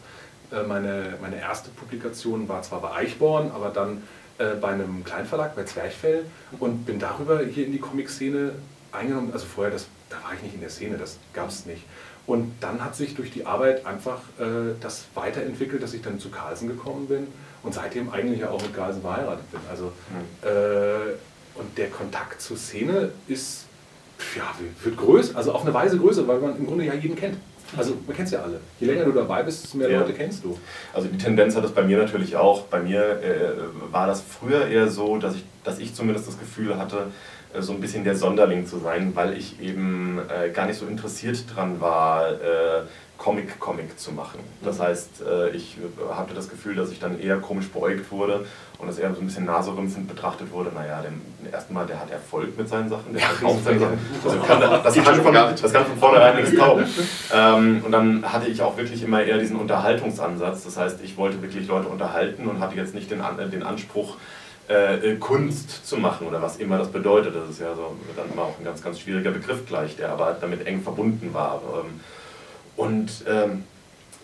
äh, 0.52 0.62
meine, 0.62 1.18
meine 1.20 1.40
erste 1.40 1.72
Publikation 1.72 2.48
war 2.48 2.62
zwar 2.62 2.82
bei 2.82 2.92
Eichborn, 2.92 3.50
aber 3.50 3.70
dann 3.70 4.04
äh, 4.44 4.56
bei 4.60 4.70
einem 4.70 5.04
Kleinverlag, 5.04 5.56
bei 5.56 5.64
Zwerchfell. 5.64 6.26
Und 6.60 6.86
bin 6.86 7.00
darüber 7.00 7.40
hier 7.44 7.66
in 7.66 7.72
die 7.72 7.80
Comic-Szene 7.80 8.54
eingenommen. 8.92 9.32
Also 9.34 9.46
vorher, 9.46 9.72
das, 9.72 9.88
da 10.10 10.18
war 10.24 10.34
ich 10.36 10.42
nicht 10.44 10.56
in 10.56 10.62
der 10.62 10.70
Szene, 10.70 10.98
das 10.98 11.18
gab 11.34 11.50
es 11.50 11.66
nicht. 11.66 11.84
Und 12.26 12.54
dann 12.62 12.84
hat 12.84 12.96
sich 12.96 13.16
durch 13.16 13.32
die 13.32 13.46
Arbeit 13.46 13.86
einfach 13.86 14.20
äh, 14.40 14.76
das 14.80 15.06
weiterentwickelt, 15.14 15.84
dass 15.84 15.94
ich 15.94 16.02
dann 16.02 16.20
zu 16.20 16.30
Carlsen 16.30 16.70
gekommen 16.70 17.08
bin 17.08 17.28
und 17.64 17.74
seitdem 17.74 18.12
eigentlich 18.12 18.40
ja 18.40 18.50
auch 18.50 18.62
mit 18.62 18.74
Carlsen 18.74 19.02
verheiratet 19.02 19.52
bin. 19.52 19.60
Also, 19.70 19.86
mhm. 19.86 20.48
äh, 20.48 21.16
und 21.56 21.78
der 21.78 21.90
Kontakt 21.90 22.42
zur 22.42 22.58
Szene 22.58 23.12
ist, 23.28 23.66
ja, 24.36 24.44
wird 24.84 24.98
größer, 24.98 25.36
also 25.36 25.52
auf 25.52 25.64
eine 25.64 25.74
Weise 25.74 25.98
größer, 25.98 26.28
weil 26.28 26.40
man 26.40 26.58
im 26.58 26.66
Grunde 26.66 26.86
ja 26.86 26.94
jeden 26.94 27.16
kennt. 27.16 27.38
Also 27.78 27.96
man 28.06 28.16
kennt 28.16 28.28
es 28.28 28.34
ja 28.34 28.42
alle. 28.42 28.60
Je 28.80 28.88
länger 28.88 29.06
du 29.06 29.12
dabei 29.12 29.44
bist, 29.44 29.64
desto 29.64 29.78
mehr 29.78 29.90
ja. 29.90 30.00
Leute 30.00 30.14
kennst 30.14 30.44
du. 30.44 30.58
Also 30.94 31.08
die 31.08 31.18
Tendenz 31.18 31.56
hat 31.56 31.64
es 31.64 31.72
bei 31.72 31.84
mir 31.84 31.98
natürlich 31.98 32.36
auch. 32.36 32.62
Bei 32.64 32.80
mir 32.80 33.02
äh, 33.22 33.92
war 33.92 34.08
das 34.08 34.22
früher 34.22 34.68
eher 34.68 34.90
so, 34.90 35.18
dass 35.18 35.36
ich, 35.36 35.44
dass 35.64 35.80
ich 35.80 35.94
zumindest 35.94 36.28
das 36.28 36.40
Gefühl 36.40 36.78
hatte, 36.78 37.08
so 37.60 37.74
ein 37.74 37.80
bisschen 37.80 38.04
der 38.04 38.16
Sonderling 38.16 38.66
zu 38.66 38.80
sein, 38.80 39.12
weil 39.16 39.38
ich 39.38 39.62
eben 39.62 40.20
äh, 40.30 40.50
gar 40.50 40.66
nicht 40.66 40.80
so 40.80 40.86
interessiert 40.86 41.44
dran 41.54 41.80
war, 41.80 42.32
äh, 42.32 42.84
Comic-Comic 43.18 43.98
zu 43.98 44.12
machen. 44.12 44.40
Das 44.62 44.80
mhm. 44.80 44.84
heißt, 44.84 45.10
äh, 45.22 45.50
ich 45.52 45.78
hatte 46.12 46.34
das 46.34 46.50
Gefühl, 46.50 46.76
dass 46.76 46.92
ich 46.92 47.00
dann 47.00 47.20
eher 47.20 47.38
komisch 47.38 47.70
beäugt 47.70 48.12
wurde 48.12 48.46
und 48.80 48.88
dass 48.88 48.98
eher 48.98 49.14
so 49.14 49.22
ein 49.22 49.28
bisschen 49.28 49.46
naserümpfend 49.46 50.10
betrachtet 50.10 50.52
wurde. 50.52 50.72
Naja, 50.74 51.02
erstmal, 51.52 51.86
der 51.86 52.02
hat 52.02 52.12
Erfolg 52.12 52.58
mit 52.58 52.68
seinen 52.68 52.90
Sachen, 52.90 53.14
der 53.14 53.22
verkauft 53.22 53.64
seine 53.64 53.80
Sachen. 53.80 54.00
Also 54.24 54.40
kann, 54.40 54.60
das, 54.60 54.94
kann 54.96 55.22
von, 55.22 55.34
das 55.34 55.74
kann 55.74 55.86
von 55.86 55.98
vornherein 55.98 56.36
nichts 56.36 56.56
taugen. 56.58 56.86
Ähm, 57.34 57.82
und 57.86 57.92
dann 57.92 58.32
hatte 58.32 58.48
ich 58.48 58.62
auch 58.62 58.76
wirklich 58.78 59.02
immer 59.04 59.24
eher 59.24 59.38
diesen 59.38 59.56
Unterhaltungsansatz. 59.58 60.64
Das 60.64 60.78
heißt, 60.78 61.00
ich 61.04 61.16
wollte 61.16 61.42
wirklich 61.42 61.68
Leute 61.68 61.88
unterhalten 61.88 62.48
und 62.48 62.60
hatte 62.60 62.76
jetzt 62.76 62.94
nicht 62.94 63.10
den, 63.10 63.22
den 63.52 63.64
Anspruch, 63.64 64.18
äh, 64.68 65.16
Kunst 65.16 65.86
zu 65.86 65.98
machen 65.98 66.28
oder 66.28 66.42
was 66.42 66.58
immer 66.58 66.78
das 66.78 66.92
bedeutet. 66.92 67.36
Das 67.36 67.50
ist 67.50 67.60
ja 67.60 67.76
so 67.76 67.96
dann 68.16 68.32
immer 68.32 68.44
auch 68.44 68.60
ein 68.60 68.66
ganz, 68.66 68.82
ganz 68.82 69.00
schwieriger 69.00 69.32
Begriff 69.32 69.66
gleich, 69.66 69.96
der 69.96 70.12
aber 70.12 70.38
damit 70.40 70.66
eng 70.66 70.82
verbunden 70.82 71.34
war. 71.34 71.62
Ähm, 71.84 72.00
und 72.76 73.24
ähm, 73.28 73.64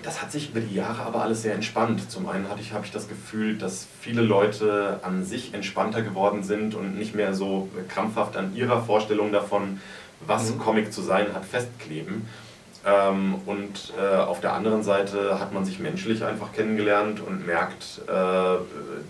das 0.03 0.21
hat 0.21 0.31
sich 0.31 0.51
über 0.51 0.61
die 0.61 0.73
Jahre 0.73 1.03
aber 1.03 1.21
alles 1.21 1.41
sehr 1.41 1.53
entspannt. 1.53 2.09
Zum 2.09 2.29
einen 2.29 2.49
hatte 2.49 2.61
ich, 2.61 2.71
habe 2.71 2.85
ich 2.85 2.91
das 2.91 3.09
Gefühl, 3.09 3.57
dass 3.57 3.85
viele 3.99 4.21
Leute 4.21 4.99
an 5.03 5.25
sich 5.25 5.53
entspannter 5.53 6.01
geworden 6.01 6.43
sind 6.43 6.73
und 6.73 6.97
nicht 6.97 7.15
mehr 7.15 7.33
so 7.33 7.67
krampfhaft 7.89 8.37
an 8.37 8.55
ihrer 8.55 8.81
Vorstellung 8.81 9.31
davon, 9.31 9.81
was 10.25 10.51
mhm. 10.51 10.59
Comic 10.59 10.93
zu 10.93 11.01
sein 11.01 11.33
hat, 11.33 11.45
festkleben. 11.45 12.27
Ähm, 12.85 13.35
und 13.45 13.93
äh, 13.99 14.15
auf 14.15 14.39
der 14.39 14.53
anderen 14.53 14.83
Seite 14.83 15.39
hat 15.39 15.53
man 15.53 15.65
sich 15.65 15.79
menschlich 15.79 16.23
einfach 16.23 16.53
kennengelernt 16.53 17.19
und 17.19 17.45
merkt, 17.45 18.01
äh, 18.07 18.11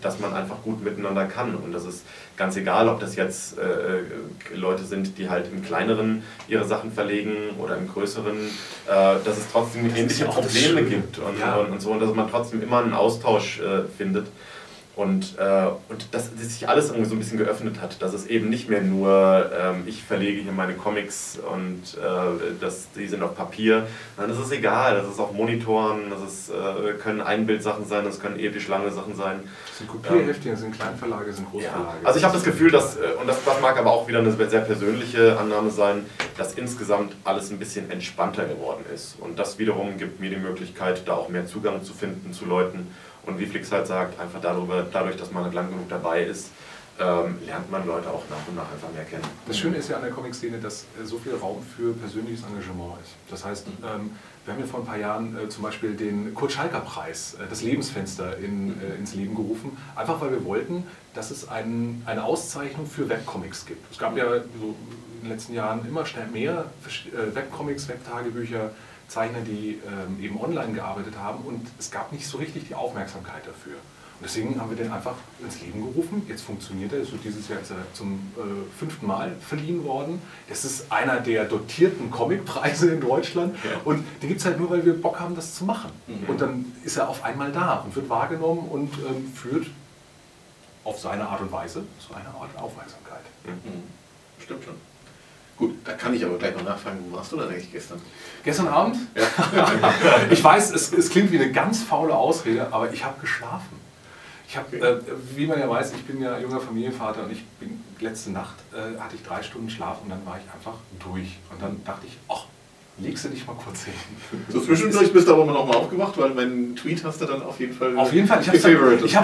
dass 0.02 0.20
man 0.20 0.34
einfach 0.34 0.64
gut 0.64 0.84
miteinander 0.84 1.26
kann. 1.26 1.56
Und 1.56 1.72
das 1.72 1.86
ist 1.86 2.04
ganz 2.36 2.56
egal, 2.56 2.90
ob 2.90 3.00
das 3.00 3.16
jetzt 3.16 3.60
äh, 3.60 4.56
Leute 4.56 4.84
sind, 4.86 5.18
die 5.20 5.30
halt 5.30 5.52
im 5.52 5.62
kleineren 5.62 6.24
ihre 6.48 6.66
Sachen 6.66 6.92
verlegen 6.92 7.52
oder 7.60 7.78
im 7.78 7.88
größeren, 7.88 8.38
äh, 8.38 8.88
dass 8.88 9.38
es 9.38 9.52
trotzdem 9.52 9.96
ähnliche 9.96 10.26
Probleme 10.26 10.84
gibt 10.84 11.20
und, 11.20 11.40
ja. 11.40 11.58
und, 11.58 11.72
und, 11.72 11.82
so 11.82 11.92
und 11.92 12.00
dass 12.00 12.14
man 12.16 12.30
trotzdem 12.30 12.64
immer 12.64 12.80
einen 12.80 12.94
Austausch 12.94 13.60
äh, 13.60 13.84
findet. 13.98 14.28
Und, 15.00 15.38
äh, 15.40 15.68
und 15.88 16.14
dass, 16.14 16.36
dass 16.36 16.54
sich 16.54 16.68
alles 16.68 16.90
irgendwie 16.90 17.08
so 17.08 17.16
ein 17.16 17.20
bisschen 17.20 17.38
geöffnet 17.38 17.80
hat, 17.80 18.02
dass 18.02 18.14
es 18.14 18.28
eben 18.28 18.50
nicht 18.50 18.68
mehr 18.68 18.82
nur, 18.82 19.50
ähm, 19.58 19.84
ich 19.86 20.04
verlege 20.04 20.42
hier 20.42 20.52
meine 20.52 20.74
Comics 20.74 21.40
und 21.40 21.98
äh, 21.98 22.54
das, 22.60 22.92
die 22.92 23.08
sind 23.08 23.24
auf 23.24 23.34
Papier, 23.34 23.88
sondern 24.18 24.36
das 24.36 24.46
ist 24.46 24.52
egal, 24.52 24.96
das 24.96 25.08
ist 25.08 25.18
auf 25.22 25.32
Monitoren, 25.32 26.10
das 26.10 26.22
ist, 26.30 26.50
äh, 26.50 26.96
können 27.02 27.22
Einbildsachen 27.22 27.86
sein, 27.88 28.04
das 28.04 28.20
können 28.20 28.38
episch 28.40 28.68
lange 28.68 28.92
Sachen 28.92 29.16
sein. 29.16 29.40
Das 29.70 29.78
sind 29.78 29.88
Kopierheftchen, 29.88 30.52
das 30.52 30.60
sind 30.60 30.76
Kleinverlage, 30.76 31.28
das 31.28 31.38
sind 31.38 31.50
Großverlage. 31.50 31.98
Ja. 32.02 32.06
Also 32.06 32.20
ich 32.20 32.26
habe 32.26 32.34
das 32.34 32.44
Gefühl, 32.44 32.70
dass, 32.70 32.98
äh, 32.98 33.00
und 33.22 33.28
das, 33.28 33.42
das 33.46 33.62
mag 33.62 33.80
aber 33.80 33.92
auch 33.92 34.06
wieder 34.06 34.20
eine 34.20 34.34
sehr 34.34 34.60
persönliche 34.60 35.40
Annahme 35.40 35.70
sein, 35.70 36.06
dass 36.38 36.56
insgesamt 36.56 37.16
alles 37.24 37.52
ein 37.52 37.58
bisschen 37.58 37.90
entspannter 37.90 38.44
geworden 38.44 38.84
ist. 38.94 39.16
Und 39.22 39.40
das 39.40 39.60
wiederum 39.60 39.98
gibt 39.98 40.20
mir 40.20 40.30
die 40.30 40.36
Möglichkeit, 40.36 41.04
da 41.06 41.14
auch 41.14 41.30
mehr 41.30 41.46
Zugang 41.46 41.86
zu 41.86 41.94
finden 41.94 42.34
zu 42.34 42.46
Leuten 42.46 42.90
und 43.26 43.40
wie 43.40 43.46
Flix 43.46 43.72
halt 43.72 43.88
sagt, 43.88 44.20
einfach 44.20 44.42
darüber, 44.42 44.86
dadurch, 44.92 45.18
dass 45.18 45.32
man 45.32 45.52
lang 45.54 45.70
genug 45.70 45.90
dabei 45.90 46.24
ist, 46.24 46.52
ähm, 47.00 47.38
lernt 47.46 47.72
man 47.72 47.86
Leute 47.88 48.10
auch 48.10 48.24
nach 48.30 48.46
und 48.48 48.56
nach 48.56 48.70
einfach 48.72 48.92
mehr 48.94 49.06
kennen. 49.06 49.24
Das 49.48 49.58
Schöne 49.58 49.78
ist 49.78 49.90
ja 49.90 49.96
an 49.96 50.02
der 50.02 50.12
Comic-Szene, 50.12 50.58
dass 50.58 50.84
äh, 50.84 51.06
so 51.06 51.18
viel 51.18 51.34
Raum 51.36 51.64
für 51.64 51.94
persönliches 51.94 52.46
Engagement 52.46 52.96
ist. 53.02 53.14
Das 53.30 53.46
heißt, 53.46 53.68
mhm. 53.68 53.74
ähm, 53.86 54.12
wir 54.44 54.54
haben 54.54 54.60
ja 54.60 54.68
vor 54.68 54.82
ein 54.82 54.86
paar 54.86 54.98
Jahren 54.98 55.38
äh, 55.38 55.48
zum 55.48 55.64
Beispiel 55.64 55.96
den 55.96 56.34
Kurt 56.34 56.52
Schalker-Preis, 56.52 57.36
äh, 57.36 57.48
das 57.50 57.62
Lebensfenster, 57.62 58.38
in, 58.38 58.82
äh, 58.82 58.96
ins 58.96 59.16
Leben 59.16 59.36
gerufen, 59.36 59.78
einfach 59.96 60.20
weil 60.20 60.32
wir 60.32 60.44
wollten, 60.44 60.86
dass 61.14 61.32
es 61.32 61.48
ein, 61.48 62.04
eine 62.06 62.24
Auszeichnung 62.24 62.86
für 62.86 63.08
Webcomics 63.08 63.66
gibt. 63.66 63.90
Es 63.92 63.98
gab 63.98 64.18
ja 64.18 64.26
so 64.60 64.76
in 65.22 65.24
den 65.24 65.30
letzten 65.30 65.54
Jahren 65.54 65.88
immer 65.88 66.04
mehr 66.34 66.66
äh, 66.86 67.36
Webcomics, 67.36 67.88
Webtagebücher, 67.88 68.72
Zeichner, 69.10 69.42
die 69.42 69.80
ähm, 69.86 70.24
eben 70.24 70.40
online 70.40 70.74
gearbeitet 70.74 71.16
haben 71.18 71.44
und 71.44 71.68
es 71.78 71.92
gab 71.92 72.12
nicht 72.12 72.28
so 72.28 72.38
richtig 72.38 72.68
die 72.68 72.76
Aufmerksamkeit 72.76 73.46
dafür. 73.46 73.74
Und 73.74 74.26
deswegen 74.26 74.60
haben 74.60 74.70
wir 74.70 74.76
den 74.76 74.92
einfach 74.92 75.16
ins 75.42 75.62
Leben 75.62 75.82
gerufen. 75.82 76.26
Jetzt 76.28 76.42
funktioniert 76.42 76.92
er, 76.92 77.06
so 77.06 77.16
dieses 77.16 77.48
Jahr 77.48 77.62
ist 77.62 77.72
er 77.72 77.78
zum 77.94 78.34
äh, 78.36 78.78
fünften 78.78 79.08
Mal 79.08 79.34
verliehen 79.40 79.86
worden. 79.86 80.22
Das 80.50 80.66
ist 80.66 80.92
einer 80.92 81.22
der 81.22 81.46
dotierten 81.46 82.12
Comicpreise 82.12 82.92
in 82.92 83.00
Deutschland 83.00 83.56
ja. 83.64 83.80
und 83.86 84.06
den 84.22 84.28
gibt 84.28 84.42
es 84.42 84.46
halt 84.46 84.60
nur, 84.60 84.70
weil 84.70 84.86
wir 84.86 85.02
Bock 85.02 85.20
haben, 85.20 85.36
das 85.36 85.56
zu 85.56 85.64
machen. 85.64 85.90
Mhm. 86.08 86.30
Und 86.30 86.42
dann 86.42 86.66
ist 86.84 86.98
er 86.98 87.08
auf 87.08 87.24
einmal 87.24 87.52
da 87.52 87.76
und 87.76 87.96
wird 87.96 88.10
wahrgenommen 88.10 88.68
und 88.70 88.94
ähm, 89.08 89.32
führt 89.34 89.68
auf 90.84 91.00
seine 91.00 91.28
Art 91.28 91.42
und 91.42 91.52
Weise 91.52 91.84
zu 92.06 92.14
einer 92.14 92.30
Art 92.30 92.56
Aufmerksamkeit. 92.58 93.24
Mhm. 93.46 93.84
Stimmt 94.44 94.66
schon. 94.66 94.89
Gut, 95.60 95.76
da 95.84 95.92
kann 95.92 96.14
ich 96.14 96.24
aber 96.24 96.38
gleich 96.38 96.56
noch 96.56 96.64
nachfragen, 96.64 97.00
wo 97.10 97.18
warst 97.18 97.34
du 97.34 97.38
denn 97.38 97.50
eigentlich 97.50 97.70
gestern? 97.70 98.00
Gestern 98.46 98.70
Abend? 98.70 98.96
Ja. 99.14 99.70
ich 100.30 100.42
weiß, 100.42 100.72
es, 100.72 100.94
es, 100.94 101.10
klingt 101.10 101.34
wie 101.34 101.38
eine 101.38 101.52
ganz 101.52 101.84
faule 101.84 102.16
Ausrede, 102.16 102.72
aber 102.72 102.94
ich 102.94 103.04
habe 103.04 103.20
geschlafen. 103.20 103.78
Ich 104.48 104.56
habe, 104.56 104.68
okay. 104.68 104.80
äh, 104.80 105.02
wie 105.36 105.46
man 105.46 105.60
ja 105.60 105.70
weiß, 105.70 105.92
ich 105.92 106.06
bin 106.06 106.22
ja 106.22 106.40
junger 106.40 106.62
Familienvater 106.62 107.26
und 107.26 107.34
ich 107.34 107.46
bin 107.60 107.84
letzte 108.00 108.32
Nacht 108.32 108.56
äh, 108.72 108.98
hatte 109.02 109.16
ich 109.16 109.24
drei 109.24 109.44
Stunden 109.44 109.70
Schlaf 109.70 109.98
und 110.02 110.10
dann 110.10 110.26
war 110.26 110.40
ich 110.40 110.54
einfach 110.54 110.76
durch. 110.98 111.38
Und 111.52 111.62
dann 111.62 111.84
dachte 111.84 112.08
ich, 112.08 112.18
ach, 112.30 112.46
legst 113.02 113.26
du 113.26 113.30
dich 113.30 113.46
mal 113.46 113.54
kurz 113.54 113.84
hin. 113.84 113.94
So 114.50 114.60
zwischendurch 114.62 115.12
bist 115.12 115.28
du 115.28 115.34
aber 115.34 115.46
noch 115.46 115.66
mal 115.66 115.76
aufgewacht, 115.76 116.18
weil 116.18 116.30
meinen 116.32 116.76
Tweet 116.76 117.04
hast 117.04 117.22
du 117.22 117.26
dann 117.26 117.42
auf 117.42 117.60
jeden 117.60 117.74
Fall 117.74 117.98
Auf 117.98 118.14
jeden 118.14 118.28
Fall, 118.28 118.42
ich 118.42 118.48
habe 118.48 118.58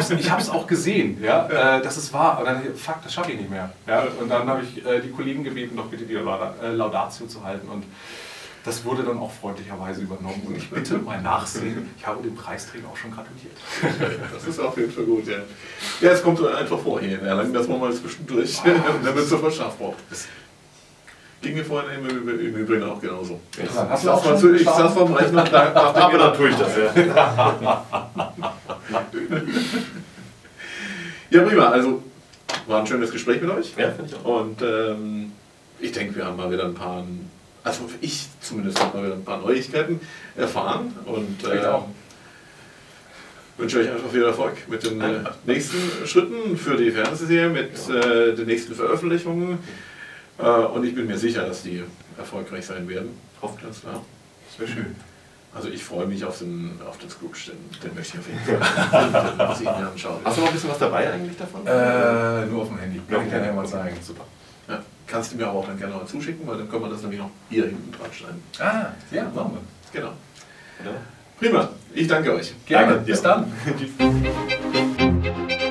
es 0.02 0.10
ich 0.12 0.32
hab's, 0.32 0.50
auch 0.50 0.68
gesehen, 0.68 1.22
ja, 1.22 1.50
ja. 1.50 1.78
Äh, 1.78 1.82
dass 1.82 1.98
es 1.98 2.12
war. 2.14 2.40
Und 2.40 2.46
dann, 2.46 2.62
fuck, 2.76 3.04
das 3.04 3.14
schaffe 3.14 3.32
ich 3.32 3.40
nicht 3.40 3.50
mehr. 3.50 3.72
Ja, 3.88 4.04
und 4.20 4.30
dann 4.30 4.48
habe 4.48 4.64
ich 4.64 4.86
äh, 4.86 5.02
die 5.02 5.10
Kollegen 5.10 5.44
gebeten, 5.44 5.76
doch 5.76 5.88
bitte 5.88 6.06
die 6.06 6.16
äh, 6.16 6.72
Laudatio 6.72 7.28
zu 7.28 7.44
halten. 7.44 7.68
Und 7.68 7.84
das 8.64 8.84
wurde 8.84 9.04
dann 9.04 9.20
auch 9.20 9.32
freundlicherweise 9.32 10.02
übernommen. 10.02 10.42
Und 10.48 10.58
ich 10.58 10.70
bitte 10.70 10.96
um 10.96 11.08
ein 11.08 11.22
Nachsehen. 11.22 11.90
Ich 11.98 12.08
habe 12.08 12.24
dem 12.24 12.36
Preisträger 12.36 12.88
auch 12.88 12.98
schon 12.98 13.12
gratuliert. 13.12 13.56
Das 14.34 14.48
ist 14.48 14.60
auf 14.60 14.76
jeden 14.78 14.92
Fall 14.92 15.04
gut, 15.04 15.28
ja. 15.28 15.38
Ja, 16.02 16.12
es 16.12 16.24
kommt 16.24 16.44
einfach 16.44 16.80
vor 16.80 17.00
hier 17.00 17.20
in 17.20 17.26
Erlangen, 17.26 17.54
dass 17.54 17.68
man 17.68 17.80
mal 17.80 17.94
zwischendurch, 17.94 18.60
oh, 18.66 18.70
damit 19.04 19.24
es 19.24 19.30
sofort 19.30 19.54
scharf 19.54 19.78
braucht. 19.78 19.98
Ging 21.42 21.56
mir 21.56 21.66
vorhin 21.66 22.06
im, 22.06 22.28
im 22.28 22.56
Übrigen 22.56 22.84
auch 22.84 23.00
genauso. 23.00 23.40
Ich, 23.52 23.66
ja, 23.74 23.88
hast 23.90 24.06
du 24.06 24.12
auch 24.12 24.24
schon 24.24 24.38
zu, 24.38 24.56
ich 24.56 24.64
saß 24.64 24.94
vor 24.94 25.06
dem 25.06 25.14
Rechner 25.14 25.44
und 25.44 25.54
dachte, 25.54 26.04
aber 26.04 26.18
dann 26.18 26.34
tue 26.36 26.50
ich 26.50 26.56
das, 26.56 26.76
ja. 26.76 26.94
ja, 31.30 31.42
prima. 31.44 31.66
Also, 31.68 32.02
war 32.68 32.80
ein 32.80 32.88
schönes 32.88 33.12
Gespräch 33.12 33.42
mit 33.42 33.52
euch. 33.52 33.74
Ja, 33.78 33.92
finde 33.92 34.12
ich 34.12 34.16
auch. 34.16 34.42
Und 34.42 34.62
ähm, 34.62 35.32
ich 35.80 35.92
denke, 35.92 36.16
wir 36.16 36.26
haben 36.26 36.38
mal 36.38 36.52
wieder 36.52 36.66
ein 36.66 36.74
paar, 36.74 37.06
also 37.64 37.90
ich 38.02 38.28
zumindest 38.42 38.80
habe 38.80 38.98
mal 38.98 39.06
wieder 39.06 39.16
ein 39.16 39.26
paar 39.26 39.40
Neuigkeiten 39.40 40.00
erfahren. 40.36 40.94
Und 41.06 41.44
äh, 41.48 41.60
ich 41.60 41.66
auch. 41.66 41.88
wünsche 43.58 43.80
euch 43.80 43.90
einfach 43.90 44.10
viel 44.10 44.24
Erfolg 44.24 44.54
mit 44.68 44.84
den 44.84 45.02
äh, 45.02 45.20
nächsten 45.46 46.08
Schritten 46.08 46.58
für 46.58 46.76
die 46.76 46.92
Fernsehserie, 46.92 47.50
mit 47.50 47.90
äh, 47.90 48.34
den 48.34 48.48
nächsten 48.48 48.74
Veröffentlichungen. 48.74 49.60
Äh, 50.38 50.44
und 50.44 50.86
ich 50.86 50.96
bin 50.96 51.08
mir 51.08 51.18
sicher, 51.18 51.46
dass 51.46 51.64
die 51.64 51.84
erfolgreich 52.18 52.66
sein 52.66 52.88
werden. 52.88 53.10
Hofft 53.42 53.64
das, 53.64 53.84
ja. 53.84 54.02
Das 54.50 54.60
wäre 54.60 54.72
schön. 54.72 54.96
Also 55.54 55.70
ich 55.70 55.84
freue 55.84 56.06
mich 56.06 56.26
auf 56.26 56.40
den, 56.40 56.80
auf 56.86 56.98
den 56.98 57.10
Scrooge, 57.10 57.38
den, 57.48 57.58
den 57.82 57.96
möchte 57.96 58.18
ich 58.18 58.20
auf 58.20 58.28
jeden 58.28 58.60
Fall 58.60 59.34
den 59.38 59.48
muss 59.48 59.60
ich 59.62 59.66
mir 59.66 59.88
anschauen. 59.88 60.20
Hast 60.26 60.38
du 60.38 60.42
noch 60.42 60.48
ein 60.50 60.54
bisschen 60.54 60.70
was 60.70 60.80
dabei 60.80 61.14
eigentlich 61.14 61.38
davon? 61.38 61.66
Äh, 61.66 62.46
nur 62.48 62.64
auf 62.64 62.68
dem 62.68 62.78
Handy. 62.78 63.00
Kann 63.10 63.26
ich 63.26 63.32
kann 63.32 63.46
ja 63.46 63.54
mal 63.54 63.66
zeigen. 63.66 63.96
Super. 64.02 64.26
Ja. 64.68 64.82
Kannst 65.08 65.32
du 65.32 65.38
mir 65.38 65.48
aber 65.48 65.60
auch 65.60 65.66
dann 65.66 65.78
gerne 65.80 65.96
mal 65.96 66.06
zuschicken, 66.06 66.46
weil 66.46 66.58
dann 66.58 66.70
können 66.70 66.84
wir 66.84 66.90
das 66.90 67.02
nämlich 67.04 67.22
noch 67.22 67.30
hier 67.50 67.68
hinten 67.68 67.90
dran 67.94 68.12
schneiden. 68.12 68.44
Ah, 68.60 68.88
ja, 69.12 69.24
machen 69.34 69.54
wir. 69.54 69.62
Genau. 70.02 70.12
Oder? 70.82 70.96
Prima, 71.40 71.70
ich 71.94 72.08
danke 72.08 72.34
euch. 72.34 72.54
Gerne. 72.66 72.96
Danke. 72.96 73.06
Bis 73.06 73.22
dann. 73.22 73.52